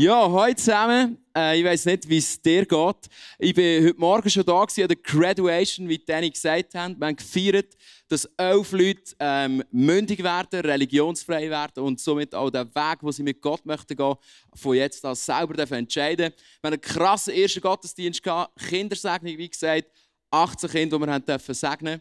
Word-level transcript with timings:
Ja, 0.00 0.30
heute 0.30 0.56
zusammen. 0.56 1.18
Äh, 1.36 1.58
ich 1.58 1.64
weiß 1.66 1.84
nicht, 1.84 2.08
wie 2.08 2.16
es 2.16 2.40
dir 2.40 2.64
geht. 2.64 2.96
Ich 3.38 3.54
war 3.54 3.86
heute 3.86 4.00
Morgen 4.00 4.30
schon 4.30 4.46
da 4.46 4.64
gewesen, 4.64 4.80
an 4.80 4.88
der 4.88 4.96
Graduation, 4.96 5.86
wie 5.90 5.98
Danny 5.98 6.30
gesagt 6.30 6.74
haben. 6.74 6.98
Wir 6.98 7.06
haben 7.06 7.16
gefeiert, 7.16 7.76
dass 8.08 8.24
elf 8.38 8.72
Leute 8.72 9.14
ähm, 9.18 9.62
mündig 9.70 10.22
werden, 10.22 10.60
religionsfrei 10.60 11.50
werden 11.50 11.84
und 11.84 12.00
somit 12.00 12.34
auch 12.34 12.48
den 12.48 12.74
Weg, 12.74 12.98
wo 13.02 13.12
sie 13.12 13.22
mit 13.22 13.42
Gott 13.42 13.66
möchten 13.66 13.94
gehen, 13.94 14.14
von 14.54 14.74
jetzt 14.74 15.04
an 15.04 15.14
selber 15.14 15.70
entscheiden 15.70 16.30
dürfen. 16.30 16.34
Wir 16.62 16.68
haben 16.68 16.72
einen 16.72 16.80
krassen 16.80 17.34
ersten 17.34 17.60
Gottesdienst 17.60 18.22
gehabt, 18.22 18.58
Kindersegnung, 18.58 19.36
wie 19.36 19.50
gesagt, 19.50 19.90
18 20.30 20.70
Kinder, 20.70 20.98
die 20.98 21.04
wir 21.04 21.12
haben 21.12 21.26
dürfen 21.26 21.54
segnen. 21.54 22.00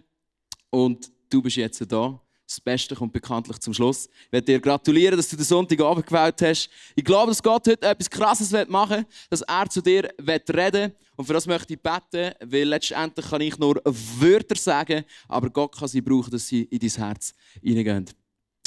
Und 0.70 1.12
du 1.30 1.42
bist 1.42 1.58
jetzt 1.58 1.86
da. 1.92 2.18
Das 2.50 2.60
Beste 2.60 2.96
kommt 2.96 3.14
bekanntlich 3.14 3.60
zum 3.60 3.76
Schluss. 3.76 4.08
Ich 4.26 4.32
möchte 4.32 4.54
dir 4.54 4.60
gratulieren, 4.60 5.16
dass 5.16 5.30
du 5.30 5.36
den 5.36 5.46
Sonntagabend 5.46 6.08
gewählt 6.08 6.42
hast. 6.42 6.68
Ich 6.96 7.06
glaube, 7.06 7.28
dass 7.28 7.44
Gott 7.44 7.68
heute 7.68 7.86
etwas 7.86 8.10
Krasses 8.10 8.52
machen 8.68 8.98
will, 8.98 9.06
dass 9.30 9.42
er 9.44 9.70
zu 9.70 9.84
dir 9.84 10.10
reden 10.20 10.74
will. 10.74 10.96
Und 11.16 11.26
für 11.26 11.34
das 11.34 11.46
möchte 11.46 11.74
ich 11.76 11.80
beten, 11.80 12.34
weil 12.44 12.64
letztendlich 12.64 13.30
kann 13.30 13.42
ich 13.42 13.60
nur 13.60 13.80
Wörter 13.86 14.56
sagen, 14.56 15.06
aber 15.28 15.52
Gott 15.52 15.78
kann 15.78 15.88
sie 15.90 16.02
brauchen, 16.02 16.32
dass 16.32 16.48
sie 16.48 16.64
in 16.64 16.80
dein 16.80 16.90
Herz 16.90 17.36
hineingehen. 17.62 18.10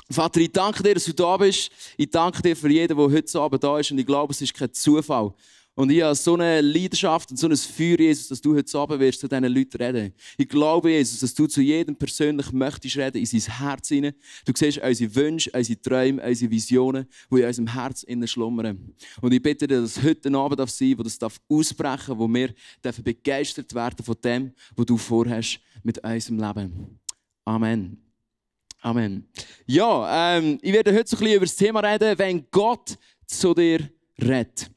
Vater, 0.08 0.40
ich 0.40 0.52
danke 0.52 0.80
dir, 0.84 0.94
dass 0.94 1.04
du 1.04 1.14
da 1.14 1.36
bist. 1.36 1.72
Ich 1.96 2.08
danke 2.08 2.40
dir 2.40 2.54
für 2.54 2.70
jeden, 2.70 2.96
der 2.96 3.10
heute 3.10 3.40
Abend 3.40 3.64
da 3.64 3.80
ist. 3.80 3.90
Und 3.90 3.98
ich 3.98 4.06
glaube, 4.06 4.32
es 4.32 4.40
ist 4.42 4.54
kein 4.54 4.72
Zufall, 4.72 5.32
und 5.74 5.90
ich 5.90 6.02
habe 6.02 6.14
so 6.14 6.34
eine 6.34 6.60
Leidenschaft 6.60 7.30
und 7.30 7.38
so 7.38 7.48
ein 7.48 7.56
Feuer, 7.56 7.98
Jesus, 7.98 8.28
dass 8.28 8.40
du 8.42 8.54
heute 8.54 8.78
Abend 8.78 9.00
wirst 9.00 9.20
zu 9.20 9.28
diesen 9.28 9.44
Leuten 9.44 9.82
reden. 9.82 10.12
Ich 10.36 10.46
glaube, 10.46 10.90
Jesus, 10.90 11.20
dass 11.20 11.32
du 11.32 11.46
zu 11.46 11.62
jedem 11.62 11.96
persönlich 11.96 12.52
möchtest 12.52 12.98
reden, 12.98 13.16
in 13.16 13.26
sein 13.26 13.58
Herz 13.58 13.88
hinein. 13.88 14.12
Du 14.44 14.52
siehst 14.54 14.78
unsere 14.78 15.14
Wünsche, 15.14 15.50
unsere 15.50 15.80
Träume, 15.80 16.22
unsere 16.22 16.50
Visionen, 16.50 17.06
die 17.30 17.40
in 17.40 17.46
unserem 17.46 17.72
Herz 17.72 18.02
innen 18.02 18.28
schlummern. 18.28 18.94
Und 19.22 19.32
ich 19.32 19.42
bitte 19.42 19.66
dir, 19.66 19.80
dass 19.80 20.02
heute 20.02 20.28
ein 20.28 20.34
Abend 20.34 20.58
sein 20.68 20.90
darf, 20.90 20.98
wo 20.98 21.02
das 21.04 21.18
darf 21.18 21.40
ausbrechen 21.48 22.18
wo 22.18 22.28
wir 22.28 22.54
dürfen 22.84 23.02
begeistert 23.02 23.74
werden 23.74 24.04
von 24.04 24.16
dem, 24.22 24.52
was 24.76 24.86
du 24.86 24.98
vorhast 24.98 25.58
mit 25.82 26.04
unserem 26.04 26.38
Leben. 26.38 27.00
Amen. 27.46 27.96
Amen. 28.82 29.28
Ja, 29.64 30.36
ähm, 30.36 30.58
ich 30.60 30.72
werde 30.72 30.92
heute 30.92 31.08
so 31.08 31.16
ein 31.16 31.20
bisschen 31.20 31.36
über 31.36 31.46
das 31.46 31.56
Thema 31.56 31.80
reden, 31.80 32.18
wenn 32.18 32.46
Gott 32.50 32.98
zu 33.26 33.54
dir 33.54 33.88
redet. 34.20 34.70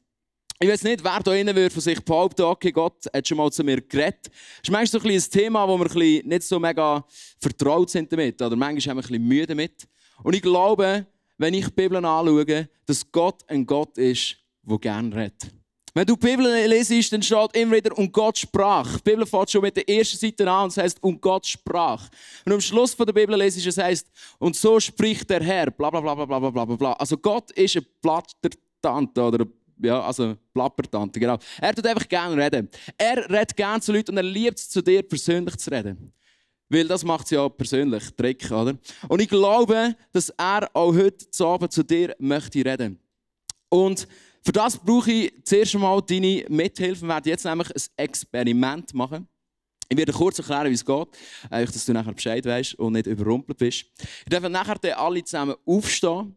Ich 0.58 0.68
weiß 0.68 0.84
nicht, 0.84 1.04
wer 1.04 1.20
da 1.20 1.34
innen 1.34 1.54
würde 1.54 1.70
von 1.70 1.82
sich 1.82 2.02
behaupten, 2.02 2.42
okay, 2.42 2.72
Gott 2.72 3.04
hat 3.12 3.28
schon 3.28 3.36
mal 3.36 3.50
zu 3.50 3.62
mir 3.62 3.80
geredet. 3.80 4.24
Das 4.24 4.32
ist 4.62 4.70
manchmal 4.70 5.00
so 5.02 5.08
ein, 5.08 5.14
ein 5.14 5.30
Thema, 5.30 5.68
wo 5.68 5.78
wir 5.78 6.24
nicht 6.24 6.42
so 6.44 6.58
mega 6.58 7.04
vertraut 7.38 7.90
sind 7.90 8.10
damit. 8.10 8.40
Oder 8.40 8.56
manchmal 8.56 8.96
haben 8.96 8.96
wir 8.96 9.04
ein 9.04 9.08
bisschen 9.08 9.28
Mühe 9.28 9.46
damit. 9.46 9.86
Und 10.22 10.34
ich 10.34 10.40
glaube, 10.40 11.06
wenn 11.36 11.52
ich 11.52 11.66
die 11.66 11.72
Bibel 11.72 11.98
anschaue, 11.98 12.68
dass 12.86 13.12
Gott 13.12 13.42
ein 13.48 13.66
Gott 13.66 13.98
ist, 13.98 14.36
der 14.62 14.78
gerne 14.78 15.14
redet. 15.14 15.52
Wenn 15.92 16.06
du 16.06 16.14
die 16.14 16.26
Bibel 16.26 16.46
lesest, 16.66 17.12
dann 17.12 17.22
steht 17.22 17.56
immer 17.56 17.76
wieder, 17.76 17.96
und 17.96 18.12
Gott 18.12 18.38
sprach. 18.38 18.98
Die 18.98 19.10
Bibel 19.10 19.26
fängt 19.26 19.50
schon 19.50 19.62
mit 19.62 19.76
der 19.76 19.88
ersten 19.88 20.18
Seite 20.18 20.50
an 20.50 20.64
und 20.64 20.70
es 20.70 20.76
heißt, 20.76 21.02
und 21.02 21.20
Gott 21.20 21.46
sprach. 21.46 22.08
Und 22.44 22.52
am 22.52 22.60
Schluss 22.60 22.94
von 22.94 23.06
der 23.06 23.14
Bibel 23.14 23.36
lesest 23.36 23.66
es 23.66 23.78
heißt, 23.78 24.06
und 24.38 24.56
so 24.56 24.80
spricht 24.80 25.28
der 25.28 25.42
Herr, 25.42 25.70
bla 25.70 25.90
bla 25.90 26.00
bla 26.00 26.14
bla 26.14 26.38
bla 26.38 26.50
bla 26.50 26.76
bla. 26.76 26.92
Also 26.94 27.16
Gott 27.16 27.50
ist 27.52 27.76
ein 27.76 27.86
Plattertante 28.00 29.22
oder 29.22 29.46
ja, 29.78 30.00
also 30.02 30.36
Plappertante, 30.52 31.20
genau. 31.20 31.38
Er 31.60 31.74
tut 31.74 31.86
einfach 31.86 32.08
gerne 32.08 32.42
reden. 32.42 32.68
Er 32.96 33.28
redet 33.28 33.56
gerne 33.56 33.80
zu 33.80 33.92
Leuten 33.92 34.12
und 34.12 34.16
er 34.16 34.22
liebt 34.22 34.58
es, 34.58 34.68
zu 34.68 34.82
dir 34.82 35.02
persönlich 35.02 35.56
zu 35.56 35.70
reden. 35.70 36.12
Weil 36.68 36.88
das 36.88 37.04
macht 37.04 37.26
es 37.26 37.30
ja 37.30 37.48
persönlich, 37.48 38.10
Dreck, 38.16 38.50
oder? 38.50 38.76
Und 39.08 39.20
ich 39.20 39.28
glaube, 39.28 39.94
dass 40.12 40.30
er 40.30 40.68
auch 40.72 40.94
heute 40.94 41.26
Abend 41.44 41.72
zu 41.72 41.84
dir 41.84 42.14
möchte 42.18 42.64
reden. 42.64 42.98
Und 43.68 44.08
für 44.42 44.52
das 44.52 44.76
brauche 44.76 45.10
ich 45.10 45.32
zuerst 45.44 45.74
einmal 45.74 46.02
deine 46.02 46.44
Mithilfe. 46.48 47.02
Wir 47.02 47.08
werden 47.08 47.28
jetzt 47.28 47.44
nämlich 47.44 47.68
ein 47.68 47.82
Experiment 47.96 48.94
machen. 48.94 49.28
Ich 49.88 49.96
werde 49.96 50.12
kurz 50.12 50.38
erklären, 50.38 50.68
wie 50.68 50.74
es 50.74 50.84
geht, 50.84 51.08
dass 51.50 51.84
du 51.84 51.92
nachher 51.92 52.12
Bescheid 52.12 52.44
weißt 52.44 52.74
und 52.76 52.94
nicht 52.94 53.06
überrumpelt 53.06 53.58
bist. 53.58 53.86
Ich 53.98 54.30
darf 54.30 54.48
nachher 54.48 54.98
alle 54.98 55.22
zusammen 55.22 55.54
aufstehen 55.64 56.36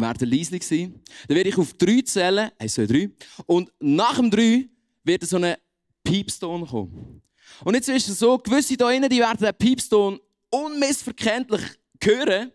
werden 0.00 0.28
leise 0.28 0.58
sein. 0.62 1.00
Dann 1.26 1.36
werde 1.36 1.50
ich 1.50 1.58
auf 1.58 1.72
drei 1.74 2.00
zählen. 2.02 2.50
Eins, 2.58 2.74
zwei, 2.74 2.86
drei. 2.86 3.10
Und 3.46 3.72
nach 3.80 4.16
dem 4.16 4.30
drei 4.30 4.68
wird 5.04 5.24
so 5.24 5.36
ein 5.36 5.56
Piepston 6.02 6.66
kommen. 6.66 7.22
Und 7.64 7.74
jetzt 7.74 7.88
ist 7.88 8.08
es 8.08 8.18
so, 8.18 8.38
gewisse 8.38 8.74
hier 8.74 8.90
innen, 8.90 9.08
die 9.08 9.18
werden 9.18 9.38
den 9.38 9.54
Piepston 9.54 10.20
unmissverständlich 10.50 11.62
hören, 12.02 12.52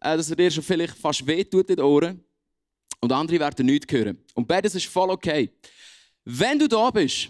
äh, 0.00 0.16
dass 0.16 0.30
er 0.30 0.36
dir 0.36 0.50
schon 0.50 0.64
vielleicht 0.64 0.96
fast 0.96 1.26
wehtut 1.26 1.70
in 1.70 1.76
den 1.76 1.84
Ohren. 1.84 2.24
Und 3.00 3.12
andere 3.12 3.38
werden 3.38 3.66
nichts 3.66 3.92
hören. 3.92 4.18
Und 4.34 4.46
beides 4.46 4.74
ist 4.74 4.86
voll 4.86 5.10
okay. 5.10 5.50
Wenn 6.24 6.58
du 6.58 6.68
da 6.68 6.90
bist 6.90 7.28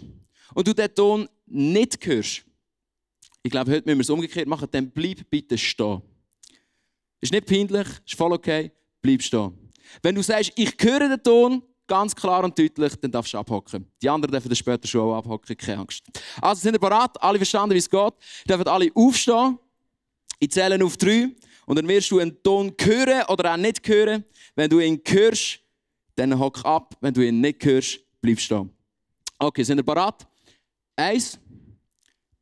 und 0.53 0.67
du 0.67 0.73
den 0.73 0.93
Ton 0.93 1.29
nicht 1.45 2.05
hörst, 2.05 2.43
ich 3.43 3.51
glaube, 3.51 3.71
heute 3.71 3.85
müssen 3.85 3.99
wir 3.99 4.03
es 4.03 4.09
umgekehrt 4.09 4.47
machen, 4.47 4.67
dann 4.69 4.91
bleib 4.91 5.29
bitte 5.29 5.57
stehen. 5.57 6.01
Ist 7.19 7.31
nicht 7.31 7.45
peinlich, 7.45 7.87
ist 8.05 8.15
voll 8.15 8.33
okay 8.33 8.71
bleib 9.01 9.21
stehen. 9.21 9.57
Wenn 10.01 10.15
du 10.15 10.21
sagst, 10.21 10.53
ich 10.55 10.73
höre 10.79 10.99
den 10.99 11.21
Ton, 11.23 11.63
ganz 11.87 12.15
klar 12.15 12.43
und 12.43 12.57
deutlich, 12.57 12.95
dann 13.01 13.11
darfst 13.11 13.33
du 13.33 13.37
abhocken. 13.37 13.85
Die 14.01 14.09
anderen 14.09 14.31
dürfen 14.31 14.47
dann 14.47 14.55
später 14.55 14.87
schon 14.87 15.13
abhocken, 15.13 15.57
keine 15.57 15.81
Angst. 15.81 16.03
Also 16.41 16.61
sind 16.61 16.73
wir 16.73 16.79
bereit? 16.79 17.11
Alle 17.21 17.37
verstanden, 17.37 17.73
wie 17.73 17.79
es 17.79 17.89
geht? 17.89 18.13
Dürfen 18.47 18.67
alle 18.67 18.89
aufstehen. 18.95 19.57
Ich 20.39 20.51
zähle 20.51 20.83
auf 20.83 20.95
drei. 20.97 21.29
Und 21.65 21.77
dann 21.77 21.87
wirst 21.87 22.09
du 22.11 22.19
einen 22.19 22.41
Ton 22.41 22.73
hören 22.81 23.23
oder 23.27 23.53
auch 23.53 23.57
nicht 23.57 23.87
hören. 23.87 24.23
Wenn 24.55 24.69
du 24.69 24.79
ihn 24.79 25.01
hörst, 25.05 25.59
dann 26.15 26.37
hock 26.37 26.63
ab. 26.65 26.95
Wenn 27.01 27.13
du 27.13 27.21
ihn 27.21 27.41
nicht 27.41 27.63
hörst, 27.65 27.99
bleib 28.21 28.39
stehen. 28.39 28.69
Okay, 29.37 29.63
sind 29.63 29.77
wir 29.77 29.83
bereit? 29.83 30.27
Eins, 30.95 31.39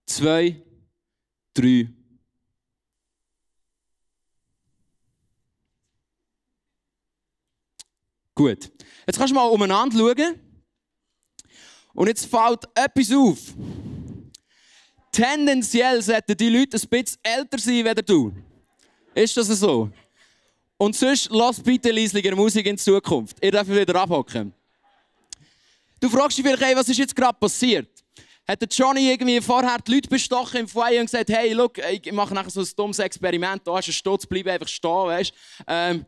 zwei, 0.06 0.62
drei. 1.54 1.90
Gut. 8.40 8.72
Jetzt 9.06 9.18
kannst 9.18 9.32
du 9.32 9.36
mal 9.36 9.48
umeinander 9.48 9.98
schauen. 9.98 10.40
Und 11.94 12.08
jetzt 12.08 12.26
fällt 12.26 12.64
etwas 12.74 13.12
auf. 13.12 13.38
Tendenziell 15.12 16.02
sollten 16.02 16.38
die 16.38 16.48
Leute 16.48 16.78
ein 16.78 16.88
bisschen 16.88 17.20
älter 17.22 17.60
sein 17.60 17.86
als 17.86 18.06
du. 18.06 18.32
Ist 19.14 19.36
das 19.36 19.48
so? 19.48 19.90
Und 20.78 20.96
sonst 20.96 21.28
lass 21.30 21.60
bitte 21.60 21.92
leislicher 21.92 22.34
Musik 22.34 22.66
in 22.66 22.78
Zukunft. 22.78 23.36
Ihr 23.44 23.52
dürft 23.52 23.70
wieder 23.70 23.96
abhocken. 23.96 24.54
Du 26.00 26.08
fragst 26.08 26.38
dich 26.38 26.46
vielleicht, 26.46 26.64
hey, 26.64 26.78
was 26.78 26.88
ist 26.88 26.98
jetzt 26.98 27.14
gerade 27.18 27.38
passiert? 27.38 27.90
Hat 28.48 28.62
der 28.62 28.70
Johnny 28.70 29.10
irgendwie 29.10 29.42
vorher 29.42 29.80
die 29.86 29.96
Leute 29.96 30.08
bestochen 30.08 30.62
im 30.62 30.68
Foyer 30.70 31.02
und 31.02 31.08
gesagt, 31.08 31.30
hey, 31.30 31.52
look, 31.52 31.78
ich 31.78 32.10
mache 32.14 32.34
nachher 32.34 32.52
so 32.52 32.62
ein 32.62 32.70
dummes 32.78 33.00
Experiment, 33.00 33.68
da 33.68 33.76
hast 33.76 33.88
du 33.88 33.90
einen 33.90 33.96
Stutz, 33.96 34.26
bleib 34.26 34.48
einfach 34.48 34.70
stehen, 34.70 34.90
weißt 34.90 35.34
ähm, 35.68 36.06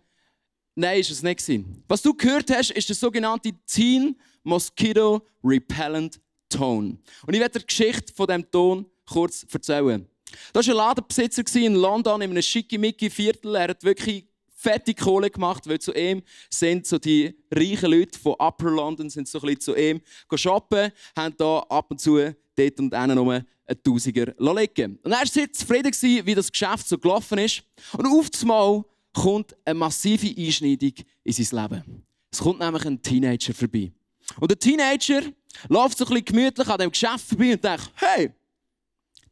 Nein, 0.75 0.99
ist 0.99 1.11
es 1.11 1.21
nicht. 1.21 1.43
Was 1.87 2.01
du 2.01 2.13
gehört 2.13 2.49
hast, 2.49 2.71
ist 2.71 2.87
der 2.87 2.95
sogenannte 2.95 3.51
Teen 3.67 4.15
Mosquito 4.43 5.21
Repellent 5.43 6.19
Tone. 6.49 6.97
Und 7.25 7.33
ich 7.33 7.39
werde 7.39 7.59
die 7.59 7.65
Geschichte 7.65 8.13
von 8.13 8.27
diesem 8.27 8.49
Ton 8.49 8.85
kurz 9.05 9.45
erzählen. 9.51 10.07
Das 10.53 10.67
war 10.67 10.73
ein 10.73 10.77
Ladenbesitzer 10.77 11.59
in 11.59 11.75
London, 11.75 12.21
in 12.21 12.31
einem 12.31 12.41
schickimicki-Viertel. 12.41 13.55
Er 13.55 13.69
hat 13.69 13.83
wirklich 13.83 14.25
fette 14.61 14.93
Kohle 14.93 15.29
gemacht, 15.29 15.67
weil 15.67 15.79
zu 15.79 15.93
ihm 15.93 16.21
sind 16.49 16.85
so 16.85 16.97
die 16.97 17.33
reichen 17.51 17.91
Leute 17.91 18.17
von 18.17 18.35
Upper 18.39 18.69
London 18.69 19.09
sind 19.09 19.27
so 19.27 19.39
ein 19.39 19.41
bisschen 19.41 19.61
zu 19.61 19.75
ihm 19.75 20.01
shoppen, 20.35 20.91
haben 21.17 21.35
da 21.37 21.59
ab 21.69 21.87
und 21.89 21.99
zu 21.99 22.17
dort 22.55 22.79
und 22.79 22.93
einen 22.93 23.17
um 23.17 23.29
einen 23.29 23.45
Tausiger 23.83 24.33
liegen 24.37 24.99
Und 25.03 25.11
er 25.11 25.19
war 25.19 25.25
sehr 25.25 25.51
zufrieden, 25.51 25.91
wie 26.25 26.35
das 26.35 26.51
Geschäft 26.51 26.87
so 26.87 26.97
gelaufen 26.97 27.39
ist. 27.39 27.63
Und 27.97 28.05
auf 28.05 28.27
einmal 28.41 28.83
kommt 29.13 29.55
eine 29.65 29.75
massive 29.75 30.27
Einschneidung 30.27 30.93
in 31.23 31.33
sein 31.33 31.61
Leben. 31.61 32.05
Es 32.31 32.39
kommt 32.39 32.59
nämlich 32.59 32.85
ein 32.85 33.01
Teenager 33.01 33.53
vorbei. 33.53 33.91
Und 34.39 34.49
der 34.49 34.57
Teenager 34.57 35.21
läuft 35.67 35.97
so 35.97 36.05
ein 36.05 36.09
bisschen 36.09 36.25
gemütlich 36.25 36.67
an 36.67 36.79
dem 36.79 36.91
Geschäft 36.91 37.27
vorbei 37.27 37.53
und 37.53 37.63
denkt, 37.63 37.91
hey, 37.95 38.31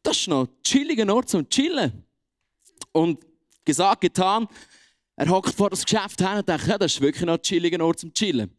das 0.02 0.18
ist 0.18 0.28
noch 0.28 0.46
ein 0.46 0.62
chilliger 0.62 1.14
Ort 1.14 1.28
zum 1.28 1.48
Chillen. 1.48 2.04
Und 2.92 3.18
gesagt, 3.64 4.00
getan, 4.00 4.48
er 5.16 5.28
hockt 5.28 5.54
vor 5.54 5.70
das 5.70 5.84
Geschäft 5.84 6.20
hin 6.20 6.38
und 6.38 6.48
denkt, 6.48 6.66
ja, 6.66 6.78
das 6.78 6.92
ist 6.92 7.00
wirklich 7.00 7.24
noch 7.24 7.34
ein 7.34 7.42
chilliger 7.42 7.84
Ort 7.84 8.00
zum 8.00 8.12
Chillen. 8.12 8.50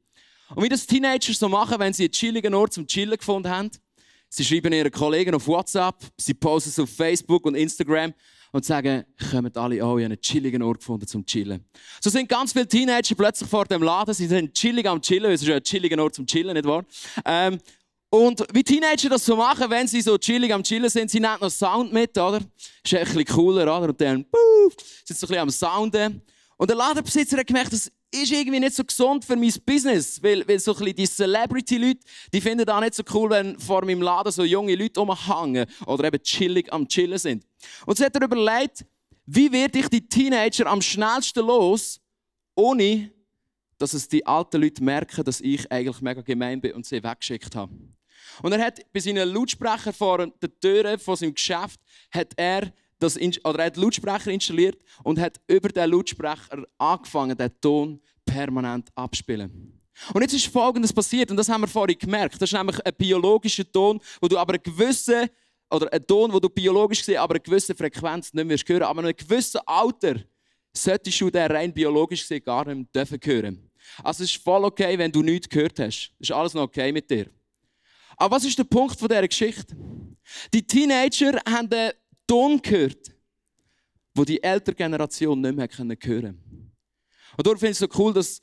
Und 0.56 0.64
wie 0.64 0.70
das 0.70 0.86
Teenager 0.86 1.34
so 1.34 1.48
machen, 1.48 1.80
wenn 1.80 1.94
sie 1.94 2.04
einen 2.04 2.12
chilligen 2.12 2.54
Ort 2.54 2.74
zum 2.74 2.88
Chillen 2.88 3.18
gefunden 3.18 3.50
haben, 3.50 3.72
sie 4.30 4.44
schreiben 4.44 4.74
ihren 4.74 4.92
Kollegen 4.92 5.34
auf 5.36 5.48
WhatsApp, 5.48 5.96
sie 6.18 6.34
posten 6.34 6.70
es 6.70 6.80
auf 6.80 6.90
Facebook 6.90 7.46
und 7.46 7.56
Instagram 7.56 8.14
und 8.52 8.66
sagen, 8.66 9.06
kommen 9.32 9.56
alle 9.56 9.84
an, 9.84 10.00
ich 10.00 10.06
einen 10.06 10.22
chilligen 10.22 10.62
Ort 10.62 10.80
gefunden 10.80 11.08
zum 11.08 11.26
Chillen. 11.26 11.64
So 12.02 12.10
sind 12.10 12.28
ganz 12.28 12.54
viele 12.54 12.68
Teenager 12.68 13.16
plötzlich 13.16 13.50
vor 13.50 13.66
dem 13.66 13.82
Laden, 13.82 14.14
sie 14.14 14.28
sind 14.28 14.54
chillig 14.54 14.88
am 14.88 15.02
Chillen, 15.02 15.32
es 15.32 15.42
ist 15.42 15.48
ja 15.48 15.56
ein 15.56 15.64
chilliger 15.64 16.02
Ort 16.02 16.16
zum 16.16 16.26
Chillen, 16.26 16.54
nicht 16.54 16.66
wahr? 16.66 16.84
Ähm, 17.26 17.60
und 18.14 18.46
wie 18.54 18.64
Teenager 18.64 19.08
das 19.08 19.24
so 19.24 19.38
machen, 19.38 19.70
wenn 19.70 19.88
sie 19.88 20.02
so 20.02 20.18
chillig 20.18 20.54
am 20.54 20.64
Chillen 20.64 20.90
sind, 20.90 21.10
sie 21.10 21.22
nehmen 21.22 21.38
noch 21.40 21.50
Sound 21.50 21.94
mit, 21.94 22.18
oder? 22.18 22.42
Ist 22.84 22.94
ein 22.94 23.06
bisschen 23.06 23.26
cooler, 23.26 23.64
oder? 23.64 23.88
Und 23.88 24.02
dann, 24.02 24.26
puff, 24.26 24.76
sind 25.06 25.18
so 25.18 25.28
ein 25.28 25.30
bisschen 25.30 25.38
am 25.38 25.50
Sounden. 25.50 26.22
Und 26.62 26.70
der 26.70 26.78
Ladenbesitzer 26.78 27.40
hat 27.40 27.48
gemerkt, 27.48 27.74
das 27.74 27.92
ist 28.12 28.32
irgendwie 28.32 28.60
nicht 28.60 28.76
so 28.76 28.84
gesund 28.84 29.26
für 29.26 29.36
mein 29.36 29.52
Business, 29.66 30.22
weil, 30.22 30.48
weil 30.48 30.60
so 30.60 30.74
ein 30.74 30.78
bisschen 30.78 30.96
die 30.96 31.08
Celebrity-Leute, 31.08 32.00
die 32.32 32.40
finden 32.40 32.66
das 32.68 32.82
nicht 32.82 32.94
so 32.94 33.04
cool, 33.16 33.32
wenn 33.32 33.60
vor 33.60 33.84
meinem 33.84 34.04
Laden 34.04 34.32
so 34.32 34.44
junge 34.44 34.76
Leute 34.76 35.00
rumhängen 35.00 35.66
oder 35.88 36.04
eben 36.04 36.22
chillig 36.22 36.72
am 36.72 36.88
Chillen 36.88 37.18
sind. 37.18 37.48
Und 37.88 37.98
so 37.98 38.06
hat 38.06 38.16
er 38.16 38.22
überlegt, 38.22 38.86
wie 39.26 39.52
werde 39.52 39.80
ich 39.80 39.88
die 39.88 40.08
Teenager 40.08 40.68
am 40.68 40.84
schnellsten 40.84 41.48
los, 41.48 42.00
ohne 42.54 43.12
dass 43.80 43.96
es 43.96 44.08
die 44.08 44.24
alten 44.28 44.62
Leute 44.62 44.84
merken, 44.84 45.24
dass 45.24 45.42
ich 45.42 45.72
eigentlich 45.72 46.00
mega 46.02 46.22
gemein 46.22 46.62
bin 46.62 46.74
und 46.74 46.86
sie 46.86 47.04
weggeschickt 47.04 47.56
habe. 47.56 47.74
Und 48.44 48.52
er 48.52 48.64
hat 48.64 48.82
bei 48.94 49.00
seinen 49.00 49.28
Lautsprecher 49.30 49.94
vor 49.94 50.28
der 50.28 50.60
Tür 50.60 51.00
von 51.00 51.16
seinem 51.16 51.34
Geschäft 51.34 51.80
hat 52.12 52.34
er 52.36 52.72
das, 53.02 53.18
oder 53.18 53.60
er 53.60 53.66
hat 53.66 53.78
Lautsprecher 53.78 54.32
installiert 54.32 54.82
und 55.04 55.20
hat 55.20 55.40
über 55.48 55.70
den 55.70 55.90
Lautsprecher 55.90 56.66
angefangen, 56.78 57.38
den 57.38 57.52
Ton 57.60 58.02
permanent 58.26 58.90
abspielen. 58.96 59.80
Und 60.14 60.22
jetzt 60.22 60.34
ist 60.34 60.48
Folgendes 60.48 60.94
passiert, 60.94 61.30
und 61.32 61.38
das 61.38 61.50
haben 61.50 61.62
wir 61.62 61.68
vorhin 61.68 61.98
gemerkt. 61.98 62.42
Das 62.42 62.52
ist 62.52 62.58
nämlich 62.58 62.84
ein 62.86 62.94
biologischer 62.98 63.70
Ton, 63.70 64.00
wo 64.20 64.28
du 64.28 64.38
aber 64.38 64.54
eine 64.54 64.60
gewisse, 64.60 65.30
oder 65.70 65.92
ein 65.92 66.06
Ton, 66.06 66.32
wo 66.32 66.40
du 66.40 66.50
biologisch 66.50 67.00
gesehen 67.00 67.18
aber 67.18 67.36
eine 67.36 67.42
gewisse 67.42 67.76
Frequenz 67.76 68.34
nicht 68.34 68.46
mehr 68.46 68.58
hören 68.58 68.84
aber 68.84 69.02
in 69.02 69.08
einem 69.08 69.16
gewissen 69.16 69.62
Alter 69.66 70.16
solltest 70.74 71.20
du 71.22 71.30
den 71.30 71.52
rein 71.52 71.74
biologisch 71.74 72.22
gesehen 72.22 72.44
gar 72.44 72.66
nicht 72.66 72.94
mehr 72.94 73.20
hören. 73.24 73.72
Also 74.04 74.24
es 74.24 74.32
ist 74.32 74.44
voll 74.44 74.64
okay, 74.66 74.98
wenn 74.98 75.12
du 75.12 75.22
nichts 75.22 75.50
gehört 75.50 75.80
hast. 75.80 76.12
Ist 76.20 76.32
alles 76.32 76.54
noch 76.54 76.64
okay 76.64 76.92
mit 76.92 77.10
dir. 77.10 77.28
Aber 78.18 78.36
was 78.36 78.46
ist 78.46 78.58
der 78.58 78.64
Punkt 78.64 79.00
von 79.00 79.08
dieser 79.08 79.28
Geschichte? 79.28 79.76
Die 80.54 80.66
Teenager 80.66 81.40
haben 81.50 81.92
Ton 82.32 82.62
gehört, 82.62 83.14
wo 84.16 84.24
die 84.24 84.42
ältere 84.42 84.74
Generation 84.74 85.42
nicht 85.42 85.54
mehr 85.54 85.68
hören 85.68 86.00
konnte. 86.00 86.36
Und 87.36 87.46
darum 87.46 87.60
finde 87.60 87.72
ich 87.72 87.72
es 87.72 87.80
so 87.80 87.90
cool, 87.98 88.14
dass 88.14 88.42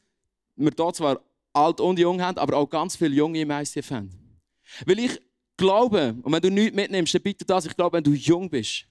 wir 0.57 0.71
hier 0.77 0.93
zwar 0.93 1.25
alt 1.55 1.81
und 1.81 1.99
jung 1.99 2.21
haben, 2.21 2.37
aber 2.37 2.59
auch 2.59 2.69
ganz 2.69 2.97
viele 2.97 3.15
Junge 3.15 3.41
im 3.41 3.51
ICF 3.51 3.91
haben. 3.91 4.11
Weil 4.85 4.99
ich 4.99 5.19
glaube, 5.57 6.15
und 6.23 6.31
wenn 6.31 6.43
du 6.43 6.51
nichts 6.51 6.77
mitnimmst, 6.77 7.15
dann 7.15 7.23
bitte 7.23 7.47
das, 7.47 7.65
ich 7.65 7.75
glaube, 7.75 7.97
wenn 7.97 8.05
du 8.05 8.13
jung 8.13 8.51
bist, 8.51 8.85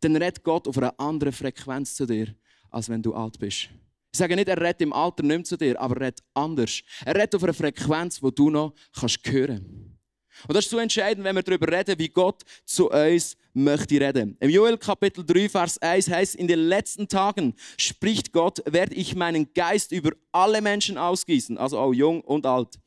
dann 0.00 0.16
redet 0.16 0.42
Gott 0.42 0.66
auf 0.66 0.78
einer 0.78 0.98
anderen 0.98 1.32
Frequenz 1.32 1.94
zu 1.94 2.04
dir, 2.04 2.34
als 2.70 2.88
wenn 2.88 3.00
du 3.00 3.14
alt 3.14 3.38
bist. 3.38 3.68
Ich 4.12 4.18
sage 4.18 4.34
nicht, 4.34 4.48
er 4.48 4.60
redet 4.60 4.82
im 4.82 4.92
Alter 4.92 5.22
nicht 5.22 5.36
mehr 5.36 5.44
zu 5.44 5.56
dir, 5.56 5.80
aber 5.80 5.94
er 5.98 6.06
redet 6.06 6.24
anders. 6.34 6.82
Er 7.04 7.14
redet 7.14 7.36
auf 7.36 7.44
einer 7.44 7.54
Frequenz, 7.54 8.20
wo 8.20 8.32
du 8.32 8.50
noch 8.50 8.74
kannst 8.98 9.20
hören 9.30 9.62
kannst. 9.62 10.48
Und 10.48 10.56
das 10.56 10.64
ist 10.64 10.70
so 10.72 10.78
entscheidend, 10.78 11.22
wenn 11.22 11.36
wir 11.36 11.44
darüber 11.44 11.68
reden, 11.68 11.96
wie 12.00 12.08
Gott 12.08 12.42
zu 12.64 12.90
uns 12.90 13.36
möchte 13.54 14.00
reden. 14.00 14.36
Im 14.40 14.50
Joel 14.50 14.76
Kapitel 14.76 15.24
3, 15.24 15.48
Vers 15.48 15.78
1 15.78 16.10
heißt, 16.10 16.34
in 16.34 16.48
den 16.48 16.58
letzten 16.58 17.08
Tagen 17.08 17.54
spricht 17.78 18.32
Gott, 18.32 18.60
werde 18.66 18.94
ich 18.94 19.14
meinen 19.14 19.52
Geist 19.54 19.92
über 19.92 20.10
alle 20.32 20.60
Menschen 20.60 20.98
ausgießen, 20.98 21.56
also 21.56 21.78
auch 21.78 21.92
jung 21.92 22.20
und 22.22 22.44
alt. 22.44 22.78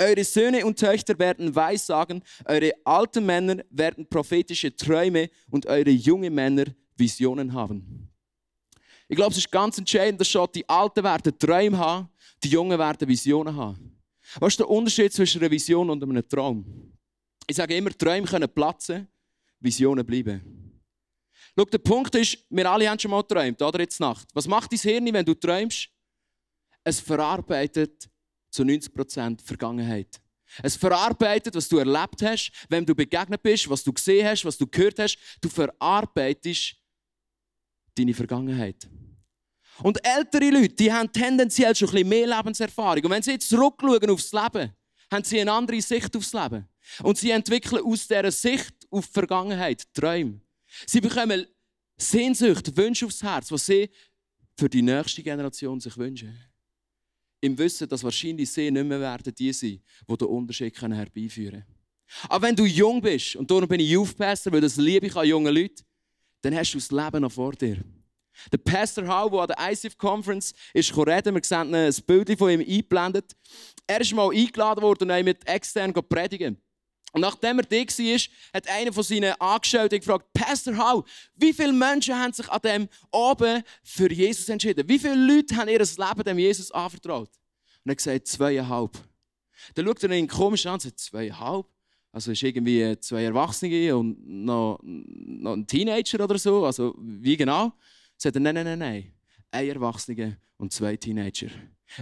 Eure 0.00 0.24
Söhne 0.24 0.64
und 0.64 0.78
Töchter 0.78 1.18
werden 1.18 1.54
Weissagen, 1.54 2.22
eure 2.44 2.72
alten 2.84 3.26
Männer 3.26 3.62
werden 3.70 4.06
prophetische 4.08 4.74
Träume 4.74 5.28
und 5.50 5.66
eure 5.66 5.90
jungen 5.90 6.34
Männer 6.34 6.66
Visionen 6.96 7.52
haben. 7.52 8.08
Ich 9.08 9.16
glaube, 9.16 9.32
es 9.32 9.38
ist 9.38 9.50
ganz 9.50 9.76
entscheidend, 9.76 10.20
dass 10.20 10.28
schon 10.28 10.48
die 10.54 10.66
Alten 10.68 11.04
werden 11.04 11.38
Träume 11.38 11.76
haben, 11.76 12.08
die 12.42 12.48
Jungen 12.48 12.78
werden 12.78 13.06
Visionen 13.06 13.54
haben. 13.54 13.98
Was 14.38 14.54
ist 14.54 14.60
der 14.60 14.70
Unterschied 14.70 15.12
zwischen 15.12 15.40
einer 15.40 15.50
Vision 15.50 15.90
und 15.90 16.02
einem 16.02 16.26
Traum? 16.26 16.92
Ich 17.46 17.56
sage 17.56 17.76
immer, 17.76 17.90
Träume 17.90 18.26
können 18.26 18.48
platzen, 18.48 19.08
Visionen 19.62 20.04
bleiben. 20.04 20.80
Schau, 21.56 21.64
der 21.64 21.78
Punkt 21.78 22.14
ist, 22.14 22.38
wir 22.48 22.70
alle 22.70 22.88
haben 22.88 22.98
schon 22.98 23.10
mal 23.10 23.22
geträumt, 23.22 23.60
oder 23.60 23.80
jetzt 23.80 24.00
Nacht. 24.00 24.28
Was 24.32 24.46
macht 24.46 24.72
dein 24.72 24.78
Hirn, 24.78 25.12
wenn 25.12 25.24
du 25.24 25.34
träumst? 25.34 25.88
Es 26.84 27.00
verarbeitet 27.00 28.08
zu 28.50 28.62
90% 28.62 29.42
Vergangenheit. 29.42 30.20
Es 30.62 30.76
verarbeitet, 30.76 31.54
was 31.54 31.68
du 31.68 31.78
erlebt 31.78 32.22
hast, 32.22 32.52
wem 32.68 32.84
du 32.84 32.94
begegnet 32.94 33.42
bist, 33.42 33.68
was 33.70 33.82
du 33.82 33.92
gesehen 33.92 34.26
hast, 34.26 34.44
was 34.44 34.58
du 34.58 34.66
gehört 34.66 34.98
hast. 34.98 35.16
Du 35.40 35.48
verarbeitest 35.48 36.76
deine 37.94 38.12
Vergangenheit. 38.12 38.88
Und 39.82 39.98
ältere 40.06 40.50
Leute, 40.50 40.74
die 40.74 40.92
haben 40.92 41.10
tendenziell 41.10 41.74
schon 41.74 41.88
ein 41.88 41.92
bisschen 41.92 42.08
mehr 42.08 42.26
Lebenserfahrung. 42.26 43.04
Und 43.04 43.10
wenn 43.10 43.22
sie 43.22 43.32
jetzt 43.32 43.48
zurückschauen 43.48 44.10
aufs 44.10 44.32
Leben, 44.32 44.72
haben 45.10 45.24
sie 45.24 45.40
eine 45.40 45.52
andere 45.52 45.80
Sicht 45.80 46.14
aufs 46.16 46.32
Leben. 46.32 46.68
Und 47.02 47.16
sie 47.16 47.30
entwickeln 47.30 47.82
aus 47.84 48.06
dieser 48.06 48.30
Sicht 48.30 48.81
auf 48.92 49.06
die 49.06 49.12
Vergangenheit 49.12 49.82
Träume. 49.94 50.40
Sie 50.86 51.00
bekommen 51.00 51.46
Sehnsucht, 51.96 52.76
Wünsche 52.76 53.06
aufs 53.06 53.22
Herz, 53.22 53.50
was 53.50 53.66
sie 53.66 53.90
für 54.56 54.68
die 54.68 54.82
nächste 54.82 55.22
Generation 55.22 55.80
sich 55.80 55.96
wünschen. 55.96 56.38
Im 57.40 57.58
Wissen, 57.58 57.88
dass 57.88 58.04
wahrscheinlich 58.04 58.50
sie 58.50 58.70
nicht 58.70 58.86
mehr 58.86 59.00
werden 59.00 59.34
die 59.34 59.52
sein, 59.52 59.82
die 60.08 60.16
den 60.16 60.28
Unterschied 60.28 60.80
herbeiführen 60.80 61.50
können. 61.50 61.66
Aber 62.28 62.46
wenn 62.46 62.54
du 62.54 62.64
jung 62.64 63.00
bist, 63.00 63.36
und 63.36 63.50
darum 63.50 63.66
bin 63.66 63.80
ich 63.80 63.90
Youth 63.90 64.16
Pastor, 64.16 64.52
weil 64.52 64.60
das 64.60 64.76
liebe 64.76 65.06
ich 65.06 65.16
an 65.16 65.26
jungen 65.26 65.54
Leuten, 65.54 65.82
dann 66.42 66.54
hast 66.54 66.72
du 66.72 66.78
das 66.78 66.90
Leben 66.90 67.22
noch 67.22 67.32
vor 67.32 67.52
dir. 67.52 67.82
Der 68.50 68.58
Pastor 68.58 69.06
Hall, 69.06 69.30
der 69.30 69.40
an 69.40 69.48
der 69.48 69.72
ICF 69.72 69.96
Conference 69.96 70.52
ist 70.72 70.96
reden, 70.96 71.34
wir 71.34 71.44
sehen 71.44 71.74
ein 71.74 71.92
Bild 72.06 72.38
von 72.38 72.50
ihm 72.50 72.60
eingeblendet. 72.60 73.32
Er 73.86 74.00
ist 74.00 74.14
mal 74.14 74.30
eingeladen 74.30 74.82
worden, 74.82 75.10
um 75.10 75.24
mit 75.24 75.46
extern 75.46 75.94
zu 75.94 76.02
predigen. 76.02 76.60
Und 77.12 77.20
nachdem 77.20 77.58
er 77.58 77.64
da 77.66 77.76
war, 77.76 78.20
hat 78.54 78.68
einer 78.68 78.92
von 78.92 79.02
seinen 79.02 79.32
Angestellten 79.38 79.98
gefragt, 79.98 80.32
Pastor 80.32 80.76
Hall, 80.76 81.02
wie 81.36 81.52
viele 81.52 81.72
Menschen 81.72 82.18
haben 82.18 82.32
sich 82.32 82.48
an 82.48 82.60
dem 82.62 82.88
Abend 83.12 83.64
für 83.82 84.10
Jesus 84.10 84.48
entschieden? 84.48 84.88
Wie 84.88 84.98
viele 84.98 85.14
Leute 85.14 85.54
haben 85.56 85.68
ihr 85.68 85.78
Leben 85.78 86.24
dem 86.24 86.38
Jesus 86.38 86.70
anvertraut? 86.70 87.28
Und 87.84 87.90
er 87.90 87.92
hat 87.92 87.98
gesagt, 87.98 88.26
zweieinhalb. 88.28 88.98
Dann 89.74 89.86
schaut 89.86 90.02
er 90.02 90.10
ihn 90.12 90.26
komisch 90.26 90.64
an 90.66 90.74
und 90.74 90.82
sagt, 90.82 90.98
zweieinhalb? 90.98 91.66
Also 92.12 92.32
ist 92.32 92.42
irgendwie 92.42 92.98
zwei 93.00 93.24
Erwachsene 93.24 93.96
und 93.96 94.18
noch, 94.26 94.78
noch 94.82 95.52
ein 95.52 95.66
Teenager 95.66 96.24
oder 96.24 96.38
so. 96.38 96.64
Also 96.64 96.94
wie 96.98 97.36
genau? 97.36 97.72
Sagt 98.16 98.36
er, 98.36 98.40
nein, 98.40 98.54
nein, 98.54 98.64
nein, 98.64 98.78
nein. 98.78 99.12
Ein 99.50 99.68
Erwachsener 99.68 100.36
und 100.56 100.72
zwei 100.72 100.96
Teenager. 100.96 101.48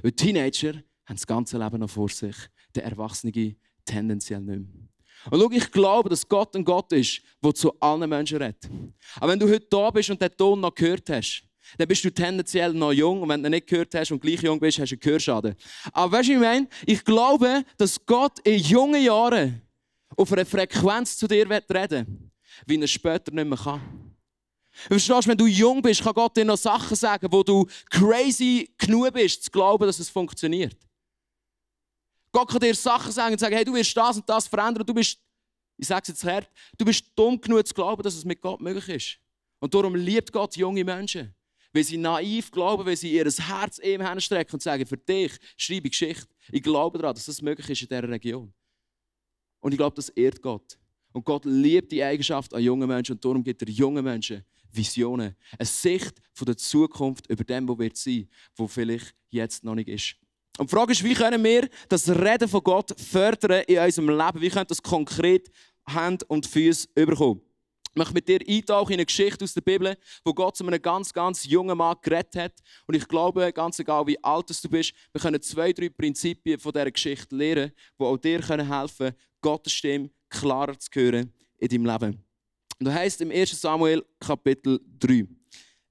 Weil 0.02 0.12
Teenager 0.12 0.74
haben 1.04 1.16
das 1.16 1.26
ganze 1.26 1.58
Leben 1.58 1.80
noch 1.80 1.90
vor 1.90 2.08
sich, 2.08 2.36
der 2.74 2.84
Erwachsene 2.84 3.56
tendenziell 3.84 4.40
nicht 4.40 4.58
mehr. 4.58 4.89
Und 5.30 5.40
schau, 5.40 5.50
ich 5.50 5.70
glaube, 5.70 6.08
dass 6.08 6.26
Gott 6.26 6.54
ein 6.56 6.64
Gott 6.64 6.92
ist, 6.92 7.20
der 7.42 7.54
zu 7.54 7.78
allen 7.80 8.08
Menschen 8.08 8.38
redet. 8.38 8.68
Aber 9.16 9.32
wenn 9.32 9.38
du 9.38 9.48
heute 9.48 9.66
da 9.68 9.90
bist 9.90 10.10
und 10.10 10.20
den 10.20 10.30
Ton 10.36 10.60
noch 10.60 10.74
gehört 10.74 11.08
hast, 11.10 11.42
dann 11.76 11.88
bist 11.88 12.04
du 12.04 12.10
tendenziell 12.10 12.72
noch 12.72 12.92
jung. 12.92 13.22
Und 13.22 13.28
wenn 13.28 13.42
du 13.42 13.48
ihn 13.48 13.52
nicht 13.52 13.66
gehört 13.66 13.94
hast 13.94 14.10
und 14.10 14.20
gleich 14.20 14.42
jung 14.42 14.58
bist, 14.58 14.78
hast 14.78 14.90
du 14.90 14.94
einen 14.94 15.00
Gehörschaden. 15.00 15.54
Aber 15.92 16.12
weißt 16.12 16.28
du, 16.28 16.32
ich 16.32 16.38
meine? 16.38 16.68
Ich 16.86 17.04
glaube, 17.04 17.64
dass 17.76 18.04
Gott 18.06 18.38
in 18.44 18.58
jungen 18.58 19.02
Jahren 19.02 19.62
auf 20.16 20.32
einer 20.32 20.46
Frequenz 20.46 21.16
zu 21.16 21.26
dir 21.26 21.48
reden 21.48 22.30
wie 22.66 22.80
er 22.80 22.88
später 22.88 23.32
nicht 23.32 23.46
mehr 23.46 23.58
kann. 23.58 23.80
Verstehst 24.72 25.26
du, 25.26 25.30
wenn 25.30 25.38
du 25.38 25.46
jung 25.46 25.82
bist, 25.82 26.02
kann 26.02 26.14
Gott 26.14 26.36
dir 26.36 26.44
noch 26.44 26.56
Sachen 26.56 26.96
sagen, 26.96 27.28
wo 27.30 27.42
du 27.42 27.66
crazy 27.90 28.72
genug 28.78 29.12
bist, 29.12 29.44
zu 29.44 29.50
glauben, 29.50 29.86
dass 29.86 29.98
es 29.98 30.08
funktioniert. 30.08 30.76
Gott 32.32 32.48
kann 32.48 32.60
dir 32.60 32.74
Sachen 32.74 33.12
sagen 33.12 33.32
und 33.32 33.38
sagen, 33.38 33.54
hey, 33.54 33.64
du 33.64 33.74
wirst 33.74 33.96
das 33.96 34.16
und 34.16 34.28
das 34.28 34.46
verändern. 34.46 34.86
Du 34.86 34.94
bist, 34.94 35.18
ich 35.76 35.86
sage 35.86 36.02
es 36.02 36.08
jetzt 36.08 36.24
hart, 36.24 36.48
du 36.78 36.84
bist 36.84 37.04
dumm 37.16 37.40
genug 37.40 37.66
zu 37.66 37.74
glauben, 37.74 38.02
dass 38.02 38.14
es 38.14 38.24
mit 38.24 38.40
Gott 38.40 38.60
möglich 38.60 38.88
ist. 38.88 39.18
Und 39.58 39.74
darum 39.74 39.94
liebt 39.94 40.32
Gott 40.32 40.56
junge 40.56 40.84
Menschen. 40.84 41.34
Weil 41.72 41.84
sie 41.84 41.96
naiv 41.96 42.50
glauben, 42.50 42.84
weil 42.84 42.96
sie 42.96 43.12
ihr 43.12 43.24
Herz 43.24 43.78
ihm 43.78 44.04
hinstrecken 44.04 44.54
und 44.54 44.62
sagen, 44.62 44.84
für 44.86 44.96
dich 44.96 45.32
schreibe 45.56 45.86
ich 45.86 45.92
Geschichte. 45.92 46.26
Ich 46.50 46.62
glaube 46.62 46.98
daran, 46.98 47.14
dass 47.14 47.26
das 47.26 47.42
möglich 47.42 47.68
ist 47.70 47.82
in 47.82 47.88
dieser 47.88 48.08
Region. 48.08 48.52
Und 49.60 49.72
ich 49.72 49.78
glaube, 49.78 49.94
das 49.94 50.08
ehrt 50.08 50.42
Gott. 50.42 50.78
Und 51.12 51.24
Gott 51.24 51.44
liebt 51.44 51.92
die 51.92 52.02
Eigenschaft 52.02 52.54
an 52.54 52.62
jungen 52.62 52.88
Menschen 52.88 53.12
und 53.12 53.24
darum 53.24 53.44
gibt 53.44 53.62
er 53.62 53.68
jungen 53.68 54.04
Menschen 54.04 54.44
Visionen, 54.72 55.36
eine 55.58 55.66
Sicht 55.66 56.20
von 56.32 56.46
der 56.46 56.56
Zukunft 56.56 57.28
über 57.28 57.44
dem, 57.44 57.68
wo 57.68 57.78
wird 57.78 57.96
sein, 57.96 58.28
wo 58.54 58.66
vielleicht 58.66 59.14
jetzt 59.28 59.64
noch 59.64 59.74
nicht 59.74 59.88
ist. 59.88 60.16
Und 60.60 60.70
die 60.70 60.76
Frage 60.76 60.92
ist, 60.92 61.02
wie 61.02 61.14
können 61.14 61.42
wir 61.42 61.70
das 61.88 62.06
Reden 62.06 62.46
von 62.46 62.62
Gott 62.62 62.94
fördern 63.00 63.62
in 63.66 63.78
unserem 63.78 64.10
Leben? 64.10 64.42
Wie 64.42 64.50
können 64.50 64.66
das 64.68 64.82
konkret 64.82 65.50
Hand 65.88 66.22
und 66.24 66.46
Füße 66.46 66.86
überkommen? 66.94 67.40
Ich 67.88 67.96
möchte 67.96 68.12
mit 68.12 68.28
dir 68.28 68.40
eintauchen 68.46 68.92
in 68.92 68.98
eine 68.98 69.06
Geschichte 69.06 69.42
aus 69.42 69.54
der 69.54 69.62
Bibel, 69.62 69.96
wo 70.22 70.34
Gott 70.34 70.58
zu 70.58 70.66
einem 70.66 70.82
ganz, 70.82 71.14
ganz 71.14 71.46
jungen 71.46 71.78
Mann 71.78 71.96
geredet 72.02 72.36
hat. 72.36 72.52
Und 72.86 72.94
ich 72.94 73.08
glaube, 73.08 73.50
ganz 73.54 73.78
egal 73.78 74.06
wie 74.06 74.22
alt 74.22 74.50
du 74.50 74.68
bist, 74.68 74.92
wir 75.12 75.20
können 75.22 75.40
zwei, 75.40 75.72
drei 75.72 75.88
Prinzipien 75.88 76.60
von 76.60 76.72
dieser 76.72 76.90
Geschichte 76.90 77.34
lernen, 77.34 77.72
die 77.98 78.04
auch 78.04 78.18
dir 78.18 78.42
helfen 78.46 78.96
können, 78.98 79.16
Gottes 79.40 79.72
Stimme 79.72 80.10
klarer 80.28 80.78
zu 80.78 80.90
hören 80.94 81.32
in 81.56 81.68
deinem 81.68 81.86
Leben. 81.86 82.24
Und 82.78 82.84
da 82.84 82.92
heißt 82.92 83.22
im 83.22 83.30
1. 83.30 83.58
Samuel 83.58 84.04
Kapitel 84.20 84.78
3. 84.98 85.26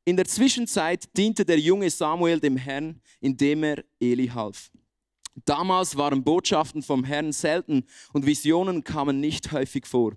In 0.09 0.17
der 0.17 0.25
Zwischenzeit 0.25 1.15
diente 1.15 1.45
der 1.45 1.59
junge 1.59 1.87
Samuel 1.87 2.39
dem 2.39 2.57
Herrn, 2.57 2.99
indem 3.19 3.63
er 3.63 3.85
Eli 3.99 4.25
half. 4.25 4.71
Damals 5.45 5.97
waren 5.97 6.23
Botschaften 6.23 6.81
vom 6.81 7.03
Herrn 7.03 7.31
selten 7.31 7.85
und 8.11 8.25
Visionen 8.25 8.83
kamen 8.83 9.19
nicht 9.19 9.51
häufig 9.51 9.85
vor. 9.85 10.13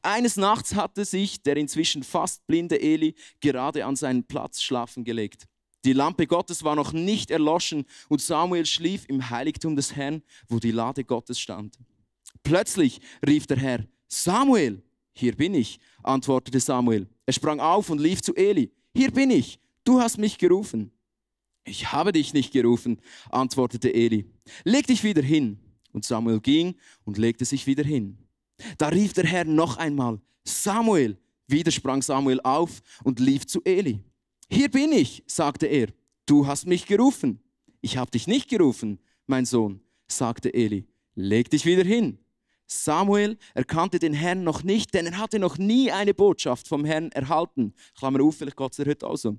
Eines 0.00 0.38
Nachts 0.38 0.74
hatte 0.74 1.04
sich 1.04 1.42
der 1.42 1.58
inzwischen 1.58 2.04
fast 2.04 2.46
blinde 2.46 2.80
Eli 2.80 3.16
gerade 3.40 3.84
an 3.84 3.96
seinen 3.96 4.24
Platz 4.24 4.62
schlafen 4.62 5.04
gelegt. 5.04 5.44
Die 5.84 5.92
Lampe 5.92 6.26
Gottes 6.26 6.64
war 6.64 6.74
noch 6.74 6.94
nicht 6.94 7.30
erloschen 7.30 7.84
und 8.08 8.22
Samuel 8.22 8.64
schlief 8.64 9.04
im 9.08 9.28
Heiligtum 9.28 9.76
des 9.76 9.94
Herrn, 9.94 10.22
wo 10.48 10.58
die 10.58 10.72
Lade 10.72 11.04
Gottes 11.04 11.38
stand. 11.38 11.78
Plötzlich 12.42 13.02
rief 13.26 13.46
der 13.46 13.58
Herr, 13.58 13.86
Samuel, 14.06 14.82
hier 15.12 15.36
bin 15.36 15.52
ich, 15.52 15.80
antwortete 16.02 16.60
Samuel. 16.60 17.06
Er 17.26 17.34
sprang 17.34 17.60
auf 17.60 17.90
und 17.90 18.00
lief 18.00 18.22
zu 18.22 18.34
Eli. 18.34 18.72
Hier 18.98 19.12
bin 19.12 19.30
ich, 19.30 19.60
du 19.84 20.00
hast 20.00 20.18
mich 20.18 20.38
gerufen. 20.38 20.90
Ich 21.62 21.92
habe 21.92 22.10
dich 22.10 22.34
nicht 22.34 22.52
gerufen, 22.52 23.00
antwortete 23.30 23.94
Eli. 23.94 24.26
Leg 24.64 24.88
dich 24.88 25.04
wieder 25.04 25.22
hin. 25.22 25.60
Und 25.92 26.04
Samuel 26.04 26.40
ging 26.40 26.74
und 27.04 27.16
legte 27.16 27.44
sich 27.44 27.68
wieder 27.68 27.84
hin. 27.84 28.18
Da 28.76 28.88
rief 28.88 29.12
der 29.12 29.24
Herr 29.26 29.44
noch 29.44 29.76
einmal, 29.76 30.20
Samuel. 30.42 31.16
Wieder 31.46 31.70
sprang 31.70 32.02
Samuel 32.02 32.40
auf 32.40 32.80
und 33.04 33.20
lief 33.20 33.46
zu 33.46 33.62
Eli. 33.62 34.00
Hier 34.50 34.68
bin 34.68 34.90
ich, 34.90 35.22
sagte 35.28 35.66
er. 35.66 35.90
Du 36.26 36.48
hast 36.48 36.66
mich 36.66 36.84
gerufen. 36.84 37.38
Ich 37.80 37.98
habe 37.98 38.10
dich 38.10 38.26
nicht 38.26 38.50
gerufen, 38.50 38.98
mein 39.28 39.44
Sohn, 39.44 39.80
sagte 40.08 40.52
Eli. 40.52 40.88
Leg 41.14 41.48
dich 41.50 41.64
wieder 41.64 41.84
hin. 41.84 42.18
Samuel 42.68 43.38
erkannte 43.54 43.98
den 43.98 44.12
Herrn 44.12 44.44
noch 44.44 44.62
nicht, 44.62 44.92
denn 44.92 45.06
er 45.06 45.18
hatte 45.18 45.38
noch 45.38 45.56
nie 45.56 45.90
eine 45.90 46.12
Botschaft 46.12 46.68
vom 46.68 46.84
Herrn 46.84 47.10
erhalten. 47.12 47.74
Klammer 47.98 48.22
auf, 48.22 48.36
vielleicht 48.36 48.56
Gott 48.56 48.78
heute 48.78 49.06
auch 49.06 49.16
so. 49.16 49.38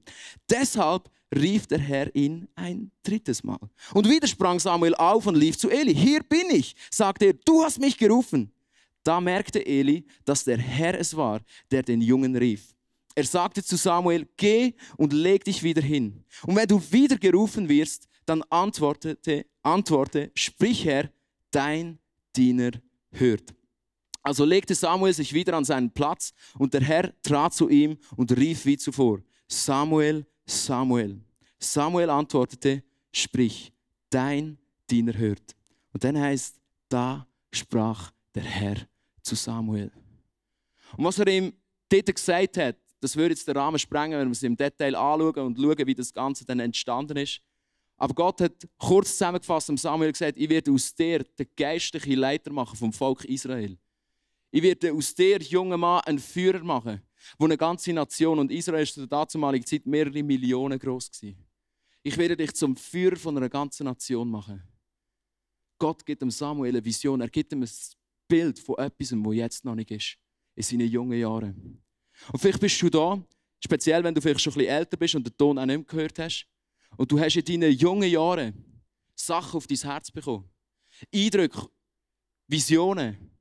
Deshalb 0.49 1.09
rief 1.33 1.67
der 1.67 1.77
Herr 1.77 2.13
ihn 2.15 2.47
ein 2.55 2.91
drittes 3.03 3.43
Mal. 3.43 3.59
Und 3.93 4.09
wieder 4.09 4.27
sprang 4.27 4.59
Samuel 4.59 4.95
auf 4.95 5.27
und 5.27 5.35
lief 5.35 5.57
zu 5.57 5.69
Eli. 5.69 5.93
Hier 5.93 6.23
bin 6.23 6.49
ich, 6.49 6.75
sagte 6.89 7.25
er, 7.25 7.33
du 7.33 7.63
hast 7.63 7.79
mich 7.79 7.97
gerufen. 7.97 8.51
Da 9.03 9.21
merkte 9.21 9.63
Eli, 9.65 10.05
dass 10.25 10.43
der 10.43 10.57
Herr 10.57 10.99
es 10.99 11.15
war, 11.15 11.41
der 11.69 11.83
den 11.83 12.01
Jungen 12.01 12.35
rief. 12.35 12.73
Er 13.15 13.25
sagte 13.25 13.63
zu 13.63 13.75
Samuel, 13.75 14.27
geh 14.37 14.73
und 14.97 15.13
leg 15.13 15.43
dich 15.43 15.61
wieder 15.61 15.81
hin. 15.81 16.23
Und 16.47 16.55
wenn 16.55 16.67
du 16.67 16.81
wieder 16.91 17.17
gerufen 17.17 17.69
wirst, 17.69 18.07
dann 18.25 18.43
antwortete, 18.49 19.45
antworte, 19.61 20.31
sprich 20.35 20.85
Herr, 20.85 21.11
dein 21.51 21.99
Diener 22.35 22.71
hört. 23.11 23.53
Also 24.21 24.45
legte 24.45 24.75
Samuel 24.75 25.13
sich 25.13 25.33
wieder 25.33 25.55
an 25.55 25.65
seinen 25.65 25.91
Platz 25.91 26.33
und 26.57 26.73
der 26.73 26.81
Herr 26.81 27.13
trat 27.23 27.53
zu 27.53 27.69
ihm 27.69 27.97
und 28.15 28.35
rief 28.35 28.65
wie 28.65 28.77
zuvor, 28.77 29.21
Samuel, 29.47 30.25
Samuel. 30.45 31.21
Samuel 31.57 32.09
antwortete, 32.09 32.83
sprich, 33.11 33.71
dein 34.09 34.57
Diener 34.89 35.17
hört. 35.17 35.55
Und 35.93 36.03
dann 36.03 36.19
heißt, 36.19 36.55
da 36.89 37.27
sprach 37.51 38.11
der 38.35 38.43
Herr 38.43 38.75
zu 39.21 39.35
Samuel. 39.35 39.91
Und 40.97 41.05
was 41.05 41.19
er 41.19 41.27
ihm 41.27 41.53
dort 41.89 42.15
gesagt 42.15 42.57
hat, 42.57 42.75
das 43.01 43.15
würde 43.15 43.33
jetzt 43.33 43.47
den 43.47 43.57
Rahmen 43.57 43.79
sprengen, 43.79 44.19
wenn 44.19 44.27
wir 44.27 44.33
es 44.33 44.43
im 44.43 44.57
Detail 44.57 44.95
anschauen 44.95 45.47
und 45.47 45.57
schauen, 45.57 45.87
wie 45.87 45.95
das 45.95 46.13
Ganze 46.13 46.45
dann 46.45 46.59
entstanden 46.59 47.17
ist. 47.17 47.41
Aber 47.99 48.13
Gott 48.13 48.39
hat 48.39 48.65
kurz 48.77 49.11
zusammengefasst 49.11 49.69
und 49.69 49.77
Samuel 49.77 50.13
gesagt, 50.13 50.37
ich 50.37 50.49
werde 50.49 50.71
aus 50.71 50.95
dir 50.95 51.21
den 51.21 51.47
geistlichen 51.55 52.13
Leiter 52.13 52.51
machen 52.51 52.77
vom 52.77 52.93
Volk 52.93 53.25
Israel. 53.25 53.77
Ich 54.51 54.63
werde 54.63 54.93
aus 54.93 55.13
dir, 55.13 55.37
junger 55.39 55.75
Mann, 55.75 56.01
einen 56.05 56.17
Führer 56.17 56.63
machen, 56.63 57.01
wo 57.37 57.43
eine 57.43 57.57
ganze 57.57 57.91
Nation, 57.91 58.39
und 58.39 58.51
Israel 58.51 58.83
ist 58.83 58.93
zu 58.93 59.05
der 59.05 59.25
damaligen 59.25 59.65
Zeit 59.65 59.85
mehrere 59.85 60.23
Millionen 60.23 60.79
groß 60.79 61.11
gewesen. 61.11 61.45
Ich 62.01 62.17
werde 62.17 62.37
dich 62.37 62.53
zum 62.53 62.77
Führer 62.77 63.17
von 63.17 63.35
einer 63.35 63.49
ganzen 63.49 63.83
Nation 63.83 64.29
machen. 64.29 64.63
Gott 65.77 66.05
gibt 66.05 66.21
dem 66.21 66.31
Samuel 66.31 66.71
eine 66.71 66.85
Vision, 66.85 67.19
er 67.19 67.29
gibt 67.29 67.51
ihm 67.51 67.63
ein 67.63 67.69
Bild 68.29 68.59
von 68.59 68.77
etwas, 68.77 69.11
was 69.11 69.35
jetzt 69.35 69.65
noch 69.65 69.75
nicht 69.75 69.91
ist, 69.91 70.17
in 70.55 70.63
seinen 70.63 70.87
jungen 70.87 71.19
Jahren. 71.19 71.83
Und 72.31 72.39
vielleicht 72.39 72.61
bist 72.61 72.81
du 72.81 72.89
da, 72.89 73.21
speziell 73.61 74.05
wenn 74.05 74.15
du 74.15 74.21
vielleicht 74.21 74.39
schon 74.39 74.53
ein 74.53 74.59
bisschen 74.59 74.73
älter 74.73 74.95
bist 74.95 75.15
und 75.15 75.27
den 75.27 75.37
Ton 75.37 75.57
auch 75.57 75.65
nicht 75.65 75.77
mehr 75.77 75.85
gehört 75.85 76.17
hast, 76.19 76.47
und 76.97 77.11
du 77.11 77.19
hast 77.19 77.35
in 77.35 77.45
deinen 77.45 77.71
jungen 77.71 78.09
Jahren 78.09 78.83
Sachen 79.15 79.57
auf 79.57 79.67
dein 79.67 79.77
Herz 79.77 80.11
bekommen. 80.11 80.49
Eindrücke, 81.13 81.67
Visionen, 82.47 83.31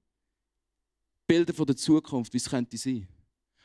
Bilder 1.26 1.54
von 1.54 1.66
der 1.66 1.76
Zukunft, 1.76 2.32
wie 2.32 2.38
es 2.38 2.48
könnte 2.48 2.76
sein. 2.76 3.06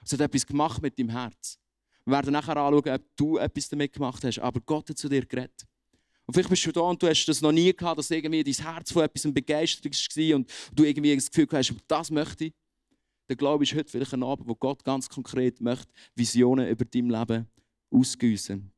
Es 0.03 0.13
hat 0.13 0.21
etwas 0.21 0.45
gemacht 0.45 0.81
mit 0.81 0.97
deinem 0.97 1.09
Herz. 1.09 1.57
Wir 2.05 2.13
werden 2.13 2.33
nachher 2.33 2.57
anschauen, 2.57 2.89
ob 2.89 3.15
du 3.15 3.37
etwas 3.37 3.69
damit 3.69 3.93
gemacht 3.93 4.23
hast. 4.23 4.39
Aber 4.39 4.59
Gott 4.59 4.89
hat 4.89 4.97
zu 4.97 5.07
dir 5.07 5.25
geredet. 5.25 5.65
Und 6.25 6.33
vielleicht 6.33 6.49
bist 6.49 6.65
du 6.65 6.71
da 6.71 6.81
und 6.81 7.01
du 7.01 7.07
hast 7.07 7.25
das 7.25 7.41
noch 7.41 7.51
nie 7.51 7.73
gehabt, 7.73 7.97
dass 7.97 8.11
irgendwie 8.11 8.43
dein 8.43 8.53
Herz 8.53 8.91
von 8.91 9.03
etwas 9.03 9.31
begeistert 9.33 9.85
war 9.85 10.35
und 10.35 10.51
du 10.73 10.83
irgendwie 10.83 11.15
das 11.15 11.29
Gefühl 11.29 11.47
hast, 11.51 11.73
das 11.87 12.11
möchte 12.11 12.45
ich. 12.45 12.53
Der 13.29 13.35
Glaube 13.37 13.63
ist 13.63 13.73
heute 13.73 13.89
vielleicht 13.89 14.13
ein 14.13 14.23
Abend, 14.23 14.47
wo 14.47 14.55
Gott 14.55 14.83
ganz 14.83 15.07
konkret 15.07 15.61
möchte 15.61 15.91
Visionen 16.15 16.67
über 16.67 16.85
dein 16.85 17.09
Leben 17.09 17.47
ausgüssen. 17.89 18.73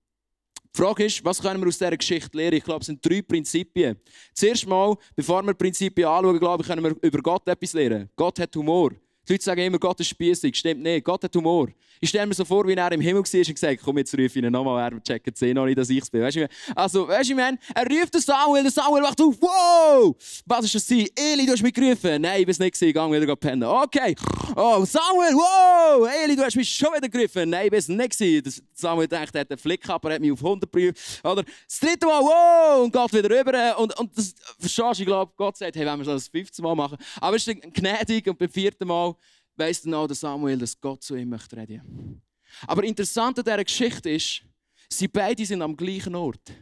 Die 0.76 0.82
Frage 0.82 1.06
ist, 1.06 1.24
was 1.24 1.42
können 1.42 1.62
wir 1.62 1.70
aus 1.70 1.78
dieser 1.78 1.96
Geschichte 1.96 2.36
lernen? 2.36 2.58
Ich 2.58 2.64
glaube, 2.66 2.82
es 2.82 2.88
sind 2.88 3.00
drei 3.02 3.22
Prinzipien. 3.22 3.98
Zuerst 4.34 4.68
mal, 4.68 4.98
bevor 5.16 5.42
wir 5.42 5.54
Prinzipien 5.54 6.06
anschauen, 6.06 6.38
glaube 6.38 6.64
ich, 6.64 6.68
können 6.68 6.84
wir 6.84 6.94
über 7.02 7.22
Gott 7.22 7.48
etwas 7.48 7.72
lernen. 7.72 8.10
Gott 8.14 8.38
hat 8.40 8.54
Humor. 8.58 8.92
Die 9.28 9.34
Leute 9.34 9.44
sagen 9.44 9.62
immer, 9.62 9.80
Gott 9.80 10.00
ist 10.00 10.10
spießig. 10.10 10.56
Stimmt 10.56 10.84
nicht. 10.84 11.04
Gott 11.04 11.24
hat 11.24 11.36
Humor. 11.36 11.68
Ich 12.02 12.10
stelle 12.10 12.28
mir 12.28 12.34
so 12.34 12.44
vor, 12.44 12.68
wie 12.68 12.74
er 12.74 12.92
im 12.92 13.02
Himmel 13.02 13.24
war 13.24 13.40
und 13.40 13.48
gesagt 13.48 13.82
komm, 13.84 13.98
jetzt 13.98 14.14
rufe 14.14 14.26
ich 14.26 14.36
ihn 14.36 14.52
nochmal, 14.52 14.92
er 14.92 15.02
checkt 15.02 15.42
eh 15.42 15.54
noch 15.54 15.66
nicht, 15.66 15.78
dass 15.78 15.90
ich 15.90 16.02
es 16.02 16.10
bin. 16.10 16.22
Weißt 16.22 16.38
du, 16.38 16.48
also, 16.76 17.08
weißt 17.08 17.30
du, 17.30 17.36
man, 17.36 17.58
er 17.74 17.88
ruft 17.88 18.14
den 18.14 18.22
Samuel, 18.22 18.64
der 18.64 18.72
Samuel 18.72 19.04
wacht 19.04 19.22
auf, 19.22 19.36
wow! 19.40 20.16
Was 20.46 20.66
ist 20.66 20.76
das? 20.76 20.92
Eli, 20.92 21.46
du 21.46 21.54
hast 21.54 21.64
mich 21.64 21.74
gerufen. 21.74 22.22
Nein, 22.22 22.42
ich 22.42 22.46
bin 22.46 22.52
es 22.52 22.60
nicht 22.60 22.74
gewesen, 22.74 22.94
gang 22.94 23.14
wieder 23.14 23.36
pennen. 23.36 23.64
Okay. 23.64 24.14
Oh, 24.56 24.84
Samuel, 24.86 25.34
wow! 25.36 26.08
Eli, 26.24 26.36
du 26.36 26.44
hast 26.44 26.56
mich 26.56 26.70
schon 26.70 26.94
wieder 26.94 27.08
gerufen. 27.08 27.50
Nein, 27.50 27.66
ich 27.66 27.72
bin 27.72 27.80
es 27.80 27.88
nicht 27.88 28.18
gewesen. 28.18 28.64
Samuel 28.74 29.08
denkt, 29.08 29.34
er 29.34 29.42
hat 29.42 29.52
einen 29.52 29.58
Flick 29.58 29.82
gehabt, 29.82 30.04
er 30.06 30.14
hat 30.16 30.22
mich 30.22 30.32
auf 30.34 30.44
100 30.44 30.70
geprüft. 30.70 31.22
Oder 31.24 31.44
das 31.44 31.80
dritte 31.80 32.06
Mal, 32.06 32.22
wow! 32.22 32.84
Und 32.84 32.92
geht 32.92 33.14
wieder 33.14 33.40
rüber. 33.40 33.80
Und, 33.80 33.98
und 33.98 34.18
das, 34.18 34.36
verstehst 34.60 35.00
du, 35.00 35.04
ich 35.04 35.08
glaube, 35.08 35.32
Gott 35.38 35.58
sagt, 35.58 35.76
hey, 35.76 35.86
wenn 35.86 36.00
wir 36.00 36.06
das 36.06 36.26
das 36.26 36.28
fünfte 36.28 36.62
Mal 36.62 36.76
machen. 36.76 36.98
Aber 37.22 37.36
es 37.38 37.48
ist 37.48 37.62
gnädig 37.74 38.28
und 38.28 38.38
beim 38.38 38.50
vierten 38.50 38.88
Mal, 38.88 39.15
weiss 39.56 39.82
dann 39.82 39.94
auch 39.94 40.08
der 40.08 40.16
Samuel, 40.16 40.58
dass 40.58 40.80
Gott 40.80 41.04
zu 41.04 41.16
ihm 41.16 41.30
möchte 41.30 41.58
reden. 41.58 42.22
Aber 42.68 42.84
interessant 42.84 43.38
an 43.40 43.46
dieser 43.46 43.64
Geschichte 43.64 44.10
ist, 44.10 44.44
sie 44.90 45.08
beide 45.08 45.46
sind 45.46 45.62
am 45.62 45.76
gleichen 45.76 46.16
Ort. 46.16 46.54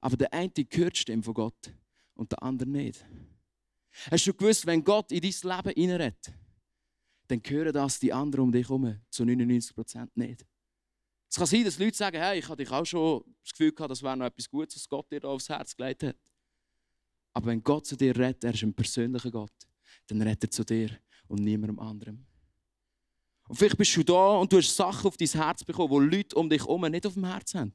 Aber 0.00 0.16
der 0.16 0.32
eine 0.32 0.50
hört 0.70 0.96
die 0.96 1.00
Stimme 1.00 1.22
von 1.22 1.34
Gott 1.34 1.72
und 2.14 2.32
der 2.32 2.42
andere 2.42 2.68
nicht. 2.68 3.04
Hast 4.10 4.26
du 4.26 4.34
gewusst, 4.34 4.66
wenn 4.66 4.82
Gott 4.82 5.12
in 5.12 5.20
dein 5.20 5.56
Leben 5.56 5.74
hineinredet, 5.74 6.32
dann 7.28 7.42
hören 7.46 7.72
das 7.72 7.98
die 7.98 8.12
anderen 8.12 8.46
um 8.46 8.52
dich 8.52 8.68
herum 8.68 9.00
zu 9.10 9.22
99% 9.22 10.08
nicht. 10.14 10.46
Es 11.28 11.36
kann 11.36 11.46
sein, 11.46 11.64
dass 11.64 11.78
Leute 11.78 11.96
sagen, 11.96 12.18
hey, 12.18 12.38
ich 12.38 12.48
hatte 12.48 12.70
auch 12.70 12.84
schon 12.84 13.24
das 13.42 13.52
Gefühl 13.52 13.72
gehabt, 13.72 13.90
das 13.90 14.02
wäre 14.02 14.16
noch 14.16 14.26
etwas 14.26 14.50
Gutes, 14.50 14.76
was 14.76 14.88
Gott 14.88 15.10
dir 15.10 15.20
da 15.20 15.28
aufs 15.28 15.48
Herz 15.48 15.74
gelegt 15.74 16.02
hat. 16.02 16.16
Aber 17.32 17.46
wenn 17.46 17.62
Gott 17.62 17.86
zu 17.86 17.96
dir 17.96 18.14
redet, 18.16 18.44
er 18.44 18.52
ist 18.52 18.62
ein 18.62 18.74
persönlicher 18.74 19.30
Gott, 19.30 19.52
dann 20.08 20.20
redet 20.20 20.44
er 20.44 20.50
zu 20.50 20.64
dir 20.64 20.90
und 21.32 21.42
niemandem 21.42 21.78
anderem. 21.78 22.24
Und 23.48 23.56
vielleicht 23.56 23.76
bist 23.76 23.96
du 23.96 24.02
da 24.02 24.36
und 24.36 24.52
du 24.52 24.58
hast 24.58 24.74
Sachen 24.74 25.06
auf 25.08 25.16
dein 25.16 25.28
Herz 25.28 25.64
bekommen, 25.64 26.10
die 26.10 26.16
Leute 26.16 26.36
um 26.36 26.48
dich 26.48 26.60
herum 26.60 26.82
nicht 26.90 27.06
auf 27.06 27.14
dem 27.14 27.24
Herz 27.24 27.54
haben. 27.54 27.72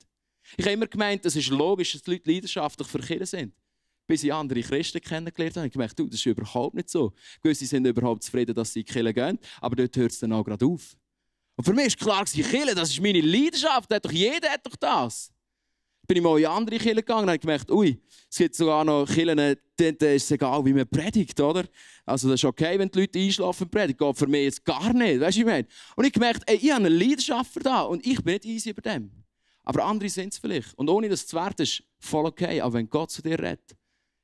Ich 0.56 0.66
habe 0.66 0.74
immer 0.74 0.88
gemeint, 0.88 1.26
es 1.26 1.36
ist 1.36 1.50
logisch, 1.50 1.92
dass 1.92 2.04
die 2.04 2.12
Leute 2.12 2.32
leidenschaftlich 2.32 2.88
Kirche 2.88 3.26
sind. 3.26 3.54
Bis 4.08 4.24
ich 4.24 4.34
andere 4.34 4.62
Christen 4.62 5.02
kennengelernt 5.02 5.58
habe, 5.58 5.68
ich 5.68 5.74
gemerkt, 5.74 6.00
du, 6.00 6.06
das 6.06 6.20
ist 6.20 6.26
überhaupt 6.26 6.76
nicht 6.76 6.90
so. 6.90 7.14
Gewisse 7.42 7.66
sind 7.66 7.86
überhaupt 7.86 8.24
zufrieden, 8.24 8.56
dass 8.56 8.72
sie 8.72 8.82
in 8.82 9.06
die 9.06 9.14
gehen, 9.14 9.40
aber 9.60 9.76
dort 9.76 9.98
hört 9.98 10.12
es 10.12 10.20
dann 10.20 10.32
auch 10.32 10.46
gerade 10.46 10.66
auf. 10.66 10.96
Und 11.58 11.66
für 11.66 11.74
mich 11.74 11.88
ist 11.88 11.98
klar, 11.98 12.24
Kirche, 12.24 12.74
das 12.74 12.92
ist 12.92 13.02
meine 13.02 13.20
Leidenschaft, 13.20 13.94
hat 13.94 14.06
doch 14.06 14.12
jeder 14.12 14.50
hat 14.50 14.66
doch 14.66 14.76
das 14.78 15.34
bin 16.08 16.18
ich 16.18 16.24
mal 16.24 16.40
in 16.40 16.46
andere 16.46 16.78
Kirchen 16.78 16.96
gegangen 16.96 17.24
und 17.24 17.30
habe 17.30 17.40
gemerkt, 17.40 17.70
ui, 17.70 18.00
es 18.30 18.38
gibt 18.38 18.56
sogar 18.56 18.86
noch 18.86 19.06
Kirchen, 19.06 19.38
denen 19.38 19.98
ist 19.98 20.24
es 20.24 20.32
egal, 20.32 20.64
wie 20.66 20.74
man 20.74 20.88
predigt, 20.88 21.40
oder? 21.40 21.66
Also 22.06 22.30
das 22.30 22.40
ist 22.40 22.46
okay, 22.46 22.80
wenn 22.80 22.90
die 22.90 23.02
Leute 23.02 23.20
einschlafen 23.20 23.70
predigt. 23.70 24.00
Geht 24.00 24.18
für 24.18 24.28
mich 24.28 24.44
jetzt 24.44 24.66
gar 24.66 24.94
nicht, 24.94 25.20
weißt 25.20 25.38
du, 25.38 25.42
ich 25.42 25.46
meine? 25.46 25.68
Und 25.96 26.06
ich 26.06 26.14
gemerkt, 26.14 26.44
ey, 26.46 26.56
ich 26.56 26.72
habe 26.72 26.86
eine 26.86 26.96
Leidenschaft 26.96 27.58
das 27.62 27.88
und 27.88 28.06
ich 28.06 28.24
bin 28.24 28.34
nicht 28.34 28.46
easy 28.46 28.70
über 28.70 28.82
dem. 28.82 29.12
Aber 29.64 29.84
andere 29.84 30.10
sind 30.10 30.32
es 30.32 30.40
vielleicht. 30.40 30.74
Und 30.76 30.90
ohne 30.90 31.10
das 31.10 31.28
zu 31.28 31.36
werten, 31.36 31.64
ist 31.64 31.84
voll 32.00 32.26
okay. 32.26 32.62
Aber 32.62 32.76
wenn 32.76 32.90
Gott 32.90 33.12
zu 33.12 33.22
dir 33.22 33.38
redet, 33.38 33.76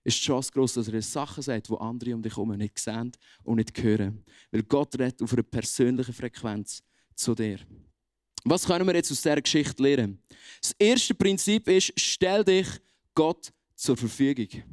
ist 0.05 0.17
die 0.19 0.25
Chance 0.25 0.51
groß, 0.53 0.75
dass 0.75 0.87
er 0.87 1.01
Sachen 1.01 1.43
sagt, 1.43 1.69
die 1.69 1.77
andere 1.77 2.15
um 2.15 2.21
dich 2.21 2.33
herum 2.33 2.55
nicht 2.55 2.79
sehen 2.79 3.11
und 3.43 3.57
nicht 3.57 3.81
hören. 3.83 4.23
Weil 4.51 4.63
Gott 4.63 4.97
redet 4.97 5.21
auf 5.21 5.33
einer 5.33 5.43
persönlichen 5.43 6.13
Frequenz 6.13 6.81
zu 7.15 7.35
dir. 7.35 7.59
Was 8.43 8.65
können 8.65 8.85
wir 8.85 8.95
jetzt 8.95 9.11
aus 9.11 9.21
dieser 9.21 9.41
Geschichte 9.41 9.81
lernen? 9.81 10.21
Das 10.61 10.73
erste 10.77 11.15
Prinzip 11.15 11.67
ist, 11.67 11.93
stell 11.95 12.43
dich 12.43 12.67
Gott 13.15 13.51
zur 13.75 13.95
Verfügung. 13.95 14.63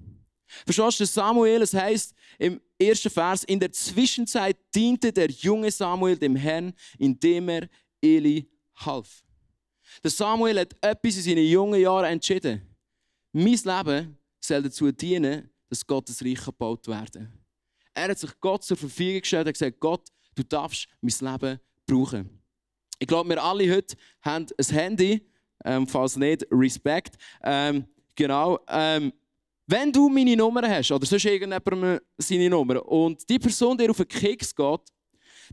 Verstehst 0.65 1.01
du, 1.01 1.07
Samuel, 1.07 1.63
es 1.63 1.75
heisst 1.75 2.15
im 2.39 2.61
ersten 2.79 3.11
Vers. 3.11 3.45
In 3.45 3.61
der 3.61 3.71
Zwischenzeit 3.71 4.57
diente 4.75 5.13
der 5.13 5.31
junge 5.31 5.71
Samuel 5.71 6.17
dem 6.17 6.35
Herrn, 6.35 6.73
indem 6.99 7.49
er 7.49 7.69
Eli 8.03 8.51
half. 8.75 9.23
Der 10.03 10.11
Samuel 10.11 10.61
hat 10.61 10.75
etwas 10.81 11.17
in 11.17 11.23
seinen 11.23 11.47
jungen 11.47 11.81
Jahren 11.81 12.07
entschieden. 12.07 12.63
Mein 13.33 13.61
Leben 13.65 14.19
soll 14.41 14.63
dazu 14.63 14.91
dienen, 14.91 15.51
dass 15.69 15.87
Gottes 15.87 16.25
Reich 16.25 16.45
gebaut 16.45 16.89
werden 16.89 17.33
Er 17.95 18.09
hat 18.09 18.19
sich 18.19 18.31
Gott 18.41 18.65
zur 18.65 18.77
Verfügung 18.77 19.21
gestellt 19.21 19.47
und 19.47 19.53
gesagt, 19.53 19.79
Gott, 19.79 20.09
du 20.35 20.43
darfst 20.43 20.89
mein 21.01 21.33
Leben 21.33 21.61
brauchen. 21.87 22.40
Ich 23.03 23.07
glaube, 23.07 23.31
wir 23.31 23.43
alle 23.43 23.75
heute 23.75 23.97
haben 24.21 24.47
ein 24.59 24.75
Handy, 24.75 25.27
ähm, 25.65 25.87
falls 25.87 26.17
nicht, 26.17 26.47
Respekt. 26.53 27.17
Ähm, 27.43 27.87
genau. 28.15 28.59
Ähm, 28.69 29.11
wenn 29.67 29.91
du 29.91 30.11
meine 30.11 30.37
Nummer 30.37 30.69
hast, 30.69 30.93
oder 30.93 31.07
sonst 31.07 31.25
irgendjemand 31.25 32.03
seine 32.19 32.51
Nummer, 32.51 32.87
und 32.87 33.27
die 33.27 33.39
Person 33.39 33.79
dir 33.79 33.91
auf 33.91 33.97
den 33.97 34.09
Keks 34.09 34.55
geht, 34.55 34.81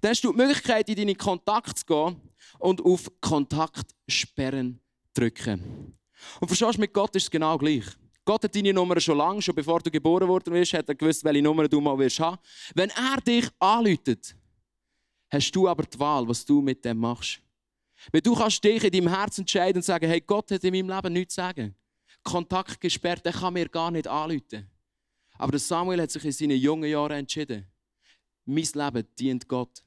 dann 0.01 0.11
hast 0.11 0.23
du 0.25 0.33
die 0.33 0.37
Möglichkeit, 0.37 0.89
in 0.89 0.95
deine 0.97 1.15
Kontakte 1.15 1.73
zu 1.73 1.85
gehen 1.85 2.21
und 2.59 2.83
auf 2.83 3.09
Kontaktsperren 3.21 4.81
drücken. 5.13 5.97
Und 6.41 6.47
verstehst 6.49 6.75
du, 6.75 6.81
mit 6.81 6.93
Gott 6.93 7.15
ist 7.15 7.23
es 7.23 7.31
genau 7.31 7.57
gleich. 7.57 7.85
Gott 8.25 8.43
hat 8.43 8.53
deine 8.53 8.73
Nummer 8.73 8.99
schon 8.99 9.17
lange, 9.17 9.41
schon 9.41 9.55
bevor 9.55 9.79
du 9.79 9.89
geboren 9.89 10.27
worden 10.27 10.51
bist, 10.51 10.73
hat 10.73 10.89
er 10.89 10.95
gewusst, 10.95 11.23
welche 11.23 11.41
Nummer 11.41 11.69
du 11.69 11.79
mal 11.79 11.97
wirst 11.97 12.19
haben. 12.19 12.37
Wenn 12.75 12.89
er 12.89 13.21
dich 13.25 13.47
anläutet, 13.57 14.35
hast 15.29 15.51
du 15.51 15.67
aber 15.67 15.83
die 15.83 15.99
Wahl, 15.99 16.27
was 16.27 16.45
du 16.45 16.61
mit 16.61 16.83
dem 16.83 16.97
machst. 16.97 17.41
Weil 18.11 18.21
du 18.21 18.35
kannst 18.35 18.63
dich 18.63 18.83
in 18.83 18.91
deinem 18.91 19.07
Herzen 19.07 19.41
entscheiden 19.41 19.79
und 19.79 19.83
sagen, 19.83 20.07
hey, 20.07 20.21
Gott 20.21 20.51
hat 20.51 20.63
in 20.63 20.73
meinem 20.73 20.95
Leben 20.95 21.13
nichts 21.13 21.35
zu 21.35 21.41
sagen. 21.41 21.75
Kontakt 22.23 22.79
gesperrt, 22.79 23.25
der 23.25 23.33
kann 23.33 23.53
mir 23.53 23.67
gar 23.67 23.91
nicht 23.91 24.07
anrufen. 24.07 24.69
Aber 25.37 25.57
Samuel 25.57 26.01
hat 26.01 26.11
sich 26.11 26.25
in 26.25 26.31
seinen 26.31 26.57
jungen 26.57 26.89
Jahren 26.89 27.19
entschieden. 27.19 27.65
Mein 28.45 28.67
Leben 28.73 29.07
dient 29.17 29.47
Gott. 29.47 29.83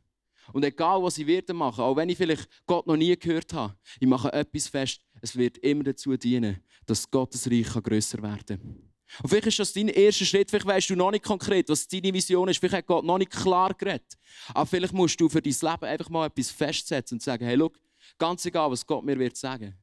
Und 0.52 0.64
egal, 0.64 1.02
was 1.02 1.18
ich 1.18 1.26
werde 1.26 1.52
machen, 1.52 1.82
auch 1.82 1.96
wenn 1.96 2.08
ich 2.08 2.16
vielleicht 2.16 2.48
Gott 2.66 2.86
noch 2.86 2.96
nie 2.96 3.16
gehört 3.16 3.52
habe, 3.52 3.76
ich 3.98 4.08
mache 4.08 4.32
etwas 4.32 4.68
fest. 4.68 5.00
Es 5.20 5.36
wird 5.36 5.58
immer 5.58 5.84
dazu 5.84 6.16
dienen, 6.16 6.62
dass 6.86 7.10
Gottes 7.10 7.48
Reich 7.50 7.72
grösser 7.82 8.22
werden 8.22 8.58
kann. 8.58 8.89
Und 9.22 9.28
vielleicht 9.28 9.48
ist 9.48 9.58
das 9.58 9.72
dein 9.72 9.88
erster 9.88 10.24
Schritt, 10.24 10.50
vielleicht 10.50 10.66
weißt 10.66 10.90
du 10.90 10.96
noch 10.96 11.10
nicht 11.10 11.24
konkret, 11.24 11.68
was 11.68 11.86
deine 11.88 12.12
Vision 12.12 12.48
ist, 12.48 12.58
vielleicht 12.58 12.74
hat 12.74 12.86
Gott 12.86 13.04
noch 13.04 13.18
nicht 13.18 13.30
klar 13.30 13.74
geredet. 13.74 14.16
Aber 14.54 14.66
vielleicht 14.66 14.92
musst 14.92 15.20
du 15.20 15.28
für 15.28 15.42
dein 15.42 15.52
Leben 15.52 15.84
einfach 15.84 16.08
mal 16.08 16.26
etwas 16.26 16.50
festsetzen 16.50 17.16
und 17.16 17.22
sagen, 17.22 17.44
hey, 17.44 17.56
schau, 17.58 17.72
ganz 18.18 18.44
egal, 18.46 18.70
was 18.70 18.86
Gott 18.86 19.04
mir 19.04 19.18
wird 19.18 19.36
sagen. 19.36 19.74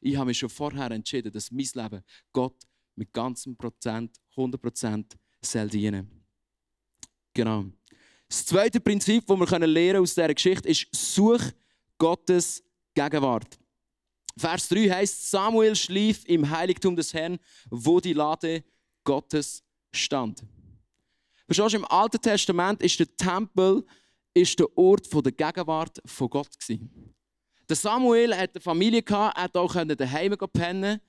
Ich 0.00 0.16
habe 0.16 0.26
mich 0.26 0.38
schon 0.38 0.48
vorher 0.48 0.90
entschieden, 0.90 1.30
dass 1.30 1.50
mein 1.50 1.68
Leben 1.74 2.02
Gott 2.32 2.56
mit 2.96 3.12
ganzem 3.12 3.56
Prozent, 3.56 4.16
100 4.30 4.60
Prozent 4.60 5.16
soll 5.42 5.68
dienen. 5.68 6.24
Genau. 7.34 7.66
Das 8.28 8.46
zweite 8.46 8.80
Prinzip, 8.80 9.26
das 9.26 9.38
wir 9.38 9.66
lernen 9.66 10.02
aus 10.02 10.14
dieser 10.14 10.32
Geschichte, 10.32 10.68
ist, 10.68 10.86
such 10.92 11.42
Gottes 11.98 12.62
Gegenwart. 12.94 13.58
Vers 14.36 14.68
3 14.68 14.88
heißt, 14.88 15.30
Samuel 15.30 15.76
schlief 15.76 16.24
im 16.26 16.48
Heiligtum 16.48 16.96
des 16.96 17.12
Herrn, 17.12 17.38
wo 17.70 18.00
die 18.00 18.12
Lade 18.12 18.64
Gottes 19.04 19.62
stand. 19.92 20.42
Verstehst 21.46 21.74
du, 21.74 21.78
im 21.78 21.84
Alten 21.86 22.20
Testament 22.20 22.82
ist 22.82 22.98
der 22.98 23.16
Tempel 23.16 23.84
ist 24.32 24.58
der 24.58 24.66
Ort 24.78 25.08
der 25.12 25.32
Gegenwart 25.32 26.00
von 26.04 26.30
Gott. 26.30 26.48
Der 27.68 27.76
Samuel 27.76 28.36
hatte 28.36 28.54
eine 28.54 28.60
Familie, 28.60 29.00
er 29.00 29.32
konnte 29.32 29.60
auch 29.60 29.74
daheim 29.74 30.36
pennen, 30.52 31.00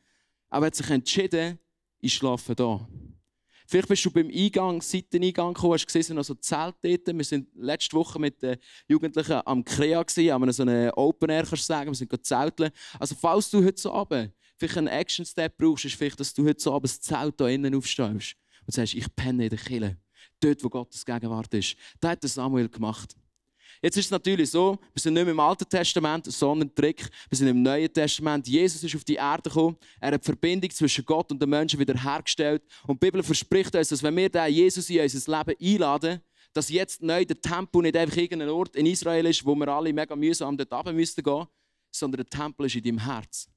aber 0.50 0.68
hat 0.68 0.76
sich 0.76 0.90
entschieden, 0.90 1.60
ich 2.00 2.14
schlafe 2.14 2.56
hier. 2.58 2.88
Vielleicht 3.72 3.88
bist 3.88 4.04
du 4.04 4.12
beim 4.12 4.30
Eingang, 4.30 4.82
Seiteneingang 4.82 5.54
gekommen, 5.54 5.76
hast 5.76 5.88
gesehen, 5.88 6.18
noch 6.18 6.26
so 6.26 6.36
Zelt 6.36 6.76
dort. 6.82 7.08
Wir 7.08 7.16
waren 7.16 7.48
letzte 7.56 7.96
Woche 7.96 8.20
mit 8.20 8.42
den 8.42 8.58
Jugendlichen 8.90 9.40
am 9.46 9.64
Krea, 9.64 10.04
haben 10.04 10.52
so 10.52 10.64
eine 10.64 10.92
Open 10.98 11.30
Air, 11.30 11.46
kannst 11.46 11.70
du 11.70 11.74
sagen, 11.74 11.90
wir 11.90 11.96
sind 11.96 12.26
zelteln. 12.26 12.72
Also 13.00 13.16
falls 13.16 13.50
du 13.50 13.64
heute 13.64 13.80
so 13.80 13.94
Abend 13.94 14.34
vielleicht 14.58 14.78
einen 14.78 14.88
Action-Step 14.88 15.58
brauchst, 15.58 15.86
ist 15.86 15.96
vielleicht, 15.96 16.20
dass 16.20 16.34
du 16.34 16.46
heute 16.46 16.62
so 16.62 16.74
Abend 16.74 16.90
das 16.90 17.00
Zelt 17.00 17.36
hier 17.38 17.48
innen 17.48 17.74
aufstehst 17.74 18.36
und 18.66 18.74
sagst, 18.74 18.94
ich 18.94 19.16
penne 19.16 19.46
in 19.46 19.50
der 19.50 19.60
Kille. 19.60 19.98
Dort, 20.42 20.62
wo 20.66 20.70
Gottes 20.70 21.06
Gegenwart 21.06 21.54
ist. 21.54 21.78
Das 22.02 22.12
hat 22.12 22.24
Samuel 22.24 22.68
gemacht. 22.68 23.16
Jetzt 23.82 23.98
ist 23.98 24.06
es 24.06 24.12
natürlich 24.12 24.52
so, 24.52 24.78
wir 24.94 25.02
sind 25.02 25.16
nicht 25.16 25.24
mehr 25.24 25.32
im 25.32 25.40
Alten 25.40 25.68
Testament, 25.68 26.32
sondern 26.32 26.74
Trick. 26.76 27.10
Wir 27.30 27.38
sind 27.38 27.48
im 27.48 27.64
Neuen 27.64 27.92
Testament. 27.92 28.48
Jesus 28.48 28.84
ist 28.84 28.96
auf 28.96 29.04
die 29.04 29.16
Erde 29.16 29.50
gekommen. 29.50 29.76
Er 30.00 30.12
hat 30.12 30.22
die 30.22 30.26
Verbindung 30.26 30.70
zwischen 30.70 31.04
Gott 31.04 31.32
und 31.32 31.42
den 31.42 31.50
Menschen 31.50 31.80
wieder 31.80 31.96
hergestellt. 31.96 32.62
Und 32.86 33.02
die 33.02 33.08
Bibel 33.08 33.24
verspricht 33.24 33.76
uns, 33.76 33.90
dass 33.90 34.04
wenn 34.04 34.16
wir 34.16 34.30
den 34.30 34.54
Jesus 34.54 34.88
in 34.88 35.02
unser 35.02 35.38
Leben 35.38 35.60
einladen, 35.60 36.22
dass 36.54 36.70
jetzt 36.70 37.02
neu 37.02 37.26
der 37.26 37.42
Tempel 37.42 37.82
nicht 37.82 37.98
einfach 37.98 38.18
irgendein 38.18 38.50
Ort 38.50 38.76
in 38.76 38.86
Israel 38.86 39.26
ist, 39.26 39.44
wo 39.44 39.56
wir 39.56 39.68
alle 39.68 39.92
mega 39.92 40.16
mühsam 40.16 40.56
dort 40.56 40.72
runter 40.72 40.94
müssten 40.94 41.24
gehen, 41.24 41.48
sondern 41.90 42.24
der 42.24 42.40
Tempel 42.40 42.68
ist 42.68 42.76
in 42.76 42.84
deinem 42.84 43.00
Herz. 43.00 43.50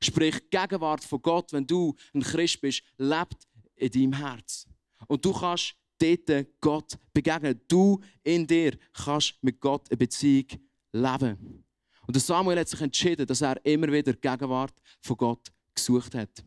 Sprich, 0.00 0.36
die 0.38 0.56
Gegenwart 0.56 1.02
von 1.02 1.20
Gott, 1.20 1.52
wenn 1.52 1.66
du 1.66 1.96
ein 2.14 2.22
Christ 2.22 2.60
bist, 2.60 2.82
lebt 2.96 3.48
in 3.74 3.90
deinem 3.90 4.12
Herz. 4.12 4.68
Und 5.08 5.24
du 5.24 5.32
kannst 5.32 5.74
dort 6.04 6.46
Gott 6.60 6.98
begegnen. 7.12 7.60
Du 7.68 8.00
in 8.22 8.46
dir 8.46 8.76
kannst 8.92 9.34
mit 9.42 9.60
Gott 9.60 9.90
eine 9.90 9.96
Beziehung 9.96 10.46
leben. 10.92 11.64
Und 12.06 12.20
Samuel 12.20 12.58
hat 12.58 12.68
sich 12.68 12.80
entschieden, 12.80 13.26
dass 13.26 13.40
er 13.40 13.64
immer 13.64 13.90
wieder 13.90 14.12
die 14.12 14.20
Gegenwart 14.20 14.74
von 15.00 15.16
Gott 15.16 15.52
gesucht 15.74 16.14
hat. 16.14 16.44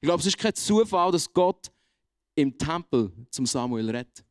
Ich 0.00 0.06
glaube, 0.06 0.20
es 0.20 0.26
ist 0.26 0.38
kein 0.38 0.54
Zufall, 0.54 1.10
dass 1.10 1.32
Gott 1.32 1.70
im 2.34 2.56
Tempel 2.56 3.12
zum 3.30 3.46
Samuel 3.46 3.90
redet. 3.90 4.24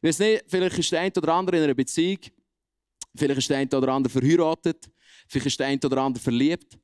Ich 0.00 0.08
weiß 0.08 0.18
nicht, 0.18 0.44
vielleicht 0.46 0.78
ist 0.78 0.92
der 0.92 1.00
eine 1.00 1.12
oder 1.16 1.34
andere 1.34 1.56
in 1.56 1.64
einer 1.64 1.74
Beziehung, 1.74 2.18
vielleicht 3.16 3.38
ist 3.38 3.50
der 3.50 3.58
eine 3.58 3.70
oder 3.76 3.92
andere 3.92 4.12
verheiratet, 4.12 4.90
vielleicht 5.26 5.46
ist 5.46 5.58
der 5.58 5.68
eine 5.68 5.80
oder 5.82 6.02
andere 6.02 6.22
verliebt. 6.22 6.78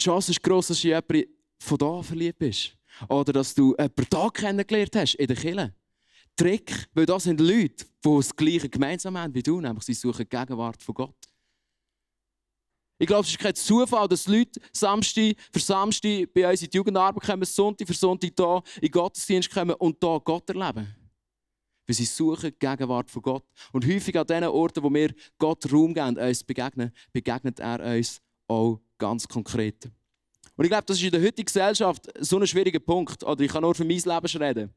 Die 0.00 0.04
Chance 0.04 0.32
ist 0.32 0.42
gross, 0.42 0.68
dass 0.68 0.80
du 0.80 0.88
jemanden 0.88 1.24
von 1.60 1.78
da 1.78 2.02
verliebt 2.02 2.38
bist. 2.38 2.76
Oder 3.08 3.32
dass 3.32 3.54
du 3.54 3.76
jemanden 3.78 4.06
da 4.10 4.28
kennengelernt 4.30 4.96
hast, 4.96 5.14
in 5.14 5.26
der 5.26 5.36
Kirche. 5.36 5.74
Trick, 6.38 6.88
weil 6.94 7.04
das 7.04 7.24
sind 7.24 7.40
Leute, 7.40 7.84
die 8.04 8.16
das 8.16 8.34
Gleiche 8.34 8.68
gemeinsam 8.68 9.18
haben 9.18 9.34
wie 9.34 9.42
du, 9.42 9.60
nämlich 9.60 9.84
sie 9.84 9.94
suchen 9.94 10.24
die 10.24 10.36
Gegenwart 10.36 10.80
von 10.80 10.94
Gott. 10.94 11.16
Ich 13.00 13.06
glaube, 13.06 13.22
es 13.22 13.30
ist 13.30 13.38
kein 13.38 13.54
Zufall, 13.54 14.08
dass 14.08 14.26
Leute 14.26 14.60
Samstag 14.72 15.34
für 15.52 15.60
Samstag 15.60 16.32
bei 16.32 16.48
uns 16.48 16.62
in 16.62 16.70
die 16.70 16.76
Jugendarbeit 16.76 17.24
kommen, 17.24 17.44
Sonntag 17.44 17.86
für 17.86 17.94
Sonntag 17.94 18.32
hier 18.36 18.62
in 18.80 18.90
Gottesdienst 18.90 19.50
kommen 19.50 19.74
und 19.74 19.96
hier 20.00 20.20
Gott 20.24 20.48
erleben. 20.48 20.94
Weil 21.86 21.94
sie 21.94 22.04
suchen 22.04 22.50
die 22.50 22.58
Gegenwart 22.58 23.10
von 23.10 23.22
Gott. 23.22 23.44
Und 23.72 23.86
häufig 23.86 24.18
an 24.18 24.26
den 24.26 24.44
Orten, 24.44 24.82
wo 24.82 24.92
wir 24.92 25.14
Gott 25.38 25.72
Raum 25.72 25.94
geben, 25.94 26.18
uns 26.18 26.44
begegnen, 26.44 26.92
begegnet 27.12 27.60
er 27.60 27.80
uns 27.96 28.20
auch 28.46 28.80
ganz 28.96 29.26
konkret. 29.26 29.90
Und 30.56 30.64
ich 30.64 30.70
glaube, 30.70 30.84
das 30.86 30.98
ist 30.98 31.04
in 31.04 31.12
der 31.12 31.22
heutigen 31.22 31.46
Gesellschaft 31.46 32.08
so 32.18 32.36
ein 32.38 32.46
schwieriger 32.46 32.80
Punkt. 32.80 33.22
Oder 33.22 33.44
ich 33.44 33.50
kann 33.50 33.62
nur 33.62 33.76
für 33.76 33.84
mein 33.84 33.96
Leben 33.96 34.42
reden. 34.42 34.74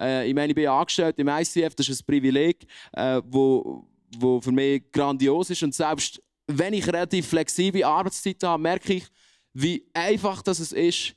Äh, 0.00 0.28
ich 0.28 0.34
meine, 0.34 0.48
ich 0.48 0.54
bin 0.54 0.66
angestellt 0.66 1.18
im 1.18 1.28
ICF, 1.28 1.74
das 1.74 1.88
ist 1.88 2.02
ein 2.02 2.06
Privileg, 2.06 2.66
äh, 2.92 3.20
wo, 3.24 3.86
wo 4.18 4.40
für 4.40 4.52
mich 4.52 4.90
grandios 4.92 5.50
ist. 5.50 5.62
Und 5.62 5.74
selbst 5.74 6.22
wenn 6.46 6.74
ich 6.74 6.86
relativ 6.86 7.28
flexible 7.28 7.84
Arbeitszeit 7.84 8.42
habe, 8.42 8.62
merke 8.62 8.94
ich, 8.94 9.06
wie 9.52 9.88
einfach 9.94 10.42
das 10.42 10.60
ist, 10.60 11.14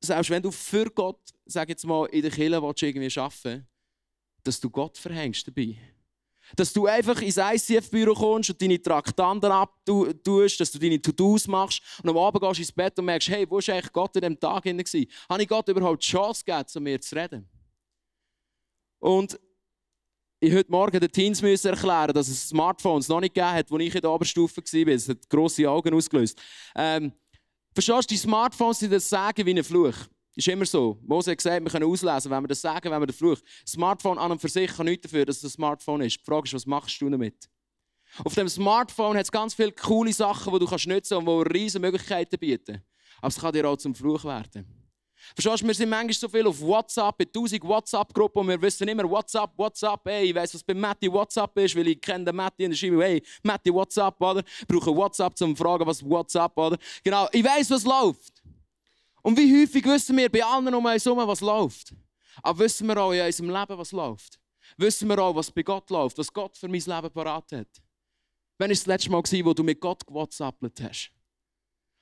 selbst 0.00 0.30
wenn 0.30 0.42
du 0.42 0.50
für 0.50 0.86
Gott, 0.90 1.20
sag 1.46 1.68
jetzt 1.68 1.86
mal, 1.86 2.06
in 2.06 2.22
der 2.22 2.30
Kirche 2.30 2.62
willst, 2.62 2.82
irgendwie 2.82 3.20
arbeiten 3.20 3.66
dass 4.44 4.60
du 4.60 4.68
Gott 4.70 4.98
verhängst 4.98 5.48
dabei. 5.48 5.76
Dass 6.56 6.72
du 6.72 6.86
einfach 6.86 7.20
ins 7.22 7.36
ICF-Büro 7.36 8.14
kommst 8.14 8.50
und 8.50 8.60
deine 8.60 8.80
Traktanten 8.80 9.50
abtust, 9.50 10.60
dass 10.60 10.72
du 10.72 10.78
deine 10.78 11.00
To-Dos 11.00 11.46
machst 11.48 11.82
und 12.02 12.10
am 12.10 12.18
Abend 12.18 12.42
gehst 12.42 12.60
ins 12.60 12.72
Bett 12.72 12.98
und 12.98 13.06
merkst, 13.06 13.28
hey, 13.28 13.46
wo 13.48 13.56
war 13.56 13.74
eigentlich 13.74 13.92
Gott 13.92 14.14
in 14.16 14.20
diesem 14.20 14.40
Tag? 14.40 14.62
Gewesen? 14.64 15.06
Habe 15.28 15.42
ich 15.42 15.48
Gott 15.48 15.68
überhaupt 15.68 16.02
die 16.02 16.08
Chance 16.08 16.44
gegeben, 16.44 16.66
zu 16.66 16.80
mir 16.80 17.00
zu 17.00 17.14
reden? 17.16 17.48
Und 18.98 19.38
ich 20.40 20.54
heute 20.54 20.70
Morgen 20.70 21.00
den 21.00 21.10
Teens 21.10 21.40
müssen 21.40 21.68
erklären, 21.68 22.12
dass 22.12 22.28
es 22.28 22.48
Smartphones 22.48 23.08
noch 23.08 23.20
nicht 23.20 23.34
gegeben 23.34 23.52
hat, 23.52 23.72
als 23.72 23.82
ich 23.82 23.94
in 23.94 24.00
der 24.00 24.10
Oberstufe 24.10 24.60
war. 24.60 24.88
Es 24.88 25.08
hat 25.08 25.28
grosse 25.28 25.68
Augen 25.68 25.94
ausgelöst. 25.94 26.40
Ähm, 26.76 27.12
verstehst 27.72 28.10
du, 28.10 28.14
die 28.14 28.18
Smartphones 28.18 28.78
sind 28.78 28.92
das 28.92 29.08
Sagen 29.08 29.46
wie 29.46 29.54
ein 29.54 29.64
Fluch. 29.64 29.94
Ist 30.36 30.48
immer 30.48 30.66
so. 30.66 30.98
Mose 31.02 31.30
hat 31.30 31.38
gesagt, 31.38 31.62
wir 31.62 31.70
können 31.70 31.88
auslesen, 31.88 32.30
wenn 32.30 32.42
wir 32.42 32.48
das 32.48 32.60
sagen, 32.60 32.90
wenn 32.90 33.00
wir 33.00 33.06
das 33.06 33.16
fluchen. 33.16 33.42
Smartphone 33.66 34.18
an 34.18 34.32
und 34.32 34.40
für 34.40 34.48
sich 34.48 34.70
kann 34.70 34.86
nichts 34.86 35.02
dafür, 35.02 35.24
dass 35.24 35.36
es 35.38 35.44
ein 35.44 35.50
Smartphone 35.50 36.00
ist. 36.02 36.18
Die 36.18 36.24
Frage 36.24 36.46
ist, 36.46 36.54
was 36.54 36.66
machst 36.66 37.00
du 37.00 37.08
damit? 37.08 37.48
Auf 38.24 38.34
dem 38.34 38.48
Smartphone 38.48 39.16
hat 39.16 39.24
es 39.24 39.32
ganz 39.32 39.54
viele 39.54 39.72
coole 39.72 40.12
Sachen, 40.12 40.52
die 40.52 40.58
du 40.58 40.66
kannst 40.66 40.86
nutzen 40.86 41.18
und 41.18 41.26
die 41.26 41.58
riesige 41.58 41.80
Möglichkeiten 41.80 42.38
bieten. 42.38 42.82
Aber 43.18 43.28
es 43.28 43.38
kann 43.38 43.52
dir 43.52 43.68
auch 43.68 43.76
zum 43.76 43.94
Fluch 43.94 44.24
werden. 44.24 44.66
Verstehst 45.34 45.62
du, 45.62 45.66
wir 45.66 45.74
sind 45.74 45.88
manchmal 45.88 46.12
so 46.12 46.28
viel 46.28 46.46
auf 46.46 46.60
WhatsApp, 46.60 47.20
in 47.22 47.32
tausend 47.32 47.64
WhatsApp-Gruppen 47.64 48.40
und 48.40 48.48
wir 48.48 48.60
wissen 48.60 48.86
immer 48.86 49.08
WhatsApp, 49.08 49.50
WhatsApp, 49.56 50.00
hey, 50.04 50.26
ich 50.26 50.34
weiss, 50.34 50.54
was 50.54 50.62
bei 50.62 50.74
Matti 50.74 51.10
WhatsApp 51.10 51.56
ist, 51.58 51.74
weil 51.74 51.88
ich 51.88 52.00
kenne 52.00 52.26
den 52.26 52.36
Matti 52.36 52.66
und 52.66 52.76
schreibe, 52.76 53.02
hey, 53.02 53.22
Matti 53.42 53.72
WhatsApp, 53.72 54.20
oder? 54.20 54.42
Ich 54.60 54.66
brauche 54.66 54.94
WhatsApp, 54.94 55.32
um 55.40 55.56
zu 55.56 55.62
fragen, 55.62 55.86
was 55.86 56.04
WhatsApp, 56.04 56.56
oder? 56.58 56.76
Genau, 57.02 57.26
ich 57.32 57.42
weiss, 57.42 57.70
was 57.70 57.84
läuft. 57.84 58.43
Und 59.24 59.38
wie 59.38 59.62
häufig 59.62 59.82
wissen 59.86 60.18
wir 60.18 60.30
bei 60.30 60.44
allen 60.44 60.74
um 60.74 60.84
uns 60.84 61.06
herum, 61.06 61.26
was 61.26 61.40
läuft. 61.40 61.94
Aber 62.42 62.58
wissen 62.58 62.86
wir 62.86 62.98
auch 62.98 63.12
in 63.12 63.24
unserem 63.24 63.48
Leben, 63.48 63.78
was 63.78 63.90
läuft? 63.90 64.38
Wissen 64.76 65.08
wir 65.08 65.18
auch, 65.18 65.34
was 65.34 65.50
bei 65.50 65.62
Gott 65.62 65.88
läuft, 65.88 66.18
was 66.18 66.30
Gott 66.30 66.54
für 66.58 66.68
mein 66.68 66.82
Leben 66.82 67.10
parat 67.10 67.50
hat? 67.52 67.68
Wann 68.58 68.68
war 68.68 68.68
das 68.68 68.84
letzte 68.84 69.10
Mal, 69.10 69.22
wo 69.22 69.54
du 69.54 69.62
mit 69.62 69.80
Gott 69.80 70.06
gewhatsappt 70.06 70.78
hast? 70.82 71.10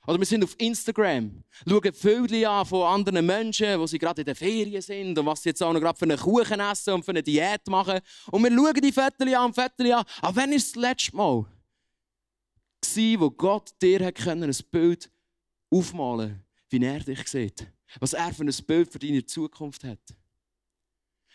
Oder 0.05 0.19
wir 0.19 0.25
sind 0.25 0.43
auf 0.43 0.53
Instagram, 0.57 1.45
schauen 1.65 1.93
Vögel 1.93 2.45
an 2.45 2.65
von 2.65 2.87
anderen 2.87 3.25
Menschen, 3.25 3.79
wo 3.79 3.87
sie 3.87 3.97
gerade 3.97 4.21
in 4.21 4.25
den 4.25 4.35
Ferien 4.35 4.81
sind 4.81 5.17
und 5.17 5.25
was 5.25 5.43
sie 5.43 5.49
jetzt 5.49 5.63
auch 5.63 5.71
noch 5.71 5.79
gerade 5.79 5.97
für 5.97 6.03
einen 6.03 6.17
Kuchen 6.17 6.59
essen 6.59 6.95
und 6.95 7.05
für 7.05 7.11
eine 7.11 7.23
Diät 7.23 7.65
machen. 7.67 8.01
Und 8.31 8.43
wir 8.43 8.51
schauen 8.51 8.81
die 8.81 8.91
Vettel 8.91 9.33
an 9.33 9.45
und 9.45 9.53
Vettel 9.53 9.93
an. 9.93 10.03
Aber 10.21 10.35
wann 10.35 10.49
war 10.49 10.57
das 10.57 10.75
letzte 10.75 11.15
Mal, 11.15 11.45
wo 13.17 13.31
Gott 13.31 13.71
dir 13.81 14.05
hat 14.05 14.27
ein 14.27 14.53
Bild 14.71 15.09
aufmalen 15.71 16.31
konnte, 16.31 16.52
wie 16.73 16.83
er 16.83 16.99
dich 16.99 17.27
sieht? 17.27 17.67
Was 17.99 18.13
er 18.13 18.33
für 18.33 18.43
ein 18.43 18.65
Bild 18.67 18.91
für 18.91 18.99
deine 18.99 19.25
Zukunft 19.25 19.83
hat? 19.83 19.99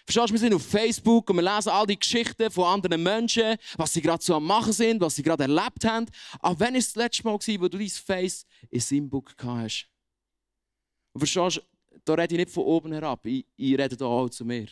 Verstehst 0.05 0.31
du, 0.31 0.33
wir 0.33 0.41
sind 0.41 0.55
auf 0.55 0.67
Facebook 0.67 1.29
und 1.31 1.37
wir 1.37 1.43
lesen 1.43 1.69
all 1.69 1.87
die 1.87 1.99
Geschichten 1.99 2.51
von 2.51 2.65
anderen 2.65 3.03
Menschen, 3.03 3.57
was 3.77 3.93
sie 3.93 4.01
gerade 4.01 4.25
so 4.25 4.35
am 4.35 4.47
Machen 4.47 4.73
sind, 4.73 5.01
was 5.01 5.15
sie 5.15 5.23
gerade 5.23 5.43
erlebt 5.43 5.85
haben. 5.85 6.07
Aber 6.41 6.59
wann 6.61 6.73
war 6.73 6.81
das 6.81 6.97
letzte 6.97 7.25
Mal, 7.25 7.35
wo 7.35 7.69
du 7.69 7.79
dein 7.79 7.89
Face 7.89 8.47
in 8.71 8.81
seinem 8.81 9.11
Book 9.11 9.35
hast? 9.43 9.87
Und 11.13 11.21
verstehst 11.21 11.59
du, 11.59 12.01
da 12.05 12.15
rede 12.15 12.35
ich 12.35 12.39
nicht 12.39 12.51
von 12.51 12.65
oben 12.65 12.93
herab, 12.93 13.25
ich, 13.27 13.45
ich 13.57 13.79
rede 13.79 13.97
da 13.97 14.07
auch 14.07 14.31
zu 14.31 14.45
mir. 14.45 14.69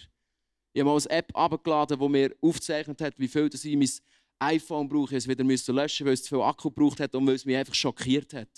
Ich 0.73 0.81
habe 0.81 0.91
mal 0.91 0.99
eine 0.99 1.11
App 1.11 1.37
abgeladen, 1.37 1.99
die 1.99 2.09
mir 2.09 2.35
aufgezeichnet 2.41 3.01
hat, 3.01 3.19
wie 3.19 3.29
viel 3.29 3.51
ich 3.53 3.77
mein 3.77 3.91
iPhone 4.39 4.89
brauche, 4.89 5.17
es 5.17 5.29
wieder 5.29 5.45
löschen 5.45 5.75
musste, 5.77 6.05
weil 6.07 6.15
es 6.15 6.23
zu 6.23 6.29
viel 6.31 6.43
Akku 6.43 6.71
gebraucht 6.71 7.01
hat 7.01 7.15
und 7.15 7.27
weil 7.27 7.35
es 7.35 7.45
mich 7.45 7.57
einfach 7.57 7.75
schockiert 7.75 8.33
hat. 8.35 8.49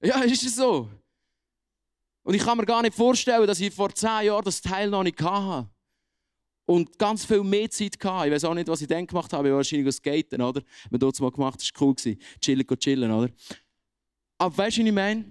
Ja, 0.00 0.20
ist 0.22 0.44
es 0.44 0.56
so? 0.56 0.88
Und 2.22 2.34
ich 2.34 2.42
kann 2.42 2.58
mir 2.58 2.66
gar 2.66 2.82
nicht 2.82 2.94
vorstellen, 2.94 3.46
dass 3.46 3.60
ich 3.60 3.72
vor 3.72 3.94
zehn 3.94 4.26
Jahren 4.26 4.44
das 4.44 4.60
Teil 4.60 4.90
noch 4.90 5.02
nicht 5.02 5.20
hatte. 5.22 5.68
Und 6.66 6.98
ganz 6.98 7.24
viel 7.24 7.42
mehr 7.42 7.70
Zeit 7.70 7.96
hatte. 8.04 8.28
Ich 8.28 8.34
weiß 8.34 8.44
auch 8.44 8.54
nicht, 8.54 8.68
was 8.68 8.82
ich 8.82 8.86
dann 8.86 9.06
gemacht 9.06 9.32
habe. 9.32 9.48
Ich 9.48 9.52
war 9.52 9.56
wahrscheinlich 9.56 9.94
skaten, 9.94 10.42
oder? 10.42 10.62
Wir 10.90 10.98
dort 10.98 11.18
mal 11.20 11.30
gemacht, 11.30 11.60
das 11.60 11.70
war 11.80 11.88
cool. 11.88 11.94
Chillen, 12.40 12.66
chillen, 12.78 13.10
oder? 13.10 13.32
Aber 14.36 14.56
weißt 14.58 14.76
du, 14.76 14.82
was 14.82 14.88
ich 14.88 14.94
meine? 14.94 15.24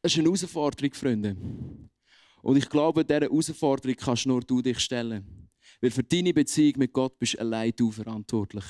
Es 0.00 0.12
ist 0.12 0.18
eine 0.18 0.28
Herausforderung, 0.28 0.94
Freunde. 0.94 1.36
Und 2.40 2.56
ich 2.56 2.68
glaube, 2.68 3.04
dieser 3.04 3.20
Herausforderung 3.20 3.94
kannst 3.96 4.26
nur 4.26 4.40
du 4.40 4.62
dich 4.62 4.80
stellen. 4.80 5.50
Weil 5.80 5.90
für 5.90 6.02
deine 6.02 6.32
Beziehung 6.32 6.78
mit 6.78 6.92
Gott 6.92 7.18
bist 7.18 7.38
allein 7.38 7.72
du 7.76 7.90
verantwortlich. 7.90 8.64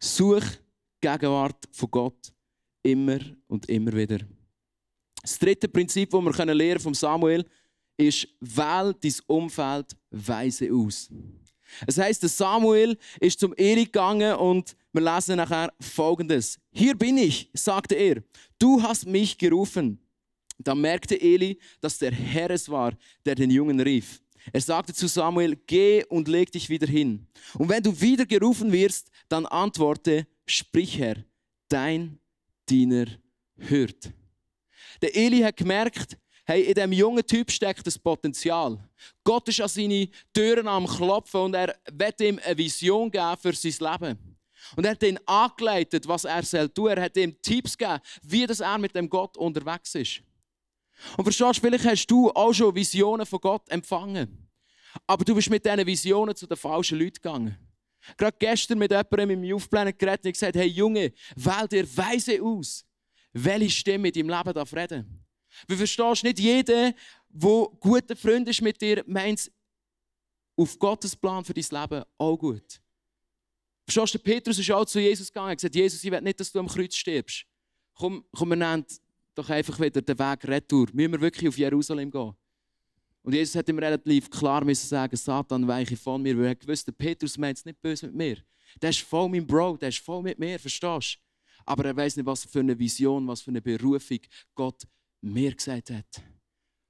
Such 0.00 0.42
Gegenwart 1.00 1.68
von 1.72 1.90
Gott 1.90 2.32
immer 2.82 3.18
und 3.48 3.68
immer 3.68 3.92
wieder. 3.92 4.18
Das 5.22 5.38
dritte 5.38 5.68
Prinzip, 5.68 6.10
das 6.10 6.38
wir 6.38 6.54
lernen 6.54 6.80
vom 6.80 6.94
Samuel, 6.94 7.44
ist, 7.96 8.28
wähl 8.40 8.94
dein 9.00 9.14
Umfeld 9.26 9.96
weise 10.10 10.72
aus. 10.72 11.10
Es 11.86 11.98
heißt, 11.98 12.22
Samuel 12.22 12.96
ist 13.20 13.38
zum 13.38 13.54
Eli 13.54 13.84
gegangen 13.84 14.34
und 14.36 14.74
wir 14.92 15.02
lesen 15.02 15.36
nachher 15.36 15.72
folgendes. 15.78 16.58
Hier 16.72 16.96
bin 16.96 17.16
ich, 17.18 17.50
sagte 17.54 17.94
er. 17.94 18.22
Du 18.58 18.82
hast 18.82 19.06
mich 19.06 19.38
gerufen. 19.38 20.00
Da 20.58 20.74
merkte 20.74 21.20
Eli, 21.20 21.58
dass 21.80 21.98
der 21.98 22.12
Herr 22.12 22.50
es 22.50 22.68
war, 22.68 22.92
der 23.24 23.34
den 23.34 23.50
Jungen 23.50 23.80
rief. 23.80 24.20
Er 24.52 24.60
sagte 24.60 24.92
zu 24.92 25.06
Samuel, 25.06 25.56
geh 25.66 26.04
und 26.06 26.28
leg 26.28 26.50
dich 26.50 26.68
wieder 26.68 26.86
hin. 26.86 27.26
Und 27.54 27.68
wenn 27.68 27.82
du 27.82 27.98
wieder 28.00 28.26
gerufen 28.26 28.72
wirst, 28.72 29.10
dann 29.28 29.46
antworte, 29.46 30.26
sprich 30.50 30.98
Herr, 30.98 31.16
dein 31.68 32.18
Diener 32.68 33.06
hört. 33.56 34.12
Der 35.02 35.14
Eli 35.16 35.40
hat 35.40 35.56
gemerkt, 35.56 36.16
hey, 36.44 36.62
in 36.62 36.74
diesem 36.74 36.92
jungen 36.92 37.26
Typ 37.26 37.50
steckt 37.50 37.86
das 37.86 37.98
Potenzial. 37.98 38.78
Gott 39.24 39.48
ist 39.48 39.60
an 39.60 39.68
seine 39.68 40.08
Türen 40.32 40.68
am 40.68 40.86
Klopfen 40.86 41.40
und 41.40 41.54
er 41.54 41.76
wird 41.90 42.20
ihm 42.20 42.40
eine 42.44 42.58
Vision 42.58 43.10
geben 43.10 43.36
für 43.40 43.52
sein 43.52 43.92
Leben. 43.92 44.36
Und 44.76 44.84
er 44.84 44.92
hat 44.92 45.02
ihn 45.02 45.18
angeleitet, 45.26 46.06
was 46.06 46.24
er 46.24 46.42
soll 46.42 46.68
tun. 46.68 46.88
Er 46.88 47.02
hat 47.02 47.16
ihm 47.16 47.40
Tipps 47.40 47.76
gegeben, 47.76 48.00
wie 48.22 48.46
das 48.46 48.60
er 48.60 48.78
mit 48.78 48.94
dem 48.94 49.08
Gott 49.08 49.36
unterwegs 49.36 49.94
ist. 49.94 50.22
Und 51.16 51.24
verstehst 51.24 51.58
du, 51.58 51.60
vielleicht 51.66 51.86
hast 51.86 52.06
du 52.06 52.30
auch 52.30 52.52
schon 52.52 52.74
Visionen 52.74 53.24
von 53.24 53.40
Gott 53.40 53.68
empfangen. 53.70 54.48
Aber 55.06 55.24
du 55.24 55.34
bist 55.34 55.50
mit 55.50 55.64
diesen 55.64 55.86
Visionen 55.86 56.36
zu 56.36 56.46
den 56.46 56.56
falschen 56.56 56.98
Leuten 56.98 57.14
gegangen. 57.14 57.56
Gerade 58.16 58.36
gestern 58.38 58.78
mit 58.78 58.90
jemandem 58.90 59.30
im 59.30 59.44
Youth 59.44 59.68
Planet 59.68 59.98
geredet 59.98 60.24
und 60.24 60.32
gesagt, 60.32 60.56
hey 60.56 60.68
Junge, 60.68 61.12
wähl 61.36 61.68
dir 61.68 61.96
weise 61.96 62.42
aus 62.42 62.84
welche 63.32 63.70
Stimme 63.70 64.08
in 64.08 64.14
deinem 64.14 64.38
Leben 64.38 64.54
darf 64.54 64.74
reden. 64.74 65.24
Du 65.68 65.76
verstehst 65.76 66.24
nicht 66.24 66.38
jeder, 66.38 66.92
der 67.28 67.66
guter 67.80 68.16
Freund 68.16 68.48
ist 68.48 68.62
mit 68.62 68.80
dir, 68.80 69.04
meint 69.06 69.50
auf 70.56 70.78
Gottes 70.78 71.16
Plan 71.16 71.44
für 71.44 71.54
dein 71.54 71.64
Leben 71.70 72.04
auch 72.18 72.36
gut. 72.36 72.80
Verstehst 73.84 74.14
du, 74.14 74.18
Petrus 74.18 74.58
ist 74.58 74.70
auch 74.70 74.84
zu 74.84 75.00
Jesus 75.00 75.28
gegangen 75.28 75.50
und 75.50 75.56
gesagt, 75.56 75.74
Jesus, 75.74 76.02
ich 76.02 76.10
will 76.10 76.20
nicht, 76.20 76.38
dass 76.38 76.52
du 76.52 76.60
am 76.60 76.68
Kreuz 76.68 76.94
stirbst. 76.94 77.44
Komm, 77.94 78.24
komm 78.32 78.50
wir 78.50 78.56
nehmen 78.56 78.86
doch 79.34 79.48
einfach 79.48 79.78
wieder 79.80 80.02
den 80.02 80.18
Weg 80.18 80.44
retour. 80.44 80.86
Müssen 80.92 81.12
wir 81.12 81.20
wirklich 81.20 81.48
auf 81.48 81.58
Jerusalem 81.58 82.10
gehen? 82.10 82.34
Und 83.22 83.34
Jesus 83.34 83.54
hat 83.54 83.68
ihm 83.68 83.78
relativ 83.78 84.30
klar 84.30 84.64
müssen 84.64 84.88
sagen, 84.88 85.16
Satan 85.16 85.66
weiche 85.68 85.96
von 85.96 86.22
mir, 86.22 86.36
weil 86.38 86.56
er 86.58 86.68
wusste, 86.68 86.92
Petrus 86.92 87.36
meint 87.36 87.58
es 87.58 87.64
nicht 87.64 87.80
böse 87.80 88.06
mit 88.06 88.14
mir. 88.14 88.36
Der 88.80 88.90
ist 88.90 89.00
voll 89.00 89.28
mein 89.28 89.46
Bro, 89.46 89.76
der 89.76 89.90
ist 89.90 89.98
voll 89.98 90.22
mit 90.22 90.38
mir, 90.38 90.58
verstehst 90.58 91.16
du? 91.16 91.30
aber 91.66 91.84
er 91.84 91.96
weiß 91.96 92.16
nicht, 92.16 92.26
was 92.26 92.44
für 92.44 92.60
eine 92.60 92.78
Vision, 92.78 93.26
was 93.26 93.42
für 93.42 93.50
eine 93.50 93.62
Berufung 93.62 94.18
Gott 94.54 94.86
mir 95.20 95.54
gesagt 95.54 95.90
hat. 95.90 96.22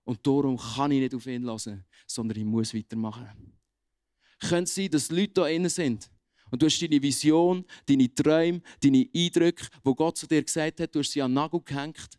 Und 0.04 0.26
darum 0.26 0.56
kann 0.56 0.90
ich 0.92 1.00
nicht 1.00 1.14
auf 1.14 1.26
ihn 1.26 1.42
lassen, 1.42 1.84
sondern 2.06 2.38
ich 2.38 2.44
muss 2.44 2.74
weitermachen. 2.74 3.28
Könnte 4.40 4.70
sein, 4.70 4.90
dass 4.90 5.10
Leute 5.10 5.34
da 5.34 5.48
innen 5.48 5.68
sind 5.68 6.10
und 6.50 6.62
du 6.62 6.66
hast 6.66 6.80
deine 6.80 7.02
Vision, 7.02 7.64
deine 7.86 8.12
Träume, 8.14 8.62
deine 8.82 9.08
Eindrücke, 9.14 9.66
wo 9.84 9.94
Gott 9.94 10.16
zu 10.16 10.26
dir 10.26 10.42
gesagt 10.42 10.80
hat, 10.80 10.94
du 10.94 11.00
hast 11.00 11.10
sie 11.10 11.20
an 11.20 11.30
den 11.30 11.34
Nagel 11.34 11.60
gehängt, 11.62 12.18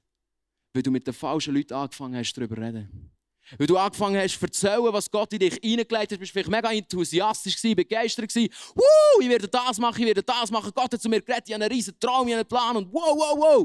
weil 0.73 0.83
du 0.83 0.91
mit 0.91 1.07
den 1.07 1.13
falschen 1.13 1.55
Leuten 1.55 1.73
angefangen 1.73 2.15
hast, 2.15 2.33
darüber 2.33 2.55
zu 2.55 2.61
reden. 2.61 3.11
Weil 3.57 3.67
du 3.67 3.77
angefangen 3.77 4.21
hast 4.21 4.39
zu 4.39 4.45
erzählen, 4.45 4.93
was 4.93 5.09
Gott 5.09 5.33
in 5.33 5.39
dich 5.39 5.55
hineingelegt 5.61 6.11
hat, 6.11 6.19
bist 6.19 6.29
du 6.29 6.33
vielleicht 6.33 6.49
mega 6.49 6.71
enthusiastisch 6.71 7.61
begeistert. 7.61 8.33
Woo, 8.35 9.21
ich 9.21 9.29
werde 9.29 9.47
das 9.47 9.77
machen, 9.77 9.99
ich 10.01 10.07
werde 10.07 10.23
das 10.23 10.51
machen. 10.51 10.71
Gott 10.73 10.93
hat 10.93 11.01
zu 11.01 11.09
mir 11.09 11.21
geredet, 11.21 11.47
ich 11.47 11.53
habe 11.53 11.63
einen 11.63 11.73
riesen 11.73 11.99
Traum, 11.99 12.27
ich 12.27 12.33
habe 12.33 12.41
einen 12.41 12.47
Plan 12.47 12.77
und 12.77 12.93
wow, 12.93 13.15
wow, 13.15 13.37
wow. 13.37 13.59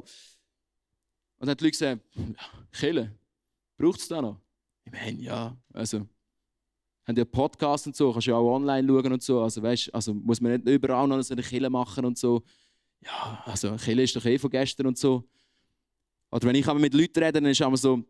Und 1.38 1.46
dann 1.46 1.50
haben 1.50 1.58
die 1.58 1.64
Leute 1.64 1.70
gesagt, 1.70 2.02
Kille, 2.72 3.14
braucht 3.76 4.00
es 4.00 4.08
da 4.08 4.22
noch? 4.22 4.40
Ich 4.84 4.92
meine, 4.92 5.20
ja, 5.20 5.56
also, 5.72 6.06
haben 7.06 7.16
ja 7.16 7.24
Podcasts 7.24 7.86
und 7.86 7.94
so, 7.94 8.12
kannst 8.12 8.26
ja 8.26 8.36
auch 8.36 8.54
online 8.54 8.86
schauen 8.86 9.12
und 9.12 9.22
so. 9.22 9.42
Also, 9.42 9.62
weißt, 9.62 9.94
also 9.94 10.14
muss 10.14 10.40
man 10.40 10.52
nicht 10.52 10.68
überall 10.68 11.06
noch 11.06 11.20
so 11.22 11.34
eine 11.34 11.42
Kille 11.42 11.70
machen 11.70 12.04
und 12.04 12.18
so. 12.18 12.42
Ja, 13.04 13.42
also, 13.44 13.76
Kille 13.76 14.02
ist 14.02 14.16
doch 14.16 14.24
eh 14.24 14.38
von 14.38 14.50
gestern 14.50 14.86
und 14.86 14.98
so. 14.98 15.28
Oder 16.30 16.48
wenn 16.48 16.56
ich 16.56 16.66
mit 16.66 16.94
Leuten 16.94 17.22
rede, 17.22 17.40
dann 17.40 17.46
ist 17.46 17.60
es 17.60 17.66
immer 17.66 17.76
so, 17.76 18.02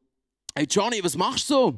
Hey 0.58 0.66
Johnny, 0.70 1.04
was 1.04 1.14
machst 1.18 1.50
du 1.50 1.54
so? 1.54 1.74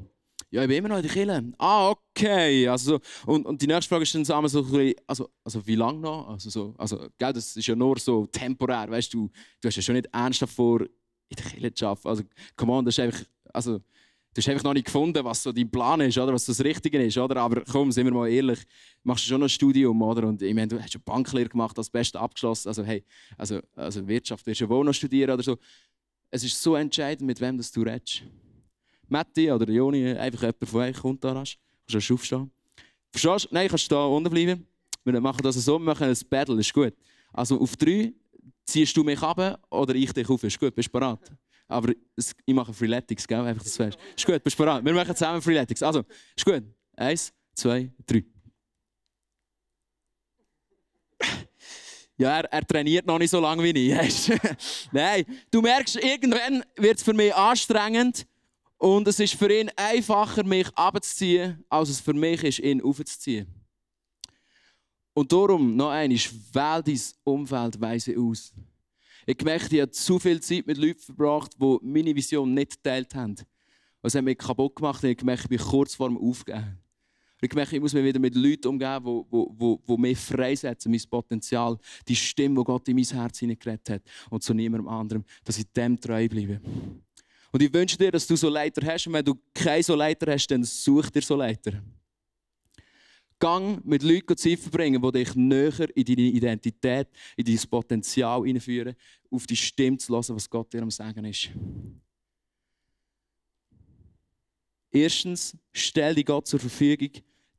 Ja, 0.52 0.62
ich 0.62 0.68
bin 0.68 0.76
immer 0.76 0.90
noch 0.90 0.98
in 0.98 1.02
der 1.02 1.10
Kirche. 1.10 1.52
Ah, 1.58 1.90
okay. 1.90 2.68
Also, 2.68 3.00
und, 3.26 3.44
und 3.44 3.60
die 3.60 3.66
nächste 3.66 3.88
Frage 3.88 4.04
ist 4.04 4.14
dann 4.14 4.24
so, 4.24 4.46
so 4.46 4.80
also, 5.04 5.30
also 5.42 5.66
wie 5.66 5.74
lange 5.74 5.98
noch? 5.98 6.28
Also, 6.28 6.48
so, 6.48 6.74
also, 6.78 7.08
gell, 7.18 7.32
das 7.32 7.56
ist 7.56 7.66
ja 7.66 7.74
nur 7.74 7.98
so 7.98 8.26
temporär, 8.26 8.88
weißt 8.88 9.12
du, 9.12 9.28
du 9.60 9.66
hast 9.66 9.74
ja 9.74 9.82
schon 9.82 9.96
nicht 9.96 10.08
ernsthaft 10.12 10.54
vor, 10.54 10.82
in 10.82 11.36
der 11.36 11.44
Kirche 11.44 11.74
zu 11.74 11.86
arbeiten. 11.88 12.08
Also, 12.08 12.22
come 12.54 12.72
on, 12.72 12.84
das 12.84 12.94
ist 12.94 13.00
einfach, 13.00 13.20
also, 13.52 13.78
du 13.78 13.82
hast 14.36 14.48
einfach 14.48 14.62
noch 14.62 14.74
nicht 14.74 14.86
gefunden, 14.86 15.24
was 15.24 15.42
so 15.42 15.50
dein 15.50 15.68
Plan 15.68 16.00
ist, 16.00 16.16
oder? 16.16 16.32
was 16.32 16.44
das 16.44 16.62
Richtige 16.62 17.02
ist. 17.02 17.18
Oder? 17.18 17.38
Aber 17.40 17.64
komm, 17.64 17.90
sind 17.90 18.06
wir 18.06 18.14
mal 18.14 18.28
ehrlich, 18.28 18.60
machst 19.02 19.24
du 19.24 19.30
schon 19.30 19.42
ein 19.42 19.48
Studium, 19.48 20.00
oder? 20.02 20.28
Und 20.28 20.40
ich 20.40 20.54
meine, 20.54 20.68
du 20.68 20.80
hast 20.80 20.92
schon 20.92 21.02
Banklehre 21.02 21.48
gemacht, 21.48 21.76
das 21.76 21.90
Beste 21.90 22.20
abgeschlossen. 22.20 22.68
Also, 22.68 22.84
hey, 22.84 23.04
also, 23.36 23.58
also 23.74 24.06
Wirtschaft 24.06 24.46
wirst 24.46 24.60
du 24.60 24.68
wohl 24.68 24.84
noch 24.84 24.94
studieren 24.94 25.32
oder 25.32 25.42
so. 25.42 25.58
Es 26.30 26.44
ist 26.44 26.62
so 26.62 26.76
entscheidend, 26.76 27.26
mit 27.26 27.40
wem 27.40 27.56
das 27.56 27.72
du 27.72 27.82
redest. 27.82 28.22
Matti 29.08 29.50
oder 29.50 29.70
Joni, 29.70 30.12
einfach 30.12 30.42
jemand 30.42 30.68
von 30.68 30.80
euch 30.80 30.96
kommt 30.96 31.24
da 31.24 31.32
rasch. 31.32 31.58
Kannst 31.90 32.10
du 32.10 32.14
aufstehen. 32.14 32.50
Verstehst 33.10 33.46
du? 33.46 33.54
Nein, 33.54 33.68
kannst 33.68 33.90
du 33.90 33.94
da 33.94 34.04
unten 34.04 34.30
bleiben. 34.30 34.66
Wir 35.04 35.20
machen 35.20 35.42
das 35.42 35.54
so, 35.56 35.78
wir 35.78 35.84
machen 35.84 36.08
ein 36.08 36.16
Battle, 36.28 36.60
ist 36.60 36.72
gut. 36.72 36.94
Also 37.32 37.58
auf 37.60 37.76
drei 37.76 38.12
ziehst 38.64 38.96
du 38.96 39.02
mich 39.02 39.20
ab 39.22 39.60
oder 39.70 39.94
ich 39.94 40.12
dich 40.12 40.28
auf. 40.28 40.42
Ist 40.44 40.58
gut, 40.58 40.74
bist 40.74 40.88
du 40.88 40.92
bereit? 40.92 41.18
Aber 41.66 41.92
ich 42.16 42.54
mache 42.54 42.72
Freeletics, 42.72 43.26
gell? 43.26 43.40
Einfach 43.40 43.62
das 43.62 43.78
weißt. 43.78 43.98
Ist 44.16 44.26
gut, 44.26 44.42
bist 44.42 44.58
du 44.58 44.64
bereit? 44.64 44.84
Wir 44.84 44.92
machen 44.92 45.14
zusammen 45.14 45.40
Freeletics. 45.40 45.82
Also, 45.82 46.04
ist 46.36 46.44
gut. 46.44 46.62
Eins, 46.96 47.32
zwei, 47.54 47.90
drei. 48.06 48.24
Ja, 52.16 52.40
er, 52.40 52.52
er, 52.52 52.66
trainiert 52.66 53.06
noch 53.06 53.18
nicht 53.18 53.30
so 53.30 53.38
lange 53.38 53.62
wie 53.62 53.92
ich. 53.92 54.32
Nein, 54.92 55.24
du 55.52 55.62
merkst, 55.62 55.96
irgendwann 56.02 56.64
wird 56.76 56.96
es 56.98 57.04
für 57.04 57.14
mich 57.14 57.32
anstrengend 57.32 58.26
und 58.78 59.08
es 59.08 59.18
ist 59.20 59.34
für 59.34 59.52
ihn 59.52 59.70
einfacher, 59.76 60.44
mich 60.44 60.68
abzuziehen, 60.74 61.64
als 61.68 61.88
es 61.88 62.00
für 62.00 62.14
mich 62.14 62.42
ist, 62.44 62.60
ihn 62.60 62.80
aufzuziehen. 62.80 63.46
Und 65.12 65.32
darum, 65.32 65.74
noch 65.74 65.90
einmal, 65.90 66.16
wähl 66.16 66.82
dein 66.82 67.00
Umfeld 67.24 67.80
weise 67.80 68.16
aus. 68.16 68.54
Ich 69.26 69.42
merke, 69.42 69.74
ich 69.74 69.82
habe 69.82 69.90
zu 69.90 70.18
viel 70.20 70.40
Zeit 70.40 70.66
mit 70.66 70.78
Leuten 70.78 71.00
verbracht, 71.00 71.52
die 71.60 71.78
meine 71.82 72.14
Vision 72.14 72.54
nicht 72.54 72.82
geteilt 72.82 73.14
haben. 73.14 73.34
Es 74.00 74.14
hat 74.14 74.24
mich 74.24 74.38
kaputt 74.38 74.76
gemacht 74.76 75.02
und 75.02 75.10
ich 75.10 75.16
gemerkt, 75.16 75.42
ich 75.42 75.48
bin 75.48 75.58
kurz 75.58 75.96
vor 75.96 76.08
dem 76.08 76.16
Aufgeben. 76.16 76.78
Ich 77.40 77.52
merke, 77.52 77.76
ich 77.76 77.82
muss 77.82 77.92
mich 77.92 78.04
wieder 78.04 78.18
mit 78.18 78.34
Leuten 78.34 78.68
umgeben, 78.68 79.24
die, 79.30 79.46
die, 79.58 79.76
die, 79.88 79.96
mich 79.96 80.18
freisetzen, 80.18 80.90
mein 80.90 81.02
Potenzial, 81.10 81.78
die 82.06 82.16
Stimme, 82.16 82.60
die 82.60 82.64
Gott 82.64 82.88
in 82.88 82.96
mein 82.96 83.04
Herz 83.04 83.38
hineingeredet 83.38 83.90
hat 83.90 84.02
und 84.30 84.42
zu 84.42 84.54
niemandem 84.54 84.88
anderem, 84.88 85.24
dass 85.44 85.58
ich 85.58 85.70
dem 85.72 86.00
treu 86.00 86.28
bleibe. 86.28 86.60
Und 87.50 87.62
ich 87.62 87.72
wünsche 87.72 87.96
dir, 87.96 88.10
dass 88.12 88.26
du 88.26 88.36
so 88.36 88.48
Leiter 88.48 88.86
hast. 88.86 89.06
Und 89.06 89.14
wenn 89.14 89.24
du 89.24 89.34
keinen 89.54 89.82
so 89.82 89.94
Leiter 89.94 90.32
hast, 90.32 90.46
dann 90.48 90.64
such 90.64 91.10
dir 91.10 91.22
so 91.22 91.36
Leiter. 91.36 91.82
Gang 93.38 93.84
mit 93.84 94.02
Leuten 94.02 94.36
Zeit 94.36 94.58
verbringen, 94.58 95.00
die 95.00 95.12
dich 95.12 95.34
näher 95.34 95.96
in 95.96 96.04
deine 96.04 96.22
Identität, 96.22 97.08
in 97.36 97.44
dein 97.44 97.60
Potenzial 97.70 98.42
hineinführen, 98.42 98.96
auf 99.30 99.46
die 99.46 99.56
Stimme 99.56 99.96
zu 99.96 100.12
hören, 100.12 100.34
was 100.34 100.50
Gott 100.50 100.72
dir 100.72 100.82
am 100.82 100.90
Sagen 100.90 101.24
ist. 101.24 101.50
Erstens, 104.90 105.56
stell 105.72 106.14
dich 106.14 106.26
Gott 106.26 106.46
zur 106.46 106.58
Verfügung. 106.58 107.10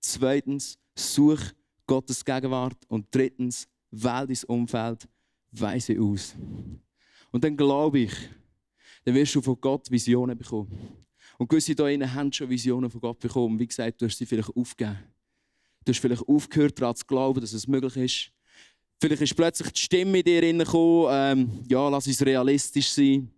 Zweitens, 0.02 0.78
such 0.95 1.54
Gottes 1.88 2.25
Gegenwart. 2.25 2.78
Und 2.88 3.08
drittens, 3.12 3.67
wähl 3.91 4.28
dein 4.28 4.43
Umfeld 4.47 5.08
weise 5.52 5.99
aus. 5.99 6.36
Und 7.32 7.43
dann 7.43 7.56
glaube 7.56 7.99
ich, 7.99 8.13
dann 9.05 9.15
wirst 9.15 9.35
du 9.35 9.41
von 9.41 9.59
Gott 9.59 9.89
Visionen 9.89 10.38
bekommen. 10.38 11.05
Und 11.38 11.49
gewisse 11.49 11.67
hier 11.67 11.75
drinnen 11.75 12.13
haben 12.13 12.31
schon 12.33 12.49
Visionen 12.49 12.89
von 12.89 12.99
Gott 12.99 13.19
bekommen. 13.19 13.57
Wie 13.59 13.67
gesagt, 13.67 14.01
du 14.01 14.05
hast 14.05 14.17
sie 14.17 14.25
vielleicht 14.25 14.49
aufgegeben. 14.55 14.99
Du 15.85 15.91
hast 15.91 15.99
vielleicht 15.99 16.27
aufgehört, 16.27 16.79
daran 16.79 16.95
zu 16.95 17.05
glauben, 17.05 17.39
dass 17.39 17.53
es 17.53 17.67
möglich 17.67 17.95
ist. 17.95 18.31
Vielleicht 19.01 19.21
ist 19.21 19.35
plötzlich 19.35 19.71
die 19.71 19.79
Stimme 19.79 20.19
in 20.19 20.25
dir 20.25 20.41
gekommen, 20.41 21.07
ähm, 21.09 21.63
ja, 21.69 21.88
lass 21.88 22.07
uns 22.07 22.25
realistisch 22.25 22.89
sein. 22.89 23.31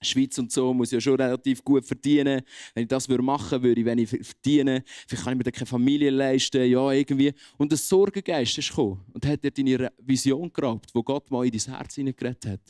Schweiz 0.00 0.38
und 0.38 0.52
so 0.52 0.72
muss 0.72 0.90
ja 0.90 1.00
schon 1.00 1.20
relativ 1.20 1.62
gut 1.64 1.84
verdienen. 1.84 2.42
Wenn 2.74 2.82
ich 2.82 2.88
das 2.88 3.08
machen 3.08 3.62
würde, 3.62 3.62
würde 3.62 3.80
ich 3.80 3.86
wenig 3.86 4.08
verdienen. 4.08 4.82
Vielleicht 5.06 5.24
kann 5.24 5.32
ich 5.32 5.38
mir 5.38 5.44
dann 5.44 5.52
keine 5.52 5.66
Familie 5.66 6.10
leisten. 6.10 6.68
Ja, 6.70 6.90
irgendwie. 6.90 7.32
Und 7.56 7.72
der 7.72 7.78
Sorgengeist 7.78 8.58
ist 8.58 8.68
gekommen 8.68 9.04
und 9.12 9.24
hat 9.26 9.42
dir 9.42 9.50
deine 9.50 9.92
Vision 9.98 10.52
geraubt, 10.52 10.90
wo 10.94 11.02
Gott 11.02 11.30
mal 11.30 11.46
in 11.46 11.52
dein 11.52 11.74
Herz 11.76 11.94
hineingeredet 11.94 12.46
hat. 12.46 12.60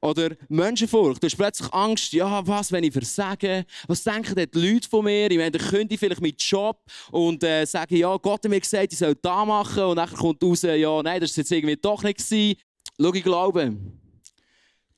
Oder 0.00 0.36
Menschenfurcht. 0.48 1.22
Du 1.22 1.26
hast 1.26 1.36
plötzlich 1.36 1.72
Angst, 1.72 2.12
ja, 2.12 2.46
was, 2.46 2.70
wenn 2.72 2.84
ich 2.84 2.92
versage? 2.92 3.64
Was 3.86 4.04
denken 4.04 4.34
die 4.34 4.72
Leute 4.72 4.88
von 4.88 5.04
mir? 5.04 5.30
Ich 5.30 5.36
meine, 5.36 5.50
dann 5.50 5.66
könnte 5.66 5.94
ich 5.94 6.00
vielleicht 6.00 6.20
meinen 6.20 6.36
Job 6.36 6.80
und 7.10 7.42
äh, 7.42 7.64
sagen, 7.64 7.96
ja, 7.96 8.16
Gott 8.16 8.44
hat 8.44 8.50
mir 8.50 8.60
gesagt, 8.60 8.92
ich 8.92 8.98
soll 8.98 9.14
das 9.14 9.46
machen. 9.46 9.84
Und 9.84 9.96
dann 9.96 10.10
kommt 10.10 10.42
raus, 10.42 10.62
ja, 10.62 11.02
nein, 11.02 11.20
das 11.20 11.36
war 11.36 11.42
jetzt 11.42 11.52
irgendwie 11.52 11.76
doch 11.76 12.02
nicht. 12.02 12.18
Gewesen. 12.18 12.56
Schau, 13.00 13.14
ich 13.14 13.22
glaube, 13.24 13.76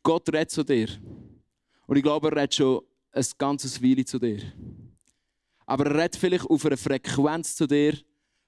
Gott 0.03 0.29
redet 0.29 0.51
zu 0.51 0.65
dir. 0.65 0.89
Und 1.87 1.97
ich 1.97 2.03
glaube, 2.03 2.29
er 2.29 2.37
redet 2.37 2.55
schon 2.55 2.81
ein 3.13 3.27
ganzes 3.39 3.83
Weile 3.83 4.05
zu 4.05 4.19
dir. 4.19 4.41
Aber 5.67 5.87
er 5.87 5.95
redet 5.95 6.17
vielleicht 6.17 6.49
auf 6.49 6.65
einer 6.67 6.77
Frequenz 6.77 7.57
zu 7.57 7.67
dir, 7.67 7.99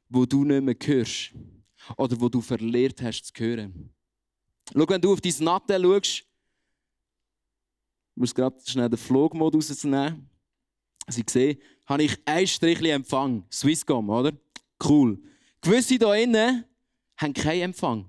wo 0.08 0.26
du 0.26 0.44
nicht 0.44 0.62
mehr 0.62 0.76
hörst. 0.84 1.32
Oder 1.96 2.20
wo 2.20 2.28
du 2.28 2.40
verlehrt 2.40 3.02
hast 3.02 3.24
zu 3.24 3.32
hören. 3.42 3.90
Schau, 4.72 4.88
wenn 4.88 5.00
du 5.00 5.12
auf 5.12 5.20
dein 5.20 5.34
Nattel 5.40 5.82
schaust, 5.82 6.24
ich 8.14 8.20
muss 8.20 8.34
gerade 8.34 8.56
schnell 8.64 8.88
den 8.88 8.98
Flugmodus 8.98 9.70
rausnehmen. 9.70 10.28
Sie 11.08 11.24
sehen, 11.28 11.58
habe 11.86 12.04
ich 12.04 12.16
ein 12.24 12.46
Strichli 12.46 12.90
Empfang. 12.90 13.44
Swisscom, 13.50 14.08
oder? 14.10 14.32
Cool. 14.82 15.18
Gewisse 15.60 15.94
hier 15.94 16.14
innen 16.14 16.64
haben 17.16 17.32
keinen 17.32 17.62
Empfang. 17.62 18.08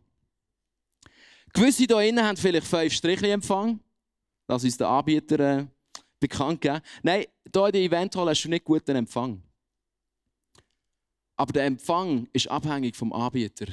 Gewisse 1.53 1.85
hier 1.85 2.01
innen 2.01 2.23
haben 2.23 2.37
vielleicht 2.37 2.67
fünf 2.67 2.93
Strichli 2.93 3.29
Empfang. 3.29 3.79
Das 4.47 4.63
ist 4.63 4.79
der 4.79 4.89
Anbieter 4.89 5.39
äh, 5.39 5.67
bekannt 6.19 6.61
geben. 6.61 6.81
Nein, 7.01 7.25
hier 7.53 7.65
in 7.65 7.71
der 7.71 7.81
Eventhalle 7.81 8.31
hast 8.31 8.43
du 8.43 8.49
nicht 8.49 8.65
guten 8.65 8.95
Empfang. 8.95 9.41
Aber 11.35 11.53
der 11.53 11.65
Empfang 11.65 12.27
ist 12.33 12.47
abhängig 12.47 12.95
vom 12.95 13.13
Anbieter. 13.13 13.67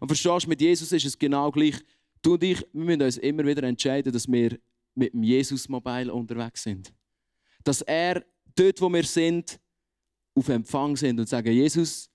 Und 0.00 0.08
verstehst 0.08 0.46
du, 0.46 0.48
mit 0.48 0.60
Jesus 0.60 0.92
ist 0.92 1.04
es 1.04 1.18
genau 1.18 1.50
gleich. 1.50 1.76
Du 2.22 2.34
und 2.34 2.42
ich, 2.42 2.60
wir 2.72 2.84
müssen 2.84 3.02
uns 3.02 3.16
immer 3.18 3.44
wieder 3.44 3.62
entscheiden, 3.64 4.12
dass 4.12 4.30
wir 4.30 4.58
mit 4.94 5.12
dem 5.12 5.22
Jesus-Mobile 5.22 6.12
unterwegs 6.12 6.62
sind. 6.62 6.92
Dass 7.64 7.82
er 7.82 8.24
dort, 8.54 8.80
wo 8.80 8.88
wir 8.92 9.04
sind, 9.04 9.58
auf 10.34 10.48
Empfang 10.48 10.96
sind 10.96 11.18
und 11.18 11.28
sagen, 11.28 11.52
Jesus, 11.52 12.08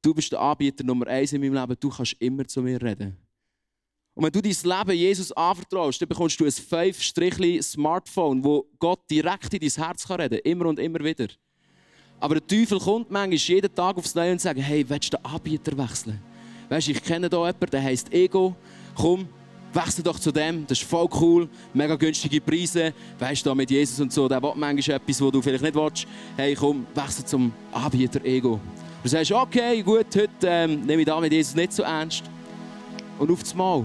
du 0.00 0.14
bist 0.14 0.32
der 0.32 0.40
Anbieter 0.40 0.84
Nummer 0.84 1.06
eins 1.06 1.32
in 1.32 1.40
meinem 1.40 1.54
Leben, 1.54 1.76
du 1.78 1.88
kannst 1.88 2.14
immer 2.20 2.46
zu 2.46 2.62
mir 2.62 2.80
reden. 2.80 3.16
Und 4.14 4.24
wenn 4.24 4.32
du 4.32 4.40
dein 4.40 4.52
Leben 4.52 4.98
Jesus 4.98 5.32
anvertraust, 5.32 6.00
dann 6.00 6.08
bekommst 6.08 6.38
du 6.38 6.44
ein 6.44 6.50
5-Smartphone, 6.50 8.44
wo 8.44 8.64
Gott 8.78 9.10
direkt 9.10 9.52
in 9.54 9.60
dein 9.60 9.84
Herz 9.84 10.08
reden 10.08 10.40
kann. 10.40 10.50
Immer 10.50 10.66
und 10.66 10.78
immer 10.78 11.00
wieder. 11.00 11.26
Aber 12.20 12.36
der 12.36 12.46
Teufel 12.46 12.78
kommt 12.78 13.10
manchmal 13.10 13.36
jeden 13.36 13.74
Tag 13.74 13.96
aufs 13.96 14.14
Neue 14.14 14.32
und 14.32 14.40
sagt, 14.40 14.60
hey, 14.60 14.88
willst 14.88 15.12
du 15.12 15.16
den 15.16 15.24
Anbieter 15.24 15.76
wechseln? 15.76 16.22
Weißt 16.68 16.86
du, 16.86 16.92
ich 16.92 17.02
kenne 17.02 17.28
hier 17.28 17.38
jemanden, 17.38 17.70
der 17.70 17.82
heisst 17.82 18.12
Ego. 18.12 18.54
Komm, 18.94 19.28
wechsel 19.74 20.02
doch 20.02 20.18
zu 20.18 20.30
dem, 20.30 20.66
das 20.66 20.78
ist 20.78 20.88
voll 20.88 21.08
cool, 21.20 21.48
mega 21.72 21.96
günstige 21.96 22.40
Preise. 22.40 22.92
Weißt 23.18 23.44
du, 23.44 23.54
mit 23.54 23.70
Jesus 23.70 24.00
und 24.00 24.12
so, 24.12 24.28
der 24.28 24.42
will 24.42 24.52
manchmal 24.54 24.96
etwas, 24.96 25.20
was 25.20 25.32
du 25.32 25.42
vielleicht 25.42 25.64
nicht 25.64 25.74
willst. 25.74 26.06
Hey, 26.36 26.54
komm, 26.54 26.86
wechsel 26.94 27.24
zum 27.24 27.52
Anbieter 27.72 28.24
Ego. 28.24 28.60
Du 29.02 29.08
sagst, 29.08 29.32
okay, 29.32 29.82
gut, 29.82 30.06
heute 30.14 30.28
ähm, 30.44 30.82
nehme 30.82 31.02
ich 31.02 31.06
da 31.06 31.20
mit 31.20 31.32
Jesus 31.32 31.54
nicht 31.54 31.72
so 31.72 31.82
ernst. 31.82 32.24
Und 33.18 33.30
auf 33.30 33.42
das 33.42 33.54
Mal 33.54 33.84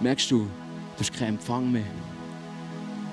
merkst 0.00 0.30
du, 0.30 0.38
du 0.38 1.00
hast 1.00 1.12
keinen 1.12 1.36
Empfang 1.36 1.70
mehr. 1.70 1.82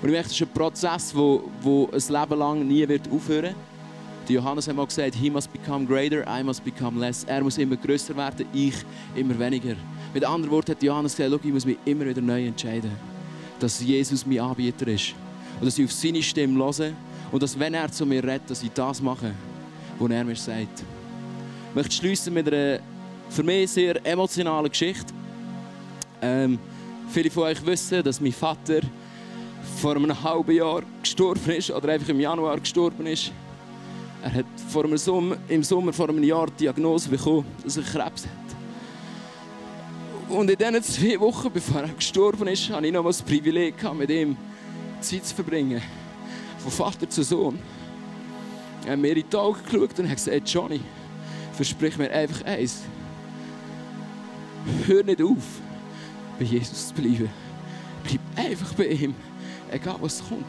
Und 0.01 0.09
ich 0.09 0.13
merke, 0.13 0.29
das 0.29 0.33
ist 0.33 0.41
ein 0.41 0.53
Prozess, 0.53 1.11
der 1.11 1.19
wo, 1.19 1.49
wo 1.61 1.89
ein 1.91 2.21
Leben 2.21 2.39
lang 2.39 2.67
nie 2.67 2.87
wird 2.87 3.09
aufhören 3.11 3.43
wird. 3.43 3.55
Johannes 4.29 4.67
hat 4.67 4.75
mal 4.75 4.85
gesagt, 4.85 5.15
he 5.15 5.29
must 5.29 5.51
become 5.51 5.85
greater, 5.85 6.23
I 6.27 6.43
must 6.43 6.63
become 6.63 6.99
less. 6.99 7.23
Er 7.25 7.41
muss 7.41 7.57
immer 7.57 7.75
größer 7.75 8.15
werden, 8.15 8.45
ich 8.53 8.75
immer 9.15 9.37
weniger. 9.37 9.75
Mit 10.13 10.23
anderen 10.23 10.51
Worten 10.51 10.71
hat 10.71 10.83
Johannes 10.83 11.15
gesagt, 11.15 11.43
ich 11.43 11.51
muss 11.51 11.65
mich 11.65 11.77
immer 11.85 12.05
wieder 12.05 12.21
neu 12.21 12.45
entscheiden, 12.45 12.91
dass 13.59 13.81
Jesus 13.81 14.25
mein 14.25 14.39
Anbieter 14.39 14.87
ist. 14.87 15.15
Und 15.59 15.65
dass 15.65 15.77
ich 15.77 15.85
auf 15.85 15.91
seine 15.91 16.21
Stimme 16.21 16.63
höre 16.63 16.91
und 17.31 17.41
dass, 17.41 17.57
wenn 17.57 17.73
er 17.73 17.91
zu 17.91 18.05
mir 18.05 18.23
redet, 18.23 18.49
dass 18.49 18.61
ich 18.61 18.71
das 18.71 19.01
mache, 19.01 19.33
was 19.97 20.11
er 20.11 20.23
mir 20.23 20.35
sagt. 20.35 20.83
Ich 21.69 21.75
möchte 21.75 21.95
schließen 21.95 22.33
mit 22.33 22.47
einer 22.47 22.79
für 23.29 23.41
mich 23.41 23.71
sehr 23.71 24.05
emotionalen 24.05 24.69
Geschichte. 24.69 25.11
Ähm, 26.21 26.59
viele 27.09 27.31
von 27.31 27.43
euch 27.43 27.65
wissen, 27.65 28.03
dass 28.03 28.21
mein 28.21 28.31
Vater 28.31 28.81
vor 29.77 29.95
einem 29.95 30.23
halben 30.23 30.51
Jahr 30.51 30.83
gestorben 31.01 31.49
ist 31.51 31.71
oder 31.71 31.89
einfach 31.89 32.09
im 32.09 32.19
Januar 32.19 32.59
gestorben 32.59 33.07
ist. 33.07 33.31
Er 34.21 34.33
hat 34.33 34.45
vor 34.69 34.85
einem 34.85 34.97
Sommer, 34.97 35.37
im 35.47 35.63
Sommer 35.63 35.91
vor 35.91 36.09
einem 36.09 36.23
Jahr 36.23 36.47
die 36.47 36.65
Diagnose 36.65 37.09
bekommen, 37.09 37.45
dass 37.63 37.77
er 37.77 37.83
Krebs 37.83 38.25
hat. 38.25 38.42
Und 40.29 40.49
in 40.49 40.57
diesen 40.57 40.83
zwei 40.83 41.19
Wochen, 41.19 41.51
bevor 41.51 41.81
er 41.81 41.89
gestorben 41.89 42.47
ist, 42.47 42.69
hatte 42.69 42.87
ich 42.87 42.93
noch 42.93 43.03
das 43.03 43.21
Privileg, 43.21 43.75
mit 43.93 44.09
ihm 44.09 44.37
Zeit 45.01 45.25
zu 45.25 45.35
verbringen. 45.35 45.81
Von 46.59 46.71
Vater 46.71 47.09
zu 47.09 47.23
Sohn. 47.23 47.59
Er 48.85 48.93
hat 48.93 48.99
mir 48.99 49.15
in 49.15 49.23
die 49.29 49.37
Augen 49.37 49.59
geschaut 49.63 49.99
und 49.99 50.09
hat 50.09 50.15
gesagt, 50.15 50.49
Johnny, 50.49 50.81
versprich 51.53 51.97
mir 51.97 52.09
einfach 52.11 52.43
eins. 52.45 52.81
Hör 54.85 55.03
nicht 55.03 55.21
auf 55.21 55.61
bei 56.39 56.45
Jesus 56.45 56.87
zu 56.87 56.93
bleiben. 56.93 57.29
Bleib 58.03 58.47
einfach 58.47 58.73
bei 58.73 58.87
ihm, 58.87 59.13
egal 59.71 59.97
was 59.99 60.23
kommt. 60.27 60.45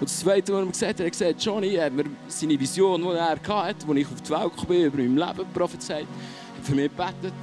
Und 0.00 0.08
das 0.08 0.20
Zweite, 0.20 0.52
was 0.52 0.60
er 0.60 0.64
mir 0.64 0.72
gesagt 0.72 0.92
hat, 0.92 1.00
er 1.00 1.06
hat 1.06 1.12
gesagt, 1.12 1.44
Johnny 1.44 1.74
hat 1.74 1.92
mir 1.92 2.04
seine 2.28 2.58
Vision, 2.58 3.02
die 3.02 3.08
er 3.08 3.30
hatte, 3.30 3.54
als 3.54 3.76
ich 3.84 4.06
auf 4.06 4.22
die 4.22 4.30
Welt 4.30 4.52
kam, 4.56 4.76
über 4.76 4.96
mein 4.98 5.16
Leben 5.16 5.52
prophezeit, 5.52 6.06
hat 6.56 6.64
für 6.64 6.74
mich 6.74 6.90
gebetet 6.90 7.34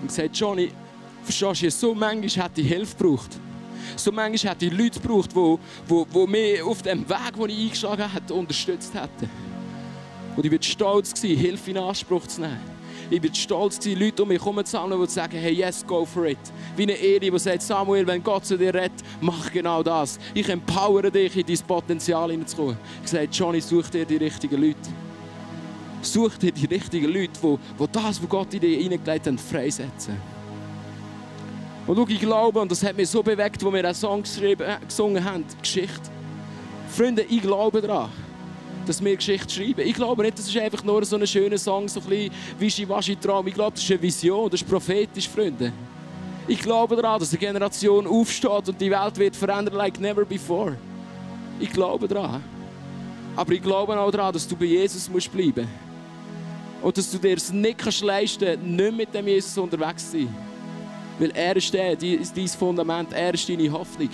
und 0.00 0.08
gesagt, 0.08 0.36
Johnny, 0.36 0.70
verstehst 1.22 1.82
du, 1.82 1.88
so 1.88 1.94
manchmal 1.94 2.46
hätte 2.46 2.60
ich 2.60 2.68
Hilfe 2.68 2.96
gebraucht. 2.96 3.38
So 3.96 4.12
manchmal 4.12 4.54
hätte 4.54 4.66
ich 4.66 4.72
Leute 4.72 5.00
gebraucht, 5.00 5.30
die, 5.34 5.56
die, 5.88 6.04
die 6.12 6.26
mich 6.26 6.62
auf 6.62 6.82
dem 6.82 7.08
Weg, 7.08 7.34
den 7.36 7.50
ich 7.50 7.64
eingeschlagen 7.64 8.12
habe, 8.12 8.34
unterstützt 8.34 8.94
hätten. 8.94 9.30
Und 10.36 10.44
ich 10.44 10.52
war 10.52 10.62
stolz, 10.62 11.20
Hilfe 11.20 11.70
in 11.70 11.78
Anspruch 11.78 12.26
zu 12.26 12.42
nehmen. 12.42 12.76
Ich 13.08 13.20
bin 13.20 13.32
stolz, 13.32 13.78
die 13.78 13.94
Leute 13.94 14.22
um 14.22 14.28
mich 14.28 14.40
herum 14.40 14.64
zu 14.64 14.72
sammeln, 14.72 15.00
die 15.00 15.10
sagen, 15.10 15.38
hey, 15.38 15.52
yes, 15.52 15.86
go 15.86 16.04
for 16.04 16.26
it. 16.26 16.38
Wie 16.76 16.82
eine 16.82 16.94
Ehre, 16.94 17.30
die 17.30 17.38
sagt, 17.38 17.62
Samuel, 17.62 18.06
wenn 18.06 18.22
Gott 18.22 18.44
zu 18.44 18.58
dir 18.58 18.74
redet, 18.74 19.04
mach 19.20 19.52
genau 19.52 19.82
das. 19.82 20.18
Ich 20.34 20.48
empowere 20.48 21.10
dich, 21.10 21.36
in 21.36 21.46
dein 21.46 21.58
Potenzial 21.66 22.30
hineinzukommen. 22.30 22.76
Ich 23.04 23.10
sage, 23.10 23.28
Johnny, 23.30 23.60
such 23.60 23.90
dir 23.90 24.04
die 24.04 24.16
richtigen 24.16 24.60
Leute. 24.60 24.90
Such 26.02 26.38
dir 26.38 26.52
die 26.52 26.66
richtigen 26.66 27.12
Leute, 27.12 27.32
die, 27.42 27.58
die 27.78 27.92
das, 27.92 28.22
was 28.22 28.28
Gott 28.28 28.54
in 28.54 28.60
dir 28.60 28.78
hineingelegt 28.78 29.26
hat, 29.26 29.40
freisetzen. 29.40 30.16
Und 31.86 31.96
schau, 31.96 32.06
ich 32.08 32.20
glaube, 32.20 32.60
und 32.60 32.70
das 32.70 32.82
hat 32.82 32.96
mich 32.96 33.08
so 33.08 33.22
bewegt, 33.22 33.64
wo 33.64 33.72
wir 33.72 33.84
einen 33.84 33.94
Song 33.94 34.22
geschrieben, 34.22 34.62
äh, 34.62 34.78
gesungen 34.84 35.22
haben, 35.22 35.44
Geschichte. 35.60 36.10
Freunde, 36.88 37.22
ich 37.22 37.42
glaube 37.42 37.80
daran 37.80 38.10
dass 38.86 39.02
wir 39.02 39.16
Geschichte 39.16 39.52
schreiben. 39.52 39.80
Ich 39.80 39.94
glaube 39.94 40.22
nicht, 40.22 40.38
das 40.38 40.48
ist 40.48 40.56
einfach 40.56 40.82
nur 40.84 41.04
so 41.04 41.16
ein 41.16 41.26
schöner 41.26 41.58
Song, 41.58 41.88
so 41.88 42.00
ein 42.00 42.06
bisschen 42.06 42.32
Wischiwaschi-Traum. 42.58 43.46
Ich 43.48 43.54
glaube, 43.54 43.72
das 43.72 43.82
ist 43.82 43.90
eine 43.90 44.02
Vision, 44.02 44.50
das 44.50 44.62
ist 44.62 44.68
prophetisch, 44.68 45.28
Freunde. 45.28 45.72
Ich 46.48 46.60
glaube 46.60 46.94
daran, 46.94 47.18
dass 47.18 47.30
eine 47.30 47.38
Generation 47.38 48.06
aufsteht 48.06 48.68
und 48.68 48.80
die 48.80 48.90
Welt 48.90 49.16
wird 49.16 49.34
verändern 49.34 49.74
like 49.74 49.98
never 49.98 50.24
before. 50.24 50.76
Ich 51.58 51.72
glaube 51.72 52.06
daran. 52.06 52.42
Aber 53.34 53.52
ich 53.52 53.62
glaube 53.62 53.98
auch 53.98 54.10
daran, 54.10 54.32
dass 54.32 54.46
du 54.46 54.54
bei 54.56 54.66
Jesus 54.66 55.08
musst 55.08 55.30
bleiben 55.32 55.62
musst. 55.62 55.85
Und 56.82 56.96
dass 56.96 57.10
du 57.10 57.18
dir 57.18 57.36
es 57.36 57.52
nicht 57.52 57.78
kannst 57.78 58.02
leisten 58.02 58.76
nicht 58.76 58.96
mit 58.96 59.14
dem 59.14 59.26
Jesus 59.26 59.56
unterwegs 59.58 60.10
zu 60.10 60.18
sein. 60.18 60.34
Weil 61.18 61.30
er 61.30 61.56
ist 61.56 61.72
der, 61.72 61.96
dein 61.96 62.48
Fundament, 62.48 63.12
er 63.12 63.32
ist 63.32 63.48
deine 63.48 63.72
Hoffnung. 63.72 64.10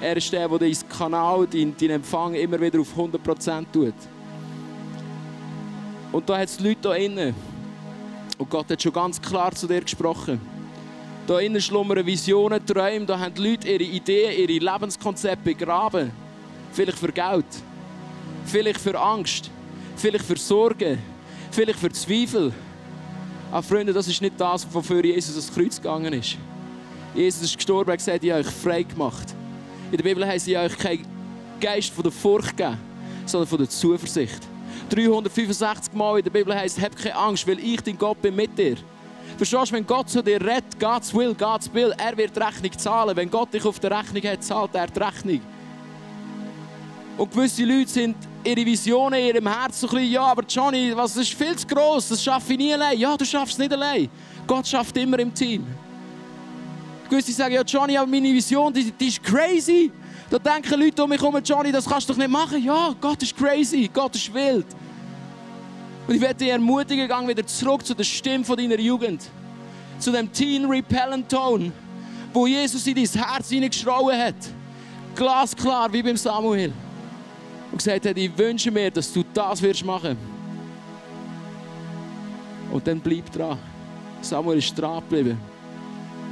Er 0.00 0.16
ist 0.16 0.32
der, 0.32 0.48
der 0.48 0.58
dein 0.58 0.76
Kanal, 0.88 1.46
deinen 1.46 1.76
dein 1.78 1.90
Empfang 1.90 2.34
immer 2.34 2.58
wieder 2.60 2.80
auf 2.80 2.96
100% 2.96 3.66
tut. 3.70 3.94
Und 6.12 6.28
da 6.28 6.38
hat 6.38 6.48
es 6.48 6.58
Leute 6.58 6.94
hier 6.94 7.04
innen. 7.04 7.34
Und 8.38 8.48
Gott 8.48 8.70
hat 8.70 8.82
schon 8.82 8.92
ganz 8.92 9.20
klar 9.20 9.52
zu 9.52 9.66
dir 9.66 9.82
gesprochen. 9.82 10.40
Da 11.26 11.38
innen 11.38 11.60
schlummern 11.60 12.04
Visionen, 12.04 12.64
Träume, 12.64 13.04
da 13.04 13.18
haben 13.18 13.36
Leute 13.36 13.68
ihre 13.68 13.84
Ideen, 13.84 14.32
ihre 14.48 14.72
Lebenskonzepte 14.72 15.44
begraben. 15.44 16.10
Vielleicht 16.72 16.98
für 16.98 17.12
Geld, 17.12 17.44
vielleicht 18.46 18.80
für 18.80 18.98
Angst, 18.98 19.50
vielleicht 19.96 20.24
für 20.24 20.36
Sorgen, 20.36 20.98
vielleicht 21.50 21.78
für 21.78 21.90
Zweifel. 21.90 22.52
Aber 23.50 23.62
Freunde, 23.62 23.92
das 23.92 24.06
ist 24.06 24.20
nicht 24.22 24.40
das, 24.40 24.66
wofür 24.72 25.04
Jesus 25.04 25.34
ans 25.34 25.52
Kreuz 25.52 25.76
gegangen 25.76 26.12
ist. 26.12 26.36
Jesus 27.14 27.42
ist 27.42 27.56
gestorben 27.56 27.90
und 27.90 27.96
gesagt, 27.96 28.22
ich 28.22 28.30
habe 28.30 28.40
euch 28.40 28.46
frei 28.46 28.82
gemacht. 28.84 29.34
In 29.90 29.96
der 29.96 30.04
Bibel 30.04 30.24
heißt, 30.24 30.46
ich 30.46 30.56
habe 30.56 30.66
euch 30.66 30.78
keinen 30.78 31.04
Geist 31.60 31.90
von 31.90 32.04
der 32.04 32.12
Furcht 32.12 32.56
gegeben, 32.56 32.78
sondern 33.26 33.48
von 33.48 33.58
der 33.58 33.68
Zuversicht. 33.68 34.40
365 34.90 35.92
Mal 35.94 36.18
in 36.18 36.24
der 36.24 36.30
Bibel 36.30 36.54
heißt, 36.54 36.80
hab 36.80 36.96
keine 36.96 37.16
Angst, 37.16 37.46
weil 37.46 37.58
ich 37.58 37.80
dein 37.80 37.98
Gott 37.98 38.22
bin 38.22 38.36
mit 38.36 38.56
dir. 38.56 38.76
Verstehst 39.36 39.70
du, 39.70 39.76
wenn 39.76 39.86
Gott 39.86 40.08
zu 40.08 40.22
dir 40.22 40.40
redet, 40.40 40.78
Gottes 40.78 41.14
Will, 41.14 41.34
Gottes 41.34 41.72
Will, 41.72 41.92
er 41.96 42.16
wird 42.16 42.36
die 42.36 42.40
Rechnung 42.40 42.78
zahlen. 42.78 43.16
Wenn 43.16 43.30
Gott 43.30 43.52
dich 43.52 43.64
auf 43.64 43.78
der 43.80 43.98
Rechnung 43.98 44.22
hat, 44.22 44.44
zahlt 44.44 44.74
er 44.74 44.86
die 44.86 44.98
Rechnung. 44.98 45.40
Und 47.16 47.32
gewisse 47.32 47.64
Leute 47.64 47.88
sind 47.90 48.16
ihre 48.44 48.64
Visionen 48.64 49.20
in 49.20 49.26
ihrem 49.26 49.46
Herzen 49.46 49.80
so 49.80 49.88
ein 49.88 49.94
bisschen, 49.94 50.12
ja, 50.12 50.22
aber 50.22 50.42
Johnny, 50.48 50.92
was 50.94 51.16
ist 51.16 51.34
viel 51.34 51.56
zu 51.56 51.66
gross, 51.66 52.08
das 52.08 52.22
schaffe 52.22 52.52
ich 52.52 52.58
nie 52.58 52.72
allein. 52.72 52.98
Ja, 52.98 53.16
du 53.16 53.24
schaffst 53.24 53.52
es 53.52 53.58
nicht 53.58 53.72
allein. 53.72 54.08
Gott 54.46 54.66
schafft 54.66 54.96
immer 54.96 55.18
im 55.18 55.32
Team. 55.32 55.66
Gewisse 57.08 57.32
sagen, 57.32 57.54
ja, 57.54 57.62
Johnny, 57.62 57.96
aber 57.96 58.06
meine 58.06 58.32
Vision, 58.32 58.72
die, 58.72 58.92
die 58.92 59.08
ist 59.08 59.22
crazy. 59.22 59.90
Da 60.30 60.38
denken 60.38 60.80
Leute 60.80 61.02
um 61.02 61.10
mich 61.10 61.20
herum, 61.20 61.36
Johnny, 61.44 61.72
das 61.72 61.84
kannst 61.84 62.08
du 62.08 62.12
doch 62.12 62.18
nicht 62.18 62.30
machen. 62.30 62.62
Ja, 62.62 62.94
Gott 63.00 63.20
ist 63.22 63.36
crazy, 63.36 63.90
Gott 63.92 64.14
ist 64.14 64.32
wild. 64.32 64.66
Und 66.06 66.14
ich 66.14 66.20
werde 66.20 66.36
dich 66.36 66.48
ermutigen, 66.48 67.08
gang 67.08 67.28
wieder 67.28 67.44
zurück 67.46 67.84
zu 67.84 67.94
der 67.94 68.04
Stimme 68.04 68.44
von 68.44 68.56
deiner 68.56 68.78
Jugend. 68.78 69.28
Zu 69.98 70.12
dem 70.12 70.32
Teen 70.32 70.64
Repellent 70.64 71.28
Tone, 71.28 71.72
wo 72.32 72.46
Jesus 72.46 72.86
in 72.86 72.94
dein 72.94 73.06
Herz 73.06 73.48
hineingeschrauen 73.48 74.16
hat. 74.16 74.36
Glasklar, 75.16 75.92
wie 75.92 76.02
beim 76.02 76.16
Samuel. 76.16 76.72
Und 77.70 77.78
gesagt 77.78 78.06
hat, 78.06 78.16
ich 78.16 78.36
wünsche 78.36 78.70
mir, 78.70 78.90
dass 78.90 79.12
du 79.12 79.24
das 79.32 79.62
wirst 79.62 79.84
machen. 79.84 80.16
Und 82.70 82.86
dann 82.86 83.00
bleib 83.00 83.30
dran. 83.32 83.58
Samuel 84.20 84.58
ist 84.58 84.78
dran 84.78 85.02
geblieben. 85.08 85.38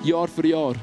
Jahr 0.05 0.29
für 0.29 0.46
Jahr. 0.46 0.74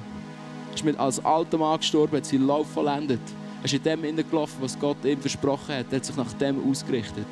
Er 0.70 0.76
ist 0.76 0.84
mit 0.84 0.98
als 1.00 1.24
alter 1.24 1.58
Mann 1.58 1.78
gestorben, 1.78 2.18
hat 2.18 2.26
seinen 2.26 2.48
Lauf 2.48 2.70
vollendet. 2.70 3.22
Er 3.62 3.66
ist 3.66 3.74
in 3.74 3.84
dem 3.84 4.04
hineingelaufen, 4.04 4.62
was 4.62 4.78
Gott 4.78 4.98
ihm 5.06 5.20
versprochen 5.20 5.76
hat. 5.76 5.86
Er 5.92 5.98
hat 5.98 6.06
sich 6.06 6.16
nach 6.16 6.34
dem 6.34 6.70
ausgerichtet. 6.70 7.28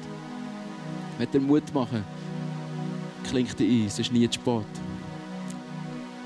Wenn 1.18 1.32
dir 1.32 1.40
Mut 1.40 1.74
machen, 1.74 2.04
klingt 3.30 3.60
ein, 3.60 3.86
es 3.86 4.00
ist 4.00 4.12
nie 4.12 4.30
zu 4.30 4.40
spät. 4.40 4.66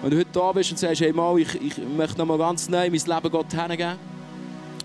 Wenn 0.01 0.11
du 0.11 0.17
heute 0.17 0.29
da 0.31 0.51
bist 0.51 0.71
und 0.71 0.77
sagst, 0.77 1.01
hey 1.01 1.11
mal, 1.11 1.37
ich, 1.39 1.55
ich 1.55 1.77
möchte 1.77 2.19
noch 2.19 2.27
mal 2.27 2.37
ganz 2.37 2.69
neu 2.69 2.89
mein 2.89 2.91
Leben 2.91 3.31
Gott 3.31 3.51
hingeben, 3.51 3.95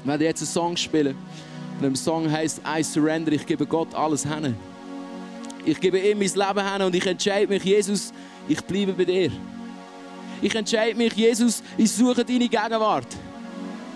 wir 0.05 0.09
werden 0.09 0.23
jetzt 0.23 0.41
einen 0.41 0.49
Song 0.49 0.77
spielen. 0.77 1.15
Und 1.85 1.97
der 1.97 1.97
Song 1.97 2.31
heißt 2.31 2.61
I 2.65 2.83
Surrender, 2.85 3.33
ich 3.33 3.45
gebe 3.45 3.67
Gott 3.67 3.93
alles 3.93 4.23
hin. 4.23 4.55
Ich 5.65 5.81
gebe 5.81 5.99
ihm 5.99 6.19
mein 6.19 6.29
Leben 6.29 6.73
hin 6.73 6.83
und 6.83 6.95
ich 6.95 7.05
entscheide 7.05 7.49
mich, 7.49 7.65
Jesus, 7.65 8.13
ich 8.47 8.61
bleibe 8.61 8.93
bei 8.93 9.05
dir. 9.05 9.33
Ich 10.41 10.55
entscheide 10.55 10.97
mich, 10.97 11.13
Jesus, 11.15 11.61
ich 11.77 11.91
suche 11.91 12.25
deine 12.25 12.49
Gegenwart. 12.49 13.09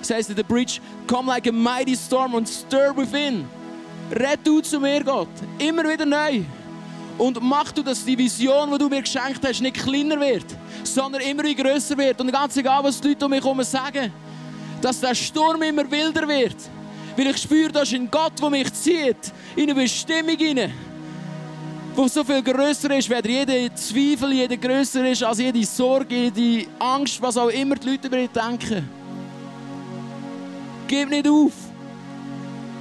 Es 0.03 0.11
heißt 0.11 0.31
in 0.31 0.37
der 0.37 0.42
Bridge, 0.42 0.81
come 1.07 1.29
like 1.29 1.46
a 1.46 1.53
mighty 1.53 1.94
storm 1.96 2.35
and 2.35 2.49
stir 2.49 2.92
within. 2.96 3.44
Red 4.11 4.40
du 4.42 4.61
zu 4.61 4.81
mir, 4.81 5.05
Gott. 5.05 5.29
Immer 5.59 5.85
wieder 5.88 6.07
neu. 6.07 6.42
Und 7.18 7.40
mach 7.40 7.70
du, 7.70 7.83
dass 7.83 8.05
die 8.05 8.18
Vision, 8.18 8.70
die 8.72 8.79
du 8.79 8.88
mir 8.88 9.03
geschenkt 9.03 9.46
hast, 9.46 9.61
nicht 9.61 9.77
kleiner 9.77 10.18
wird, 10.18 10.46
sondern 10.83 11.22
immer 11.22 11.42
größer 11.44 11.96
wird. 11.96 12.20
Und 12.20 12.33
ganz 12.33 12.57
egal, 12.57 12.83
was 12.83 13.01
die 13.01 13.09
Leute 13.09 13.25
um 13.25 13.31
mich 13.31 13.44
herum 13.44 13.62
sagen, 13.62 14.12
dass 14.83 15.01
der 15.01 15.14
Sturm 15.14 15.62
immer 15.62 15.88
wilder 15.88 16.27
wird. 16.27 16.57
Weil 17.16 17.29
ich 17.29 17.38
spüre, 17.38 17.72
da 17.72 17.81
ist 17.81 17.94
ein 17.94 18.11
Gott, 18.11 18.33
der 18.40 18.50
mich 18.50 18.72
zieht, 18.74 19.33
in 19.55 19.64
eine 19.64 19.74
Bestimmung 19.74 20.37
hinein, 20.37 20.72
die 21.96 22.09
so 22.09 22.22
viel 22.22 22.42
größer 22.42 22.94
ist, 22.96 23.09
wenn 23.09 23.24
jeder 23.24 23.74
Zweifel, 23.74 24.33
jeder 24.33 24.57
größer 24.57 25.09
ist 25.09 25.22
als 25.22 25.38
jede 25.38 25.64
Sorge, 25.64 26.31
jede 26.31 26.68
Angst, 26.79 27.20
was 27.22 27.38
auch 27.38 27.48
immer 27.48 27.76
die 27.76 27.88
Leute 27.88 28.09
über 28.09 28.18
dich 28.18 28.31
denken. 28.31 28.87
Gib 30.87 31.09
nicht 31.09 31.26
auf. 31.26 31.52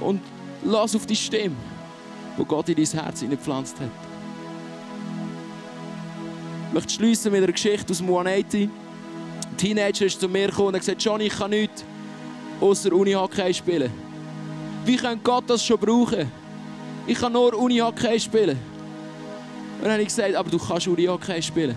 Und 0.00 0.20
lass 0.64 0.94
auf 0.94 1.06
die 1.06 1.16
Stimme, 1.16 1.56
die 2.38 2.44
Gott 2.44 2.68
in 2.68 2.76
dein 2.76 3.02
Herz 3.02 3.20
hineingepflanzt 3.20 3.80
hat. 3.80 3.88
Ich 6.68 6.74
möchte 6.74 6.92
schließen 6.92 7.32
mit 7.32 7.42
einer 7.42 7.52
Geschichte 7.52 7.90
aus 7.90 8.02
180. 8.02 8.64
Ein 8.64 9.56
Teenager 9.56 10.04
ist 10.04 10.20
zu 10.20 10.28
mir 10.28 10.48
gekommen 10.48 10.68
und 10.68 10.74
hat 10.74 10.80
gesagt, 10.82 11.02
Johnny, 11.02 11.24
ich 11.24 11.38
kann 11.38 11.50
nichts 11.50 11.84
außer 12.60 12.92
Unihockey 12.92 13.54
spielen. 13.54 14.05
Wie 14.86 14.96
könnte 14.96 15.18
Gott 15.24 15.44
das 15.48 15.64
schon 15.64 15.78
brauchen? 15.78 16.30
Ich 17.06 17.18
kann 17.18 17.32
nur 17.32 17.52
Unihockey 17.54 18.20
spielen. 18.20 18.56
Und 19.78 19.82
dann 19.82 19.92
habe 19.92 20.02
ich 20.02 20.08
gesagt, 20.08 20.34
aber 20.34 20.48
du 20.48 20.58
kannst 20.58 20.86
Unihockey 20.86 21.42
spielen. 21.42 21.76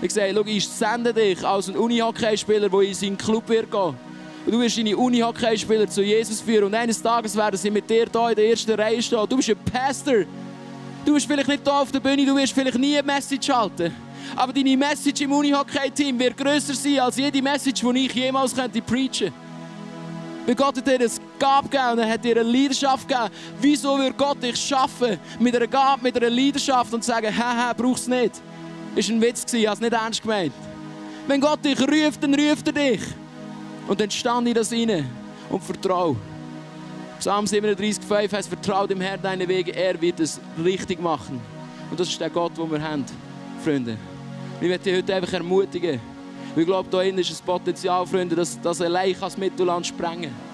Ich 0.00 0.08
gesagt, 0.08 0.32
ich 0.46 0.68
sende 0.68 1.12
dich 1.12 1.44
als 1.44 1.68
ein 1.68 1.76
Unihockey-Spieler, 1.76 2.68
der 2.68 2.80
in 2.82 2.94
seinen 2.94 3.18
Club 3.18 3.48
wird 3.48 3.70
gehen. 3.70 3.94
Und 4.46 4.52
du 4.52 4.60
wirst 4.60 4.78
deine 4.78 4.96
Uni-Hockey-Spieler 4.96 5.88
zu 5.88 6.02
Jesus 6.02 6.40
führen. 6.40 6.64
Und 6.64 6.74
eines 6.74 7.02
Tages 7.02 7.34
werden 7.34 7.56
sie 7.56 7.70
mit 7.70 7.90
dir 7.90 8.06
hier 8.10 8.28
in 8.28 8.36
der 8.36 8.50
ersten 8.50 8.72
Reihe 8.72 9.02
stehen. 9.02 9.26
Du 9.28 9.36
bist 9.36 9.50
ein 9.50 9.56
Pastor. 9.56 10.24
Du 11.04 11.14
bist 11.14 11.26
vielleicht 11.26 11.48
nicht 11.48 11.62
hier 11.64 11.74
auf 11.74 11.90
der 11.90 12.00
Bühne, 12.00 12.24
du 12.24 12.36
wirst 12.36 12.52
vielleicht 12.52 12.78
nie 12.78 12.96
eine 12.96 13.06
Message 13.06 13.48
halten. 13.48 13.92
Aber 14.36 14.52
deine 14.52 14.76
Message 14.76 15.22
im 15.22 15.32
Uni-Hockey-Team 15.32 16.18
wird 16.18 16.36
grösser 16.36 16.74
sein 16.74 17.00
als 17.00 17.16
jede 17.16 17.42
Message, 17.42 17.80
die 17.80 18.06
ich 18.06 18.14
jemals 18.14 18.54
könnte 18.54 18.82
preachen 18.82 19.32
Weil 20.46 20.54
Gott 20.54 20.76
hat 20.76 20.86
dir 20.86 20.94
eine 20.94 21.08
Gabe 21.38 21.68
gegeben 21.68 21.92
und 21.92 21.98
er 21.98 22.10
hat 22.10 22.24
dir 22.24 22.40
eine 22.40 22.50
Leidenschaft 22.50 23.08
gegeben. 23.08 23.30
Wieso 23.60 23.98
würde 23.98 24.14
Gott 24.14 24.42
dich 24.42 24.56
schaffen 24.56 25.18
mit 25.38 25.54
einer 25.54 25.66
Gabe, 25.66 26.02
mit 26.02 26.16
einer 26.16 26.30
Leidenschaft 26.30 26.92
und 26.92 27.04
sagen, 27.04 27.36
haha, 27.36 27.72
brauchst 27.72 28.06
du 28.06 28.10
nicht? 28.10 28.40
War 28.94 29.14
ein 29.14 29.20
Witz, 29.20 29.44
habe 29.52 29.66
es 29.66 29.80
nicht 29.80 29.92
ernst 29.92 30.22
gemeint. 30.22 30.52
Wenn 31.26 31.40
Gott 31.40 31.64
dich 31.64 31.80
ruft, 31.80 32.22
dann 32.22 32.34
ruft 32.34 32.66
er 32.66 32.72
dich. 32.72 33.00
Und 33.86 34.00
dann 34.00 34.10
stand 34.10 34.48
ich 34.48 34.54
das 34.54 34.72
rein 34.72 35.08
und 35.50 35.62
vertraue. 35.62 36.16
Psalm 37.18 37.44
37,5 37.44 38.32
heißt, 38.32 38.48
vertraue 38.48 38.88
dem 38.88 39.00
Herrn 39.00 39.20
deine 39.20 39.46
Wege, 39.48 39.74
er 39.74 40.00
wird 40.00 40.20
es 40.20 40.40
richtig 40.62 41.00
machen. 41.00 41.40
Und 41.90 41.98
das 41.98 42.08
ist 42.08 42.20
der 42.20 42.30
Gott, 42.30 42.56
den 42.56 42.70
wir 42.70 42.80
haben, 42.80 43.04
Freunde. 43.64 43.96
Ich 44.60 44.68
möchte 44.68 44.84
dich 44.90 44.98
heute 44.98 45.14
einfach 45.14 45.32
ermutigen. 45.32 46.00
Ich 46.56 46.66
glaube, 46.66 46.88
da 46.90 47.02
ist 47.02 47.30
ein 47.30 47.46
Potenzial, 47.46 48.06
Freunde, 48.06 48.36
dass 48.36 48.60
das 48.60 48.80
allein 48.80 49.14
das 49.18 49.36
Mittelland 49.36 49.86
sprengen 49.86 50.47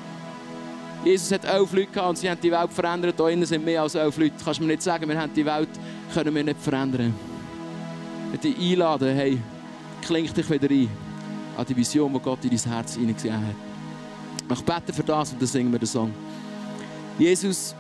Jesus 1.05 1.31
hat 1.33 1.45
elf 1.45 1.73
Leute 1.73 1.93
gehabt 1.93 2.09
und 2.09 2.19
sie 2.19 2.31
haben 2.31 2.41
die 2.41 2.51
Welt 2.51 2.73
verändert. 2.73 3.15
Da 3.19 3.29
innen 3.29 3.45
sind 3.45 3.65
mehr 3.65 3.83
als 3.83 3.95
elf 3.95 4.17
Leute. 4.17 4.35
Kannst 4.43 4.59
du 4.59 4.65
mir 4.65 4.73
nicht 4.73 4.83
sagen, 4.83 5.07
wir 5.09 5.21
haben 5.21 5.33
die 5.35 5.45
Welt 5.45 5.69
können 6.15 6.35
wir 6.35 6.45
nicht 6.45 6.61
verändern. 6.61 7.15
Möchte 8.31 8.49
dich 8.49 8.73
einladen, 8.73 9.15
hey, 9.15 9.39
klingt 10.03 10.35
dich 10.37 10.49
wieder 10.49 10.71
ein 10.71 10.89
an 11.57 11.67
die 11.67 11.77
Vision, 11.77 12.13
die 12.13 12.19
Gott 12.21 12.45
in 12.45 12.51
dein 12.51 12.73
Herz 12.73 12.95
hineingesehen 12.95 13.37
hat. 13.37 13.55
Ich 14.53 14.65
bete 14.65 14.93
für 14.93 15.03
das 15.03 15.33
und 15.33 15.41
dann 15.41 15.49
singen 15.49 15.73
wir 15.73 15.79
den 15.79 15.87
Song. 15.87 16.13
Jesus, 17.19 17.75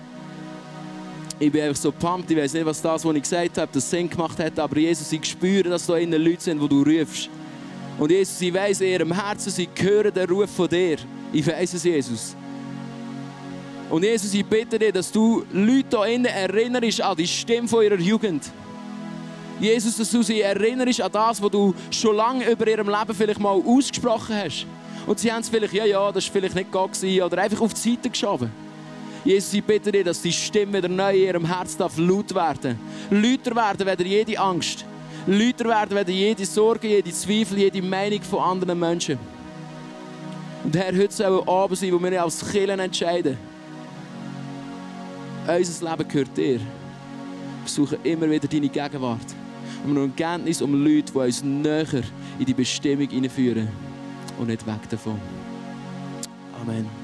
ich 1.38 1.50
bin 1.50 1.62
einfach 1.62 1.80
so 1.80 1.90
pumped, 1.90 2.30
ich 2.30 2.36
weiß 2.36 2.54
nicht, 2.54 2.64
was 2.64 2.80
das, 2.80 3.04
was 3.04 3.14
ich 3.16 3.22
gesagt 3.22 3.58
habe, 3.58 3.70
das 3.72 3.90
Sinn 3.90 4.08
gemacht 4.08 4.38
hat, 4.38 4.58
aber 4.58 4.78
Jesus, 4.78 5.10
ich 5.12 5.24
spüre, 5.24 5.68
dass 5.70 5.86
da 5.86 5.96
innen 5.96 6.22
Leute 6.22 6.42
sind, 6.42 6.62
die 6.62 6.68
du 6.68 6.82
rufst. 6.82 7.28
Und 7.98 8.10
Jesus, 8.10 8.40
ich 8.40 8.54
weiß 8.54 8.80
in 8.82 8.88
ihrem 8.88 9.12
Herzen, 9.12 9.50
sie 9.50 9.68
hören 9.76 10.12
den 10.12 10.28
Ruf 10.28 10.50
von 10.50 10.68
dir. 10.68 10.98
Ich 11.32 11.46
weiß 11.46 11.74
es, 11.74 11.84
Jesus. 11.84 12.36
Und 13.94 14.02
Jesus, 14.02 14.34
ich 14.34 14.44
bitte 14.44 14.76
dir, 14.76 14.90
dass 14.90 15.12
du 15.12 15.44
Leute 15.52 16.04
hier 16.04 16.16
innen 16.16 16.24
erinnerst 16.24 17.00
an 17.00 17.16
die 17.16 17.28
Stimme 17.28 17.68
von 17.68 17.84
ihrer 17.84 17.94
Jugend. 17.94 18.42
Jesus, 19.60 19.98
dass 19.98 20.10
du 20.10 20.20
sie 20.20 20.40
erinnerst 20.40 21.00
an 21.00 21.12
das, 21.12 21.40
was 21.40 21.50
du 21.52 21.72
schon 21.92 22.16
lange 22.16 22.50
über 22.50 22.66
ihrem 22.66 22.88
Leben 22.88 23.14
vielleicht 23.14 23.38
mal 23.38 23.52
ausgesprochen 23.52 24.34
hast. 24.34 24.66
Und 25.06 25.20
sie 25.20 25.30
haben 25.30 25.42
es 25.42 25.48
vielleicht, 25.48 25.74
ja, 25.74 25.84
ja, 25.84 26.10
das 26.10 26.26
war 26.26 26.32
vielleicht 26.32 26.56
nicht 26.56 26.72
Gott 26.72 26.90
oder 27.04 27.38
einfach 27.40 27.60
auf 27.60 27.72
die 27.72 27.90
Seite 27.90 28.10
geschoben. 28.10 28.50
Jesus, 29.24 29.54
ich 29.54 29.62
bitte 29.62 29.92
dir, 29.92 30.02
dass 30.02 30.20
die 30.22 30.32
Stimme 30.32 30.78
wieder 30.78 30.88
neu 30.88 31.14
in 31.14 31.26
ihrem 31.26 31.46
Herz 31.46 31.76
darf 31.76 31.96
laut 31.96 32.34
werden. 32.34 32.76
Lauter 33.10 33.54
werden 33.54 33.86
weder 33.86 34.04
jede 34.04 34.36
Angst. 34.40 34.84
Lauter 35.24 35.66
werden 35.66 35.96
weder 35.96 36.10
jede 36.10 36.44
Sorge, 36.44 36.88
jede 36.88 37.12
Zweifel, 37.12 37.58
jede 37.58 37.80
Meinung 37.80 38.22
von 38.22 38.40
anderen 38.40 38.76
Menschen. 38.76 39.20
Und 40.64 40.74
Herr, 40.74 40.96
heute 40.96 41.12
soll 41.12 41.40
ein 41.40 41.48
Abend 41.48 41.78
sein, 41.78 41.92
wo 41.92 42.02
wir 42.02 42.24
als 42.24 42.50
Killen 42.50 42.80
entscheiden. 42.80 43.53
Unser 45.46 45.90
Leben 45.90 46.08
gehört 46.08 46.36
dir. 46.36 46.58
Wir 46.58 47.68
suchen 47.68 47.98
immer 48.02 48.30
wieder 48.30 48.48
deine 48.48 48.68
Gegenwart. 48.68 49.26
Und 49.84 49.94
wir 49.94 50.02
haben 50.02 50.16
Kenntnis 50.16 50.62
um 50.62 50.72
Leute, 50.82 51.12
die 51.12 51.18
uns 51.18 51.44
näher 51.44 52.02
in 52.38 52.46
die 52.46 52.54
Bestimmung 52.54 53.08
hineinführen 53.08 53.68
und 54.38 54.46
nicht 54.46 54.66
weg 54.66 54.88
davon. 54.88 55.20
Amen. 56.60 57.03